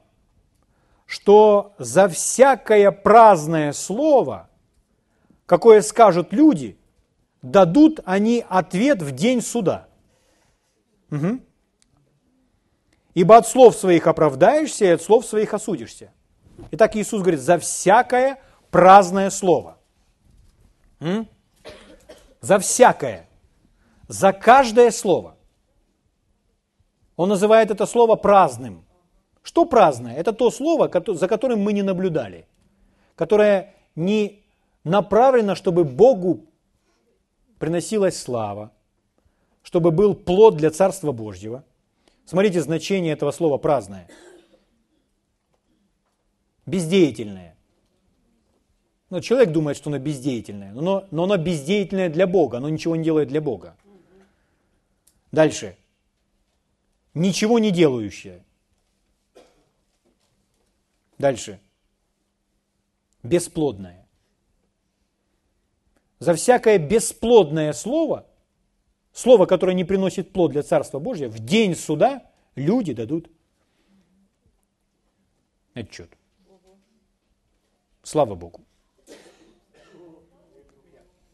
что 1.07 1.75
за 1.79 2.09
всякое 2.09 2.91
праздное 2.91 3.73
слово, 3.73 4.51
какое 5.47 5.83
скажут 5.83 6.33
люди, 6.33 6.79
дадут 7.43 8.01
они 8.05 8.45
ответ 8.49 9.03
в 9.03 9.13
день 9.13 9.43
суда. 9.43 9.89
Угу. 11.11 11.41
Ибо 13.15 13.37
от 13.37 13.47
слов 13.47 13.77
своих 13.77 14.07
оправдаешься, 14.07 14.87
и 14.87 14.89
от 14.89 15.03
слов 15.03 15.27
своих 15.27 15.53
осудишься. 15.53 16.13
Итак, 16.71 16.97
Иисус 16.97 17.21
говорит, 17.21 17.41
за 17.41 17.59
всякое 17.59 18.41
праздное 18.71 19.31
слово. 19.31 19.79
М? 21.01 21.29
За 22.41 22.59
всякое. 22.59 23.29
За 24.09 24.33
каждое 24.33 24.91
слово. 24.91 25.37
Он 27.17 27.29
называет 27.29 27.71
это 27.71 27.87
слово 27.87 28.17
праздным. 28.17 28.85
Что 29.43 29.65
праздное? 29.65 30.17
Это 30.17 30.33
то 30.33 30.51
слово, 30.51 30.91
за 31.07 31.29
которым 31.29 31.61
мы 31.61 31.73
не 31.73 31.83
наблюдали, 31.83 32.47
которое 33.17 33.75
не 33.97 34.42
направлено, 34.85 35.55
чтобы 35.55 35.85
Богу 35.85 36.47
приносилась 37.59 38.21
слава, 38.21 38.73
чтобы 39.63 39.91
был 39.91 40.15
плод 40.15 40.57
для 40.57 40.71
Царства 40.71 41.13
Божьего. 41.13 41.65
Смотрите 42.25 42.61
значение 42.61 43.13
этого 43.13 43.31
слова 43.31 43.59
праздное. 43.59 44.09
Бездеятельное. 46.67 47.57
Ну, 49.11 49.21
человек 49.21 49.53
думает, 49.53 49.77
что 49.77 49.91
оно 49.91 49.99
бездеятельное, 49.99 50.73
но, 50.73 51.07
но 51.11 51.25
оно 51.25 51.37
бездеятельное 51.37 52.09
для 52.09 52.27
Бога, 52.27 52.57
оно 52.57 52.71
ничего 52.71 52.97
не 52.97 53.05
делает 53.05 53.29
для 53.29 53.43
Бога. 53.43 53.77
Дальше. 55.33 55.77
Ничего 57.13 57.59
не 57.59 57.71
делающее. 57.71 58.43
Дальше. 61.19 61.61
Бесплодное. 63.23 64.02
За 66.23 66.35
всякое 66.35 66.79
бесплодное 66.79 67.73
слово, 67.73 68.29
слово, 69.13 69.47
которое 69.47 69.75
не 69.75 69.83
приносит 69.83 70.33
плод 70.33 70.53
для 70.53 70.63
Царства 70.63 71.01
Божьего, 71.01 71.29
в 71.31 71.41
день 71.41 71.75
суда 71.75 72.31
люди 72.55 72.93
дадут 72.93 73.29
отчет. 75.75 76.17
Слава 78.05 78.37
Богу. 78.37 78.61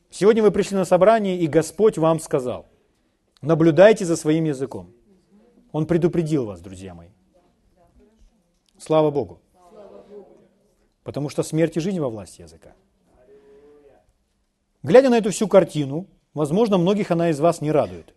Сегодня 0.09 0.43
вы 0.43 0.51
пришли 0.51 0.78
на 0.78 0.86
собрание, 0.86 1.39
и 1.39 1.47
Господь 1.47 1.99
вам 1.99 2.18
сказал, 2.18 2.64
наблюдайте 3.43 4.07
за 4.07 4.16
своим 4.16 4.45
языком. 4.45 4.91
Он 5.70 5.86
предупредил 5.86 6.47
вас, 6.47 6.62
друзья 6.62 6.95
мои. 6.95 7.11
Слава 8.78 9.11
Богу. 9.11 9.43
Потому 11.05 11.28
что 11.28 11.43
смерть 11.43 11.76
и 11.76 11.80
жизнь 11.80 12.01
во 12.01 12.09
власти 12.09 12.41
языка. 12.41 12.72
Глядя 14.83 15.11
на 15.11 15.18
эту 15.18 15.31
всю 15.31 15.49
картину, 15.49 16.07
возможно, 16.35 16.79
многих 16.79 17.11
она 17.11 17.31
из 17.31 17.41
вас 17.41 17.61
не 17.61 17.72
радует. 17.72 18.14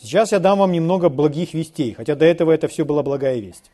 Сейчас 0.00 0.32
я 0.32 0.38
дам 0.38 0.58
вам 0.58 0.72
немного 0.72 1.08
благих 1.08 1.54
вестей, 1.54 1.94
хотя 1.94 2.14
до 2.14 2.24
этого 2.24 2.52
это 2.52 2.68
все 2.68 2.84
была 2.84 3.02
благая 3.02 3.40
весть. 3.40 3.70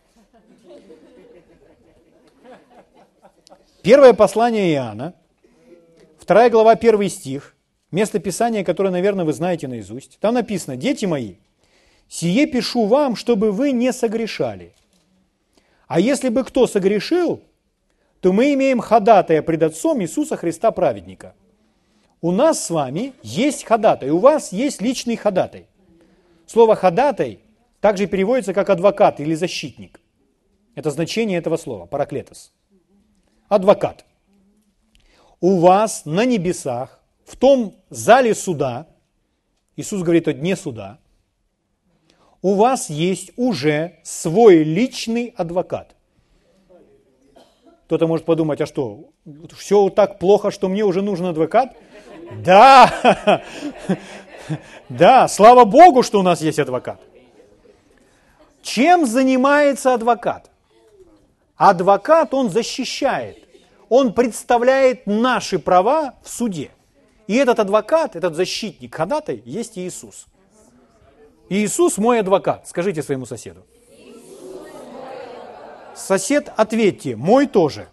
Первое 3.82 4.12
послание 4.14 4.72
Иоанна, 4.72 5.14
вторая 6.18 6.48
глава, 6.48 6.76
первый 6.76 7.08
стих, 7.08 7.56
место 7.90 8.20
Писания, 8.20 8.64
которое, 8.64 8.90
наверное, 8.90 9.24
вы 9.24 9.32
знаете 9.32 9.66
наизусть. 9.66 10.18
Там 10.20 10.34
написано, 10.34 10.76
«Дети 10.76 11.04
мои, 11.04 11.34
сие 12.08 12.46
пишу 12.46 12.86
вам, 12.86 13.16
чтобы 13.16 13.50
вы 13.50 13.72
не 13.72 13.92
согрешали. 13.92 14.72
А 15.88 16.00
если 16.00 16.28
бы 16.28 16.44
кто 16.44 16.66
согрешил, 16.66 17.42
то 18.22 18.32
мы 18.32 18.54
имеем 18.54 18.78
ходатая 18.78 19.42
пред 19.42 19.64
Отцом 19.64 20.00
Иисуса 20.00 20.36
Христа 20.36 20.70
праведника. 20.70 21.34
У 22.20 22.30
нас 22.30 22.64
с 22.64 22.70
вами 22.70 23.14
есть 23.24 23.64
ходатай, 23.64 24.10
у 24.10 24.18
вас 24.18 24.52
есть 24.52 24.80
личный 24.80 25.16
ходатай. 25.16 25.66
Слово 26.46 26.76
ходатай 26.76 27.40
также 27.80 28.06
переводится 28.06 28.54
как 28.54 28.70
адвокат 28.70 29.18
или 29.18 29.34
защитник. 29.34 30.00
Это 30.76 30.92
значение 30.92 31.36
этого 31.36 31.56
слова, 31.56 31.86
параклетос. 31.86 32.52
Адвокат. 33.48 34.04
У 35.40 35.58
вас 35.58 36.04
на 36.04 36.24
небесах, 36.24 37.02
в 37.24 37.36
том 37.36 37.74
зале 37.90 38.36
суда, 38.36 38.86
Иисус 39.74 40.00
говорит 40.02 40.28
о 40.28 40.32
дне 40.32 40.54
суда, 40.54 41.00
у 42.40 42.54
вас 42.54 42.88
есть 42.88 43.32
уже 43.36 43.98
свой 44.04 44.62
личный 44.62 45.34
адвокат. 45.36 45.96
Кто-то 47.92 48.06
может 48.06 48.24
подумать, 48.24 48.58
а 48.62 48.64
что, 48.64 49.10
все 49.54 49.90
так 49.90 50.18
плохо, 50.18 50.50
что 50.50 50.70
мне 50.70 50.82
уже 50.82 51.02
нужен 51.02 51.26
адвокат? 51.26 51.76
Да, 52.42 53.42
да, 54.88 55.28
слава 55.28 55.66
Богу, 55.66 56.02
что 56.02 56.18
у 56.18 56.22
нас 56.22 56.40
есть 56.40 56.58
адвокат. 56.58 56.98
Чем 58.62 59.04
занимается 59.04 59.92
адвокат? 59.92 60.50
Адвокат, 61.54 62.32
он 62.32 62.48
защищает, 62.48 63.46
он 63.90 64.14
представляет 64.14 65.06
наши 65.06 65.58
права 65.58 66.14
в 66.22 66.30
суде. 66.30 66.70
И 67.26 67.36
этот 67.36 67.58
адвокат, 67.58 68.16
этот 68.16 68.34
защитник, 68.34 68.94
ходатай, 68.94 69.42
есть 69.44 69.76
Иисус. 69.76 70.28
Иисус 71.50 71.98
мой 71.98 72.20
адвокат. 72.20 72.66
Скажите 72.66 73.02
своему 73.02 73.26
соседу. 73.26 73.66
Сосед, 75.94 76.52
ответьте, 76.56 77.16
мой 77.16 77.46
тоже. 77.46 77.88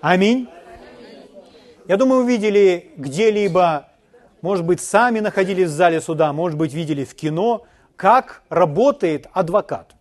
Аминь. 0.00 0.48
Я 1.86 1.96
думаю, 1.96 2.22
вы 2.22 2.32
видели 2.32 2.92
где-либо, 2.96 3.88
может 4.42 4.64
быть, 4.64 4.80
сами 4.80 5.20
находились 5.20 5.68
в 5.68 5.72
зале 5.72 6.00
суда, 6.00 6.32
может 6.32 6.58
быть, 6.58 6.72
видели 6.72 7.04
в 7.04 7.14
кино, 7.14 7.66
как 7.96 8.42
работает 8.48 9.26
адвокат. 9.32 9.94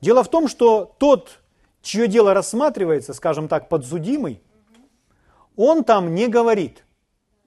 Дело 0.00 0.22
в 0.22 0.28
том, 0.28 0.48
что 0.48 0.94
тот, 0.98 1.40
чье 1.82 2.08
дело 2.08 2.34
рассматривается, 2.34 3.14
скажем 3.14 3.48
так, 3.48 3.68
подсудимый, 3.68 4.42
он 5.56 5.82
там 5.82 6.14
не 6.14 6.28
говорит. 6.28 6.84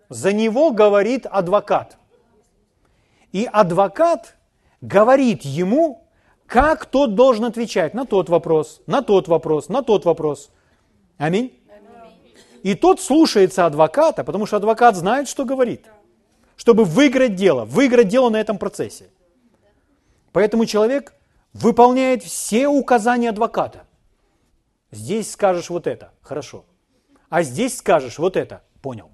За 0.10 0.34
него 0.34 0.72
говорит 0.72 1.26
адвокат. 1.26 1.98
И 3.32 3.48
адвокат 3.50 4.36
говорит 4.82 5.44
ему, 5.44 6.01
как 6.52 6.86
тот 6.86 7.16
должен 7.16 7.46
отвечать 7.46 7.94
на 7.94 8.06
тот 8.06 8.28
вопрос, 8.28 8.82
на 8.86 9.02
тот 9.02 9.30
вопрос, 9.30 9.70
на 9.70 9.82
тот 9.84 10.04
вопрос. 10.04 10.52
Аминь. 11.18 11.58
И 12.62 12.76
тот 12.76 13.00
слушается 13.00 13.66
адвоката, 13.66 14.26
потому 14.26 14.46
что 14.46 14.58
адвокат 14.58 14.98
знает, 14.98 15.30
что 15.30 15.46
говорит, 15.46 15.86
чтобы 16.58 16.84
выиграть 16.84 17.36
дело, 17.36 17.64
выиграть 17.64 18.10
дело 18.10 18.30
на 18.30 18.36
этом 18.36 18.58
процессе. 18.58 19.10
Поэтому 20.34 20.66
человек 20.66 21.14
выполняет 21.54 22.22
все 22.22 22.68
указания 22.68 23.30
адвоката. 23.30 23.86
Здесь 24.92 25.32
скажешь 25.32 25.70
вот 25.70 25.88
это, 25.88 26.12
хорошо. 26.22 26.66
А 27.30 27.44
здесь 27.44 27.78
скажешь 27.78 28.20
вот 28.20 28.36
это, 28.36 28.62
понял. 28.82 29.10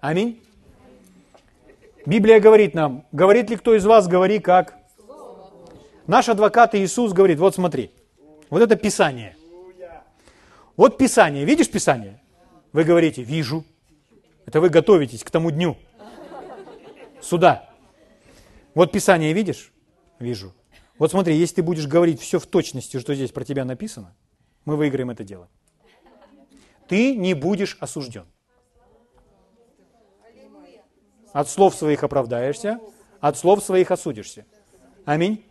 Аминь. 0.00 0.42
Библия 2.04 2.40
говорит 2.40 2.74
нам, 2.74 3.06
говорит 3.12 3.48
ли 3.48 3.54
кто 3.54 3.76
из 3.76 3.86
вас, 3.86 4.08
говори 4.08 4.40
как? 4.40 4.76
Наш 6.06 6.28
адвокат 6.28 6.74
Иисус 6.74 7.12
говорит, 7.12 7.38
вот 7.38 7.54
смотри, 7.54 7.90
вот 8.48 8.62
это 8.62 8.76
Писание. 8.76 9.36
Вот 10.76 10.98
Писание, 10.98 11.44
видишь 11.44 11.70
Писание? 11.70 12.22
Вы 12.72 12.84
говорите, 12.84 13.22
вижу. 13.22 13.64
Это 14.44 14.60
вы 14.60 14.68
готовитесь 14.68 15.24
к 15.24 15.30
тому 15.30 15.50
дню. 15.50 15.76
Сюда. 17.20 17.68
Вот 18.74 18.92
Писание 18.92 19.32
видишь? 19.32 19.72
Вижу. 20.18 20.52
Вот 20.98 21.10
смотри, 21.10 21.36
если 21.36 21.56
ты 21.56 21.62
будешь 21.62 21.86
говорить 21.86 22.20
все 22.20 22.38
в 22.38 22.46
точности, 22.46 23.00
что 23.00 23.14
здесь 23.14 23.32
про 23.32 23.44
тебя 23.44 23.64
написано, 23.64 24.14
мы 24.64 24.76
выиграем 24.76 25.10
это 25.10 25.24
дело. 25.24 25.48
Ты 26.88 27.16
не 27.16 27.34
будешь 27.34 27.76
осужден. 27.80 28.26
От 31.32 31.48
слов 31.48 31.74
своих 31.74 32.04
оправдаешься, 32.04 32.78
от 33.20 33.36
слов 33.36 33.62
своих 33.62 33.90
осудишься. 33.90 34.46
Аминь. 35.04 35.45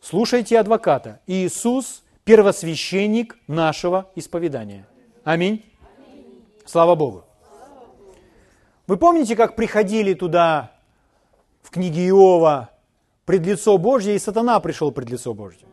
Слушайте 0.00 0.58
адвоката. 0.58 1.20
Иисус– 1.26 2.02
первосвященник 2.24 3.36
нашего 3.46 4.10
исповедания. 4.14 4.86
Аминь. 5.24 5.64
Слава 6.64 6.94
Богу. 6.94 7.24
Вы 8.86 8.96
помните, 8.96 9.36
как 9.36 9.56
приходили 9.56 10.14
туда 10.14 10.72
в 11.62 11.70
книге 11.70 12.08
Иова 12.08 12.70
пред 13.24 13.44
лицо 13.44 13.76
Божье, 13.76 14.14
и 14.14 14.18
сатана 14.18 14.60
пришел 14.60 14.92
пред 14.92 15.10
лицо 15.10 15.34
Божье? 15.34 15.66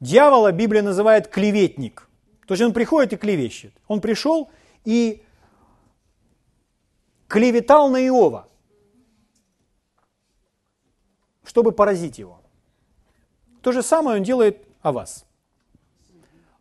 Дьявола 0.00 0.52
Библия 0.52 0.82
называет 0.82 1.28
клеветник. 1.28 2.08
То 2.46 2.54
есть 2.54 2.62
он 2.62 2.72
приходит 2.72 3.12
и 3.12 3.16
клевещет. 3.16 3.72
Он 3.88 4.00
пришел 4.00 4.50
и 4.84 5.24
клеветал 7.26 7.88
на 7.88 8.06
Иова, 8.06 8.48
чтобы 11.44 11.72
поразить 11.72 12.18
его. 12.18 12.40
То 13.66 13.72
же 13.72 13.82
самое 13.82 14.18
он 14.18 14.22
делает 14.22 14.64
о 14.80 14.92
вас. 14.92 15.26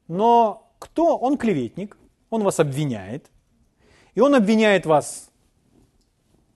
Но 0.08 0.72
кто? 0.80 1.16
Он 1.16 1.38
клеветник, 1.38 1.97
он 2.32 2.41
вас 2.41 2.60
обвиняет, 2.60 3.30
и 4.16 4.22
он 4.22 4.34
обвиняет 4.34 4.88
вас 4.88 5.30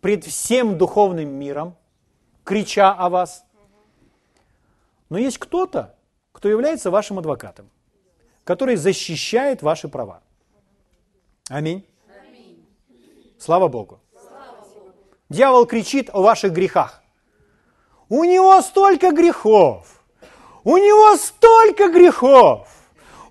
пред 0.02 0.24
всем 0.24 0.76
духовным 0.76 1.30
миром, 1.30 1.76
крича 2.44 2.92
о 2.92 3.10
вас. 3.10 3.46
Но 5.10 5.20
есть 5.20 5.38
кто-то, 5.38 5.96
кто 6.32 6.50
является 6.50 6.90
вашим 6.90 7.20
адвокатом, 7.20 7.70
который 8.44 8.76
защищает 8.76 9.62
ваши 9.62 9.88
права. 9.88 10.24
Аминь. 11.48 11.86
Слава 13.38 13.68
Богу. 13.68 14.00
Дьявол 15.30 15.68
кричит 15.68 16.10
о 16.12 16.24
ваших 16.24 16.54
грехах. 16.54 17.04
У 18.10 18.24
него 18.24 18.60
столько 18.64 19.12
грехов. 19.12 19.99
У 20.64 20.78
него 20.78 21.16
столько 21.18 21.90
грехов. 21.90 22.68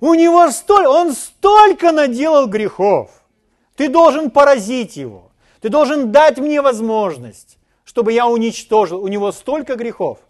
У 0.01 0.14
него 0.14 0.51
столько, 0.51 0.89
он 0.89 1.12
столько 1.12 1.93
наделал 1.93 2.47
грехов. 2.47 3.11
Ты 3.76 3.89
должен 3.89 4.31
поразить 4.31 4.97
его. 4.97 5.31
Ты 5.61 5.68
должен 5.68 6.12
дать 6.12 6.39
мне 6.39 6.62
возможность, 6.62 7.59
чтобы 7.85 8.12
я 8.12 8.26
уничтожил. 8.29 9.03
У 9.03 9.09
него 9.09 9.33
столько 9.33 9.76
грехов. 9.76 10.20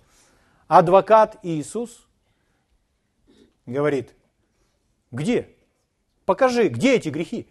Адвокат 0.66 1.38
Иисус 1.42 2.06
говорит, 3.66 4.14
где? 5.10 5.54
Покажи, 6.24 6.68
где 6.68 6.96
эти 6.96 7.08
грехи? 7.08 7.46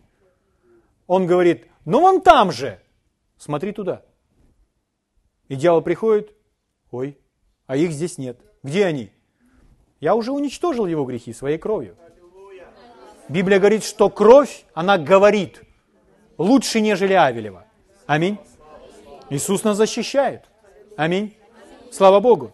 Он 1.08 1.26
говорит, 1.26 1.68
ну 1.86 2.02
вон 2.02 2.22
там 2.22 2.52
же, 2.52 2.80
смотри 3.38 3.72
туда. 3.72 4.04
И 5.48 5.56
дьявол 5.56 5.82
приходит, 5.82 6.36
ой, 6.92 7.18
а 7.66 7.78
их 7.78 7.92
здесь 7.92 8.18
нет. 8.18 8.40
Где 8.62 8.86
они? 8.86 9.12
Я 10.00 10.16
уже 10.16 10.32
уничтожил 10.32 10.86
его 10.86 11.06
грехи 11.06 11.34
своей 11.34 11.58
кровью. 11.58 11.96
Библия 13.30 13.60
говорит, 13.60 13.84
что 13.84 14.10
кровь, 14.10 14.66
она 14.74 14.98
говорит 14.98 15.62
лучше, 16.38 16.80
нежели 16.80 17.14
Авелева. 17.14 17.66
Аминь. 18.06 18.38
Иисус 19.30 19.64
нас 19.64 19.76
защищает. 19.76 20.46
Аминь. 20.96 21.36
Слава 21.92 22.20
Богу. 22.20 22.52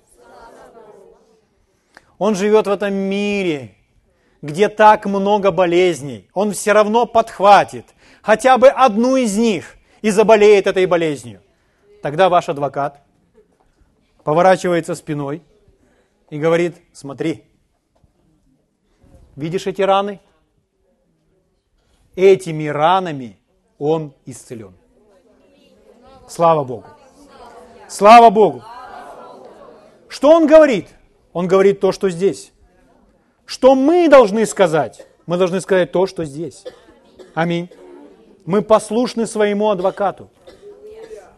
Он 2.17 2.35
живет 2.35 2.67
в 2.67 2.71
этом 2.71 2.93
мире, 2.93 3.75
где 4.41 4.69
так 4.69 5.05
много 5.05 5.51
болезней. 5.51 6.29
Он 6.33 6.53
все 6.53 6.71
равно 6.71 7.05
подхватит 7.05 7.85
хотя 8.21 8.57
бы 8.57 8.69
одну 8.69 9.17
из 9.17 9.37
них 9.37 9.75
и 10.01 10.09
заболеет 10.09 10.65
этой 10.65 10.85
болезнью. 10.85 11.41
Тогда 12.01 12.29
ваш 12.29 12.49
адвокат 12.49 13.01
поворачивается 14.23 14.95
спиной 14.95 15.43
и 16.33 16.39
говорит, 16.39 16.77
смотри, 16.93 17.43
видишь 19.35 19.67
эти 19.67 19.83
раны? 19.83 20.19
Этими 22.15 22.65
ранами 22.65 23.37
он 23.77 24.15
исцелен. 24.25 24.73
Слава 26.27 26.63
Богу. 26.63 26.85
Слава 27.87 28.31
Богу. 28.31 28.63
Что 30.07 30.31
он 30.31 30.47
говорит? 30.47 30.87
Он 31.33 31.47
говорит 31.47 31.79
то, 31.79 31.91
что 31.91 32.09
здесь. 32.09 32.51
Что 33.45 33.75
мы 33.75 34.09
должны 34.09 34.47
сказать? 34.47 35.05
Мы 35.27 35.37
должны 35.37 35.61
сказать 35.61 35.91
то, 35.91 36.07
что 36.07 36.25
здесь. 36.25 36.65
Аминь. 37.35 37.69
Мы 38.47 38.63
послушны 38.63 39.27
своему 39.27 39.69
адвокату. 39.69 40.31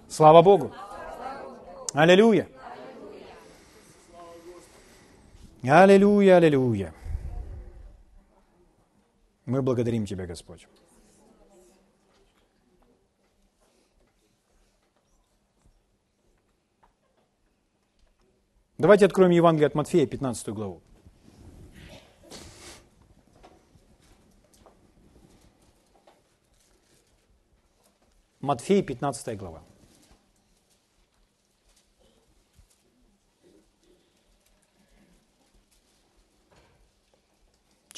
Слава 0.07 0.41
Богу. 0.41 0.71
Аллилуйя. 1.93 2.47
Аллилуйя, 5.67 6.37
аллилуйя. 6.37 6.93
Мы 9.45 9.63
благодарим 9.63 10.05
Тебя, 10.05 10.27
Господь. 10.27 10.67
Давайте 18.77 19.05
откроем 19.05 19.31
Евангелие 19.31 19.67
от 19.67 19.73
Матфея, 19.73 20.05
15 20.05 20.49
главу. 20.49 20.81
Матфея, 28.41 28.83
15 28.83 29.35
глава. 29.37 29.63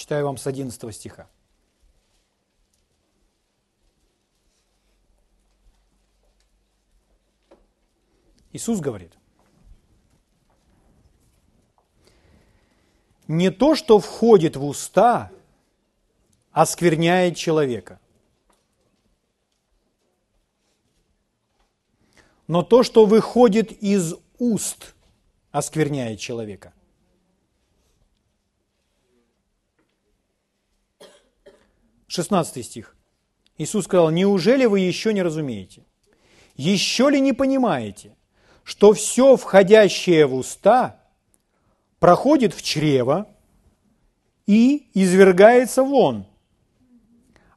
Читаю 0.07 0.27
вам 0.27 0.37
с 0.37 0.47
11 0.47 0.95
стиха. 0.95 1.27
Иисус 8.53 8.79
говорит, 8.79 9.11
не 13.27 13.51
то, 13.51 13.75
что 13.75 13.99
входит 13.99 14.55
в 14.55 14.63
уста, 14.63 15.29
оскверняет 16.53 17.35
человека– 17.35 17.99
но 22.47 22.63
то, 22.63 22.83
что 22.83 23.05
выходит 23.05 23.73
из 23.83 24.15
уст, 24.39 24.95
оскверняет 25.51 26.21
человека. 26.21 26.73
Шестнадцатый 32.07 32.63
стих. 32.63 32.95
Иисус 33.57 33.85
сказал, 33.85 34.09
неужели 34.11 34.65
вы 34.65 34.79
еще 34.79 35.13
не 35.13 35.21
разумеете? 35.21 35.83
Еще 36.55 37.09
ли 37.09 37.19
не 37.19 37.33
понимаете, 37.33 38.15
что 38.63 38.93
все 38.93 39.35
входящее 39.35 40.25
в 40.25 40.35
уста 40.35 41.01
проходит 41.99 42.53
в 42.53 42.61
чрево 42.61 43.27
и 44.45 44.89
извергается 44.93 45.83
вон, 45.83 46.25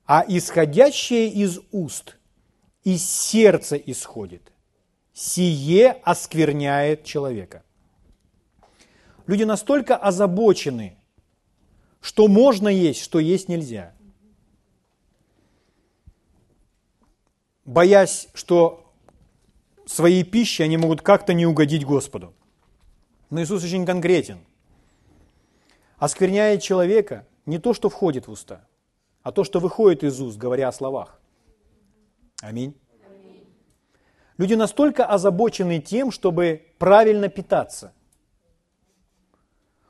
а 0.07 0.25
исходящее 0.27 1.29
из 1.29 1.61
уст 1.71 2.17
из 2.85 3.09
сердца 3.09 3.77
исходит– 3.77 4.53
сие 5.21 5.91
оскверняет 6.03 7.05
человека. 7.05 7.63
Люди 9.27 9.45
настолько 9.45 9.97
озабочены, 9.97 10.97
что 12.01 12.27
можно 12.27 12.69
есть, 12.69 13.03
что 13.03 13.19
есть 13.19 13.49
нельзя. 13.49 13.95
Боясь, 17.65 18.29
что 18.35 18.93
своей 19.87 20.25
пищей 20.25 20.63
они 20.63 20.77
могут 20.77 21.03
как-то 21.03 21.35
не 21.35 21.47
угодить 21.47 21.85
Господу. 21.85 22.35
Но 23.29 23.43
Иисус 23.43 23.63
очень 23.65 23.87
конкретен. 23.87 24.39
Оскверняет 25.99 26.63
человека 26.63 27.27
не 27.47 27.59
то, 27.59 27.75
что 27.75 27.89
входит 27.89 28.27
в 28.27 28.31
уста, 28.31 28.67
а 29.23 29.33
то, 29.33 29.45
что 29.45 29.61
выходит 29.61 30.03
из 30.05 30.21
уст, 30.21 30.39
говоря 30.39 30.69
о 30.69 30.73
словах. 30.73 31.21
Аминь. 32.41 32.75
Люди 34.39 34.55
настолько 34.55 35.05
озабочены 35.05 35.81
тем, 35.81 36.11
чтобы 36.11 36.73
правильно 36.79 37.29
питаться. 37.29 37.93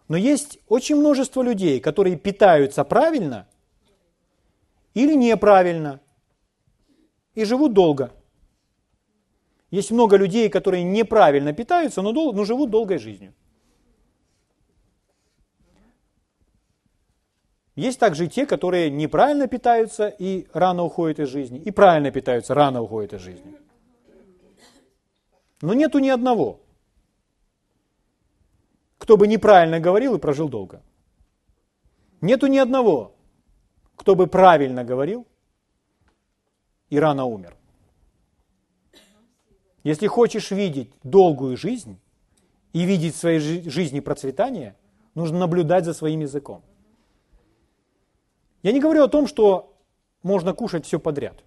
Но 0.08 0.16
есть 0.16 0.58
очень 0.66 0.96
множество 0.96 1.40
людей, 1.40 1.78
которые 1.78 2.16
питаются 2.16 2.82
правильно 2.82 3.46
или 4.92 5.14
неправильно 5.14 6.00
и 7.34 7.44
живут 7.44 7.72
долго. 7.72 8.12
Есть 9.70 9.90
много 9.90 10.16
людей, 10.16 10.48
которые 10.48 10.82
неправильно 10.82 11.52
питаются, 11.52 12.02
но, 12.02 12.12
дол- 12.12 12.32
но 12.32 12.44
живут 12.44 12.70
долгой 12.70 12.98
жизнью. 12.98 13.34
Есть 17.76 18.00
также 18.00 18.26
те, 18.26 18.46
которые 18.46 18.90
неправильно 18.90 19.46
питаются 19.46 20.08
и 20.08 20.46
рано 20.52 20.82
уходят 20.82 21.20
из 21.20 21.28
жизни, 21.28 21.58
и 21.60 21.70
правильно 21.70 22.10
питаются, 22.10 22.52
рано 22.52 22.82
уходят 22.82 23.12
из 23.14 23.20
жизни. 23.20 23.54
Но 25.62 25.72
нету 25.72 25.98
ни 25.98 26.08
одного, 26.08 26.60
кто 28.98 29.16
бы 29.16 29.26
неправильно 29.26 29.78
говорил 29.78 30.16
и 30.16 30.18
прожил 30.18 30.48
долго. 30.48 30.82
Нету 32.20 32.48
ни 32.48 32.58
одного, 32.58 33.14
кто 33.96 34.14
бы 34.14 34.26
правильно 34.26 34.84
говорил 34.84 35.26
и 36.90 36.98
рано 36.98 37.24
умер. 37.24 37.56
Если 39.82 40.06
хочешь 40.08 40.50
видеть 40.50 40.92
долгую 41.02 41.56
жизнь 41.56 41.98
и 42.72 42.84
видеть 42.84 43.14
в 43.14 43.18
своей 43.18 43.40
жизни 43.70 44.00
процветание, 44.00 44.76
нужно 45.14 45.38
наблюдать 45.38 45.84
за 45.84 45.94
своим 45.94 46.20
языком. 46.20 46.62
Я 48.62 48.72
не 48.72 48.80
говорю 48.80 49.04
о 49.04 49.08
том, 49.08 49.26
что 49.26 49.74
можно 50.22 50.52
кушать 50.52 50.84
все 50.84 51.00
подряд. 51.00 51.42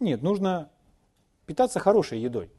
Нет, 0.00 0.22
нужно 0.22 0.70
питаться 1.44 1.80
хорошей 1.80 2.20
едой. 2.20 2.50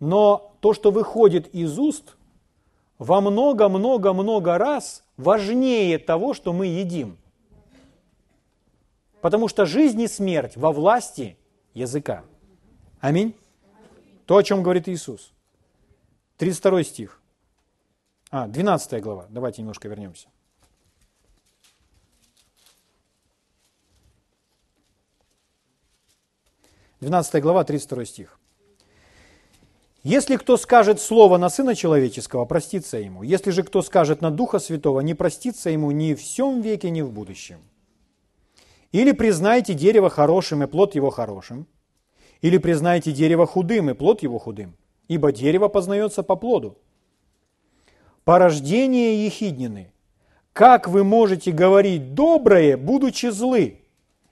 Но 0.00 0.56
то, 0.60 0.72
что 0.72 0.90
выходит 0.90 1.48
из 1.54 1.78
уст, 1.78 2.16
во 2.98 3.20
много-много-много 3.20 4.56
раз 4.56 5.04
важнее 5.16 5.98
того, 5.98 6.32
что 6.32 6.54
мы 6.54 6.66
едим. 6.66 7.18
Потому 9.26 9.48
что 9.48 9.66
жизнь 9.66 10.00
и 10.02 10.06
смерть 10.06 10.56
во 10.56 10.70
власти 10.70 11.36
языка. 11.74 12.24
Аминь. 13.00 13.34
То, 14.24 14.36
о 14.36 14.42
чем 14.44 14.62
говорит 14.62 14.88
Иисус. 14.88 15.32
32 16.36 16.84
стих. 16.84 17.20
А, 18.30 18.46
12 18.46 19.02
глава. 19.02 19.26
Давайте 19.28 19.62
немножко 19.62 19.88
вернемся. 19.88 20.28
Двенадцатая 27.00 27.42
глава, 27.42 27.64
32 27.64 28.04
стих. 28.04 28.38
Если 30.04 30.36
кто 30.36 30.56
скажет 30.56 31.00
слово 31.00 31.36
на 31.36 31.48
Сына 31.48 31.74
Человеческого, 31.74 32.44
простится 32.44 32.98
ему. 32.98 33.24
Если 33.24 33.50
же 33.50 33.64
кто 33.64 33.82
скажет 33.82 34.20
на 34.20 34.30
Духа 34.30 34.60
Святого, 34.60 35.00
не 35.00 35.14
простится 35.14 35.68
ему 35.68 35.90
ни 35.90 36.14
в 36.14 36.20
всем 36.20 36.60
веке, 36.60 36.90
ни 36.90 37.02
в 37.02 37.10
будущем. 37.10 37.58
Или 38.92 39.12
признайте 39.12 39.74
дерево 39.74 40.10
хорошим, 40.10 40.62
и 40.62 40.66
плод 40.66 40.94
его 40.94 41.10
хорошим. 41.10 41.66
Или 42.40 42.58
признайте 42.58 43.12
дерево 43.12 43.46
худым, 43.46 43.90
и 43.90 43.94
плод 43.94 44.22
его 44.22 44.38
худым. 44.38 44.76
Ибо 45.08 45.32
дерево 45.32 45.68
познается 45.68 46.22
по 46.22 46.36
плоду. 46.36 46.78
Порождение 48.24 49.24
ехиднины. 49.24 49.92
Как 50.52 50.88
вы 50.88 51.04
можете 51.04 51.52
говорить 51.52 52.14
доброе, 52.14 52.76
будучи 52.76 53.26
злы? 53.26 53.80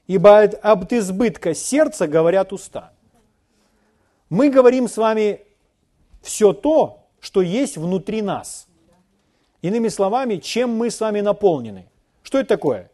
Ибо 0.06 0.42
об 0.42 0.92
избытка 0.92 1.54
сердца 1.54 2.06
говорят 2.06 2.52
уста. 2.52 2.92
Мы 4.30 4.50
говорим 4.50 4.88
с 4.88 4.96
вами 4.96 5.40
все 6.22 6.52
то, 6.52 7.06
что 7.20 7.40
есть 7.42 7.76
внутри 7.76 8.22
нас. 8.22 8.66
Иными 9.62 9.88
словами, 9.88 10.36
чем 10.36 10.70
мы 10.76 10.90
с 10.90 11.00
вами 11.00 11.20
наполнены. 11.20 11.88
Что 12.22 12.38
это 12.38 12.48
такое? 12.48 12.90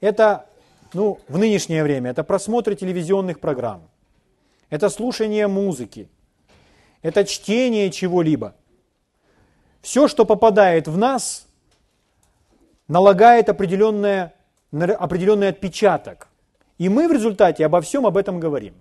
Это, 0.00 0.46
ну, 0.94 1.18
в 1.28 1.38
нынешнее 1.38 1.82
время, 1.82 2.10
это 2.10 2.24
просмотр 2.24 2.74
телевизионных 2.74 3.40
программ, 3.40 3.88
это 4.70 4.88
слушание 4.88 5.46
музыки, 5.48 6.08
это 7.02 7.24
чтение 7.24 7.90
чего-либо. 7.90 8.54
Все, 9.80 10.06
что 10.06 10.24
попадает 10.24 10.86
в 10.86 10.96
нас, 10.96 11.46
налагает 12.88 13.48
определенное, 13.48 14.34
определенный 14.70 15.48
отпечаток. 15.48 16.28
И 16.78 16.88
мы 16.88 17.08
в 17.08 17.12
результате 17.12 17.66
обо 17.66 17.80
всем 17.80 18.06
об 18.06 18.16
этом 18.16 18.38
говорим. 18.38 18.74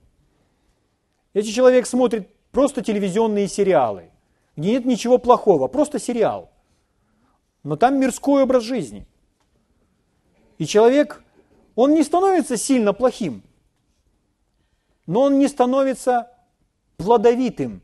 Если 1.34 1.52
человек 1.52 1.88
смотрит 1.88 2.30
просто 2.52 2.84
телевизионные 2.84 3.48
сериалы, 3.48 4.12
где 4.56 4.72
нет 4.72 4.86
ничего 4.86 5.18
плохого, 5.18 5.68
просто 5.68 6.00
сериал. 6.00 6.52
Но 7.64 7.76
там 7.76 8.00
мирской 8.00 8.44
образ 8.44 8.64
жизни. 8.64 9.08
И 10.58 10.66
человек, 10.66 11.24
он 11.76 11.94
не 11.94 12.04
становится 12.04 12.58
сильно 12.58 12.94
плохим, 12.94 13.44
но 15.06 15.22
он 15.22 15.40
не 15.40 15.48
становится 15.48 16.32
плодовитым. 16.98 17.82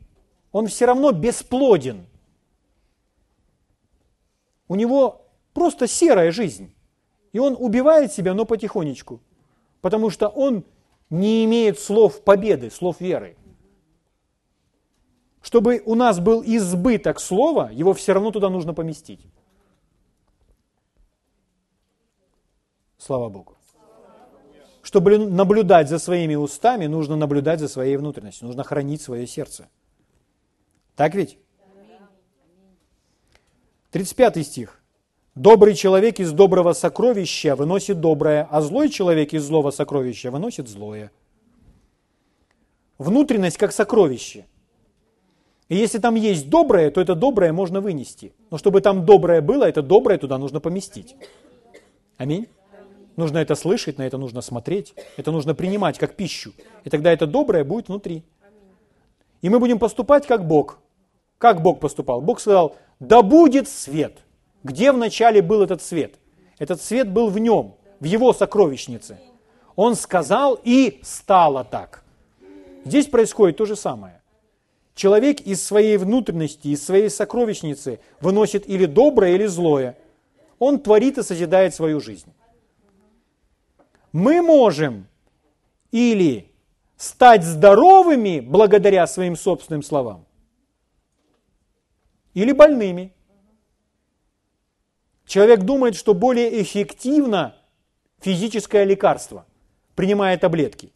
Он 0.52 0.66
все 0.66 0.86
равно 0.86 1.12
бесплоден. 1.12 2.06
У 4.66 4.74
него 4.74 5.26
просто 5.52 5.86
серая 5.86 6.30
жизнь. 6.30 6.74
И 7.32 7.38
он 7.38 7.56
убивает 7.58 8.12
себя, 8.12 8.34
но 8.34 8.44
потихонечку. 8.44 9.20
Потому 9.80 10.10
что 10.10 10.28
он 10.28 10.64
не 11.10 11.44
имеет 11.44 11.78
слов 11.78 12.22
победы, 12.22 12.70
слов 12.70 13.00
веры. 13.00 13.36
Чтобы 15.42 15.82
у 15.84 15.94
нас 15.94 16.18
был 16.18 16.42
избыток 16.44 17.20
слова, 17.20 17.70
его 17.70 17.92
все 17.92 18.12
равно 18.12 18.30
туда 18.30 18.48
нужно 18.48 18.74
поместить. 18.74 19.20
Слава 22.98 23.28
Богу. 23.28 23.57
Чтобы 24.88 25.18
наблюдать 25.18 25.90
за 25.90 25.98
своими 25.98 26.34
устами, 26.34 26.86
нужно 26.86 27.14
наблюдать 27.14 27.60
за 27.60 27.68
своей 27.68 27.98
внутренностью, 27.98 28.46
нужно 28.46 28.64
хранить 28.64 29.02
свое 29.02 29.26
сердце. 29.26 29.68
Так 30.96 31.14
ведь? 31.14 31.36
35 33.90 34.46
стих. 34.46 34.80
Добрый 35.34 35.74
человек 35.74 36.20
из 36.20 36.32
доброго 36.32 36.72
сокровища 36.72 37.54
выносит 37.54 38.00
доброе, 38.00 38.48
а 38.50 38.62
злой 38.62 38.88
человек 38.88 39.34
из 39.34 39.44
злого 39.44 39.72
сокровища 39.72 40.30
выносит 40.30 40.68
злое. 40.70 41.10
Внутренность 42.96 43.58
как 43.58 43.72
сокровище– 43.72 44.46
и 45.68 45.76
если 45.76 45.98
там 45.98 46.14
есть 46.14 46.48
доброе, 46.48 46.90
то 46.90 46.98
это 46.98 47.14
доброе 47.14 47.52
можно 47.52 47.82
вынести. 47.82 48.32
Но 48.50 48.56
чтобы 48.56 48.80
там 48.80 49.04
доброе 49.04 49.42
было, 49.42 49.64
это 49.64 49.82
доброе 49.82 50.16
туда 50.16 50.38
нужно 50.38 50.60
поместить. 50.60 51.14
Аминь. 52.16 52.48
Нужно 53.18 53.38
это 53.38 53.56
слышать, 53.56 53.98
на 53.98 54.06
это 54.06 54.16
нужно 54.16 54.42
смотреть, 54.42 54.94
это 55.16 55.32
нужно 55.32 55.52
принимать 55.52 55.98
как 55.98 56.14
пищу. 56.14 56.52
И 56.84 56.88
тогда 56.88 57.12
это 57.12 57.26
доброе 57.26 57.64
будет 57.64 57.88
внутри. 57.88 58.22
И 59.42 59.48
мы 59.48 59.58
будем 59.58 59.80
поступать 59.80 60.24
как 60.24 60.46
Бог. 60.46 60.78
Как 61.36 61.60
Бог 61.60 61.80
поступал? 61.80 62.20
Бог 62.20 62.38
сказал, 62.38 62.76
да 63.00 63.22
будет 63.22 63.68
свет. 63.68 64.18
Где 64.62 64.92
вначале 64.92 65.42
был 65.42 65.62
этот 65.62 65.82
свет? 65.82 66.14
Этот 66.60 66.80
свет 66.80 67.10
был 67.10 67.28
в 67.28 67.40
нем, 67.40 67.74
в 67.98 68.04
его 68.04 68.32
сокровищнице. 68.32 69.18
Он 69.74 69.96
сказал, 69.96 70.56
и 70.62 71.00
стало 71.02 71.64
так. 71.64 72.04
Здесь 72.84 73.06
происходит 73.06 73.56
то 73.56 73.66
же 73.66 73.74
самое. 73.74 74.22
Человек 74.94 75.40
из 75.40 75.60
своей 75.66 75.96
внутренности, 75.96 76.68
из 76.68 76.86
своей 76.86 77.10
сокровищницы 77.10 77.98
выносит 78.20 78.68
или 78.68 78.86
доброе, 78.86 79.34
или 79.34 79.46
злое. 79.46 79.96
Он 80.60 80.78
творит 80.78 81.18
и 81.18 81.24
созидает 81.24 81.74
свою 81.74 81.98
жизнь. 81.98 82.32
Мы 84.12 84.42
можем 84.42 85.06
или 85.90 86.50
стать 86.96 87.44
здоровыми 87.44 88.40
благодаря 88.40 89.06
своим 89.06 89.36
собственным 89.36 89.82
словам, 89.82 90.24
или 92.34 92.52
больными. 92.52 93.12
Человек 95.26 95.60
думает, 95.60 95.94
что 95.94 96.14
более 96.14 96.62
эффективно 96.62 97.56
физическое 98.20 98.84
лекарство, 98.84 99.46
принимая 99.94 100.38
таблетки. 100.38 100.90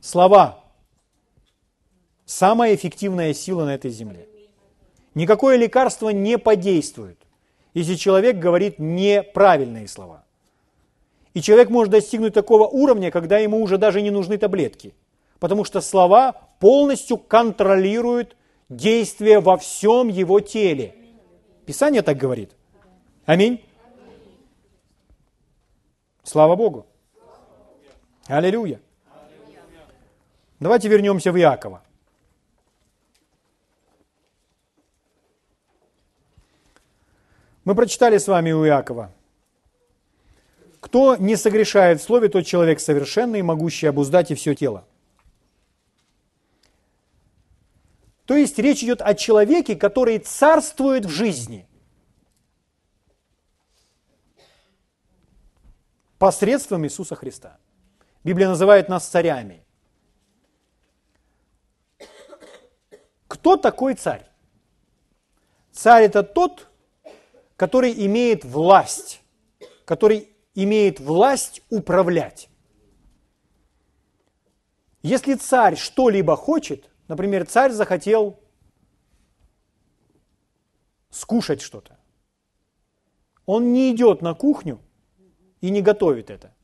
Слова 0.00 0.62
Самая 2.32 2.74
эффективная 2.74 3.34
сила 3.34 3.66
на 3.66 3.74
этой 3.74 3.90
земле. 3.90 4.26
Никакое 5.14 5.56
лекарство 5.56 6.08
не 6.08 6.38
подействует, 6.38 7.18
если 7.74 7.94
человек 7.94 8.38
говорит 8.38 8.78
неправильные 8.78 9.86
слова. 9.86 10.21
И 11.34 11.40
человек 11.40 11.70
может 11.70 11.90
достигнуть 11.90 12.34
такого 12.34 12.66
уровня, 12.66 13.10
когда 13.10 13.38
ему 13.38 13.62
уже 13.62 13.78
даже 13.78 14.02
не 14.02 14.10
нужны 14.10 14.36
таблетки, 14.36 14.94
потому 15.38 15.64
что 15.64 15.80
слова 15.80 16.32
полностью 16.60 17.16
контролируют 17.16 18.36
действие 18.68 19.40
во 19.40 19.56
всем 19.56 20.08
его 20.08 20.40
теле. 20.40 20.94
Писание 21.66 22.02
так 22.02 22.16
говорит. 22.16 22.52
Аминь. 23.24 23.64
Слава 26.22 26.54
Богу. 26.54 26.86
Аллилуйя. 28.26 28.80
Давайте 30.60 30.88
вернемся 30.88 31.32
в 31.32 31.38
Иакова. 31.38 31.82
Мы 37.64 37.74
прочитали 37.74 38.18
с 38.18 38.28
вами 38.28 38.52
у 38.52 38.66
Иакова. 38.66 39.12
Кто 40.92 41.16
не 41.16 41.36
согрешает 41.36 42.02
в 42.02 42.04
слове, 42.04 42.28
тот 42.28 42.44
человек 42.44 42.78
совершенный, 42.78 43.40
могущий 43.40 43.86
обуздать 43.86 44.30
и 44.30 44.34
все 44.34 44.54
тело. 44.54 44.86
То 48.26 48.36
есть 48.36 48.58
речь 48.58 48.82
идет 48.84 49.00
о 49.00 49.14
человеке, 49.14 49.74
который 49.74 50.18
царствует 50.18 51.06
в 51.06 51.08
жизни. 51.08 51.66
Посредством 56.18 56.84
Иисуса 56.84 57.14
Христа. 57.14 57.56
Библия 58.22 58.48
называет 58.48 58.90
нас 58.90 59.08
царями. 59.08 59.64
Кто 63.28 63.56
такой 63.56 63.94
царь? 63.94 64.26
Царь 65.72 66.04
это 66.04 66.22
тот, 66.22 66.68
который 67.56 67.94
имеет 68.04 68.44
власть, 68.44 69.22
который 69.86 70.31
имеет 70.54 71.00
власть 71.00 71.62
управлять. 71.70 72.48
Если 75.02 75.34
царь 75.34 75.76
что-либо 75.76 76.36
хочет, 76.36 76.90
например, 77.08 77.46
царь 77.46 77.72
захотел 77.72 78.38
скушать 81.10 81.60
что-то, 81.60 81.98
он 83.46 83.72
не 83.72 83.92
идет 83.92 84.22
на 84.22 84.34
кухню 84.34 84.80
и 85.60 85.70
не 85.70 85.82
готовит 85.82 86.30
это. 86.30 86.54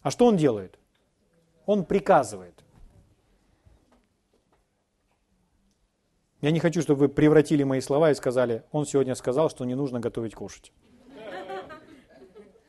А 0.00 0.10
что 0.10 0.26
он 0.26 0.36
делает? 0.36 0.78
Он 1.66 1.84
приказывает. 1.84 2.64
Я 6.40 6.50
не 6.52 6.60
хочу, 6.60 6.80
чтобы 6.80 7.00
вы 7.00 7.08
превратили 7.08 7.64
мои 7.64 7.80
слова 7.80 8.10
и 8.10 8.14
сказали, 8.14 8.62
он 8.70 8.86
сегодня 8.86 9.14
сказал, 9.14 9.50
что 9.50 9.64
не 9.64 9.74
нужно 9.74 10.00
готовить 10.00 10.34
кушать. 10.34 10.72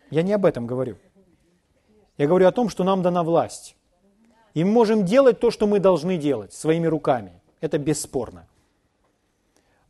Я 0.09 0.23
не 0.23 0.33
об 0.33 0.45
этом 0.45 0.67
говорю. 0.67 0.97
Я 2.17 2.27
говорю 2.27 2.47
о 2.47 2.51
том, 2.51 2.69
что 2.69 2.83
нам 2.83 3.01
дана 3.01 3.23
власть. 3.23 3.75
И 4.53 4.63
мы 4.63 4.71
можем 4.71 5.05
делать 5.05 5.39
то, 5.39 5.51
что 5.51 5.67
мы 5.67 5.79
должны 5.79 6.17
делать 6.17 6.53
своими 6.53 6.87
руками. 6.87 7.41
Это 7.61 7.77
бесспорно. 7.77 8.47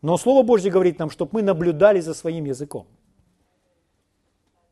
Но 0.02 0.18
Слово 0.18 0.44
Божье 0.44 0.72
говорит 0.72 1.00
нам, 1.00 1.10
чтобы 1.10 1.32
мы 1.34 1.42
наблюдали 1.42 2.00
за 2.00 2.14
своим 2.14 2.46
языком. 2.46 2.88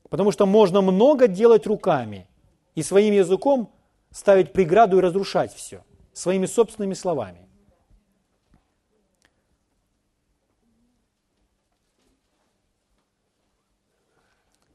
Потому 0.10 0.32
что 0.32 0.46
можно 0.46 0.82
много 0.82 1.28
делать 1.28 1.66
руками 1.66 2.28
и 2.76 2.84
своим 2.84 3.14
языком 3.14 3.72
ставить 4.12 4.54
преграду 4.54 4.98
и 4.98 5.02
разрушать 5.02 5.54
все 5.54 5.84
своими 6.14 6.46
собственными 6.46 6.94
словами. 6.94 7.48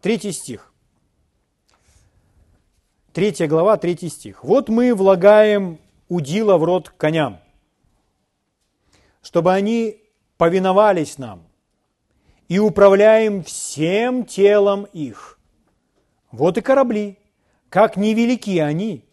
Третий 0.00 0.32
стих. 0.32 0.72
Третья 3.12 3.46
глава, 3.46 3.76
третий 3.76 4.08
стих. 4.08 4.42
«Вот 4.42 4.70
мы 4.70 4.94
влагаем 4.94 5.78
удила 6.08 6.56
в 6.56 6.64
рот 6.64 6.88
коням, 6.88 7.38
чтобы 9.20 9.52
они 9.52 10.02
повиновались 10.38 11.18
нам, 11.18 11.42
и 12.48 12.58
управляем 12.58 13.44
всем 13.44 14.24
телом 14.24 14.84
их. 14.84 15.38
Вот 16.32 16.56
и 16.56 16.62
корабли, 16.62 17.18
как 17.68 17.98
невелики 17.98 18.58
они, 18.58 19.04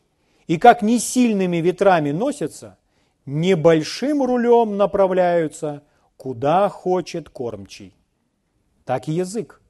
и 0.47 0.57
как 0.57 0.81
не 0.81 0.99
сильными 0.99 1.57
ветрами 1.57 2.11
носятся, 2.11 2.77
небольшим 3.25 4.23
рулем 4.23 4.77
направляются, 4.77 5.83
куда 6.15 6.69
хочет 6.69 7.27
кормчий. 7.27 7.93
Так 8.85 9.09
и 9.09 9.11
язык 9.11 9.61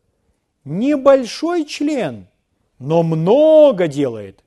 небольшой 0.68 1.65
член, 1.65 2.27
но 2.80 3.03
много 3.03 3.88
делает. 3.88 4.44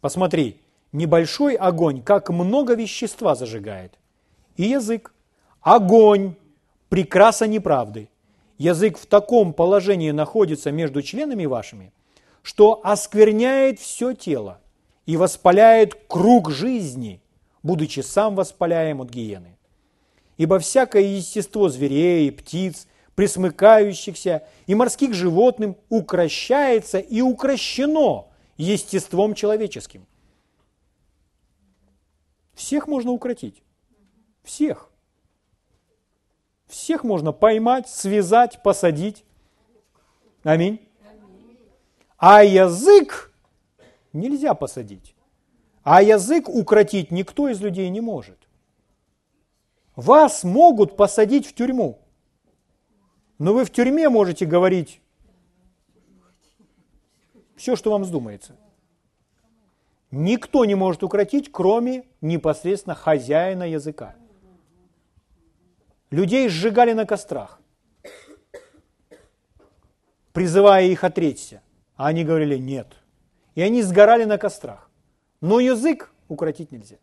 Посмотри, 0.00 0.60
небольшой 0.92 1.54
огонь, 1.54 2.02
как 2.02 2.30
много 2.30 2.74
вещества 2.74 3.34
зажигает. 3.34 3.94
И 4.56 4.64
язык. 4.64 5.12
Огонь, 5.60 6.34
прекраса 6.88 7.46
неправды. 7.46 8.08
Язык 8.58 8.98
в 8.98 9.06
таком 9.06 9.52
положении 9.52 10.10
находится 10.10 10.70
между 10.70 11.02
членами 11.02 11.46
вашими, 11.46 11.92
что 12.42 12.80
оскверняет 12.84 13.80
все 13.80 14.12
тело 14.12 14.60
и 15.06 15.16
воспаляет 15.16 15.94
круг 16.06 16.50
жизни, 16.50 17.22
будучи 17.62 18.00
сам 18.00 18.34
воспаляем 18.34 19.00
от 19.00 19.10
гиены. 19.10 19.56
Ибо 20.36 20.58
всякое 20.58 21.02
естество 21.02 21.68
зверей, 21.68 22.30
птиц 22.32 22.86
присмыкающихся 23.14 24.46
и 24.66 24.74
морских 24.74 25.14
животным 25.14 25.76
укращается 25.88 26.98
и 26.98 27.20
укращено 27.20 28.28
естеством 28.56 29.34
человеческим. 29.34 30.06
Всех 32.54 32.86
можно 32.86 33.12
укротить. 33.12 33.62
Всех. 34.42 34.90
Всех 36.66 37.04
можно 37.04 37.32
поймать, 37.32 37.88
связать, 37.88 38.62
посадить. 38.62 39.24
Аминь. 40.42 40.86
А 42.16 42.44
язык 42.44 43.32
нельзя 44.12 44.54
посадить. 44.54 45.14
А 45.82 46.02
язык 46.02 46.48
укротить 46.48 47.10
никто 47.10 47.48
из 47.48 47.60
людей 47.60 47.88
не 47.88 48.00
может. 48.00 48.38
Вас 49.96 50.44
могут 50.44 50.96
посадить 50.96 51.46
в 51.46 51.54
тюрьму. 51.54 51.98
Но 53.40 53.54
вы 53.54 53.64
в 53.64 53.70
тюрьме 53.72 54.10
можете 54.10 54.44
говорить 54.44 55.00
все, 57.56 57.74
что 57.74 57.90
вам 57.90 58.02
вздумается. 58.02 58.54
Никто 60.10 60.66
не 60.66 60.74
может 60.74 61.02
укротить, 61.02 61.50
кроме 61.50 62.04
непосредственно 62.20 62.94
хозяина 62.94 63.62
языка. 63.62 64.14
Людей 66.10 66.50
сжигали 66.50 66.92
на 66.92 67.06
кострах, 67.06 67.62
призывая 70.34 70.84
их 70.84 71.02
отречься. 71.02 71.62
А 71.96 72.08
они 72.08 72.24
говорили 72.24 72.58
нет. 72.58 72.88
И 73.54 73.62
они 73.62 73.82
сгорали 73.82 74.24
на 74.24 74.36
кострах. 74.36 74.90
Но 75.40 75.60
язык 75.60 76.12
укротить 76.28 76.72
нельзя. 76.72 76.96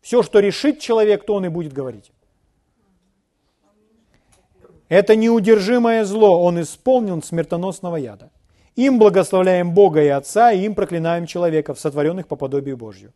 Все, 0.00 0.22
что 0.22 0.40
решит 0.40 0.80
человек, 0.80 1.26
то 1.26 1.34
он 1.34 1.44
и 1.44 1.48
будет 1.48 1.74
говорить. 1.74 2.10
Это 4.88 5.16
неудержимое 5.16 6.04
зло, 6.04 6.42
он 6.42 6.60
исполнен 6.60 7.22
смертоносного 7.22 7.96
яда. 7.96 8.30
Им 8.76 8.98
благословляем 8.98 9.72
Бога 9.72 10.02
и 10.02 10.08
Отца, 10.08 10.52
и 10.52 10.64
им 10.64 10.74
проклинаем 10.74 11.26
человеков, 11.26 11.80
сотворенных 11.80 12.26
по 12.26 12.36
подобию 12.36 12.76
Божью. 12.76 13.12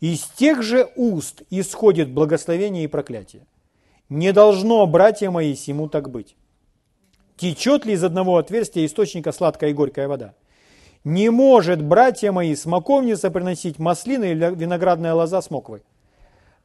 Из 0.00 0.22
тех 0.22 0.62
же 0.62 0.88
уст 0.94 1.42
исходит 1.50 2.10
благословение 2.10 2.84
и 2.84 2.88
проклятие. 2.88 3.42
Не 4.08 4.32
должно, 4.32 4.86
братья 4.86 5.30
мои, 5.30 5.54
сему 5.54 5.88
так 5.88 6.10
быть. 6.10 6.36
Течет 7.36 7.84
ли 7.84 7.92
из 7.94 8.04
одного 8.04 8.38
отверстия 8.38 8.86
источника 8.86 9.32
сладкая 9.32 9.70
и 9.70 9.74
горькая 9.74 10.08
вода? 10.08 10.34
Не 11.04 11.30
может, 11.30 11.82
братья 11.82 12.32
мои, 12.32 12.54
смоковница 12.54 13.30
приносить 13.30 13.78
маслины 13.78 14.32
или 14.32 14.54
виноградная 14.54 15.14
лоза 15.14 15.42
с 15.42 15.50
моквой. 15.50 15.82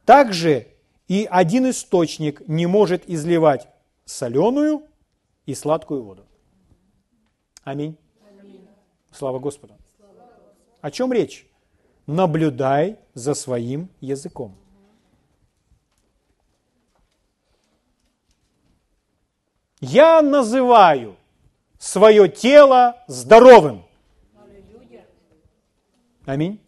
Также 0.04 0.68
и 1.08 1.26
один 1.30 1.70
источник 1.70 2.46
не 2.48 2.66
может 2.66 3.08
изливать 3.08 3.68
соленую 4.04 4.86
и 5.46 5.54
сладкую 5.54 6.02
воду. 6.02 6.26
Аминь. 7.62 7.96
Аминь. 8.40 8.68
Слава 9.12 9.38
Господу. 9.38 9.74
О 10.80 10.90
чем 10.90 11.12
речь? 11.12 11.46
Наблюдай 12.06 12.98
за 13.14 13.34
своим 13.34 13.88
языком. 14.00 14.56
Я 19.80 20.22
называю 20.22 21.16
свое 21.78 22.28
тело 22.28 23.02
здоровым. 23.06 23.84
Аминь. 26.26 26.60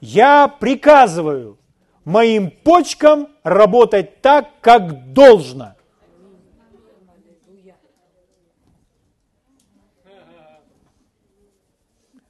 Я 0.00 0.48
приказываю 0.48 1.58
моим 2.04 2.50
почкам 2.50 3.28
работать 3.42 4.20
так, 4.20 4.60
как 4.60 5.12
должно. 5.12 5.77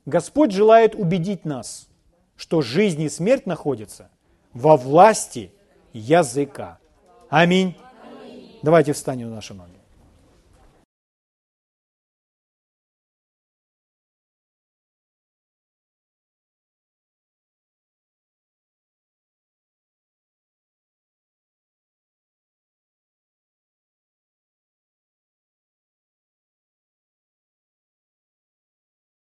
Господь 0.08 0.52
желает 0.52 0.94
убедить 0.94 1.44
нас, 1.44 1.86
что 2.34 2.62
жизнь 2.62 3.02
и 3.02 3.10
смерть 3.10 3.44
находятся 3.44 4.08
во 4.54 4.78
власти 4.78 5.52
языка. 5.92 6.78
Аминь. 7.28 7.76
Давайте 8.62 8.94
встанем 8.94 9.28
на 9.28 9.34
наши 9.34 9.52
ноги. 9.52 9.77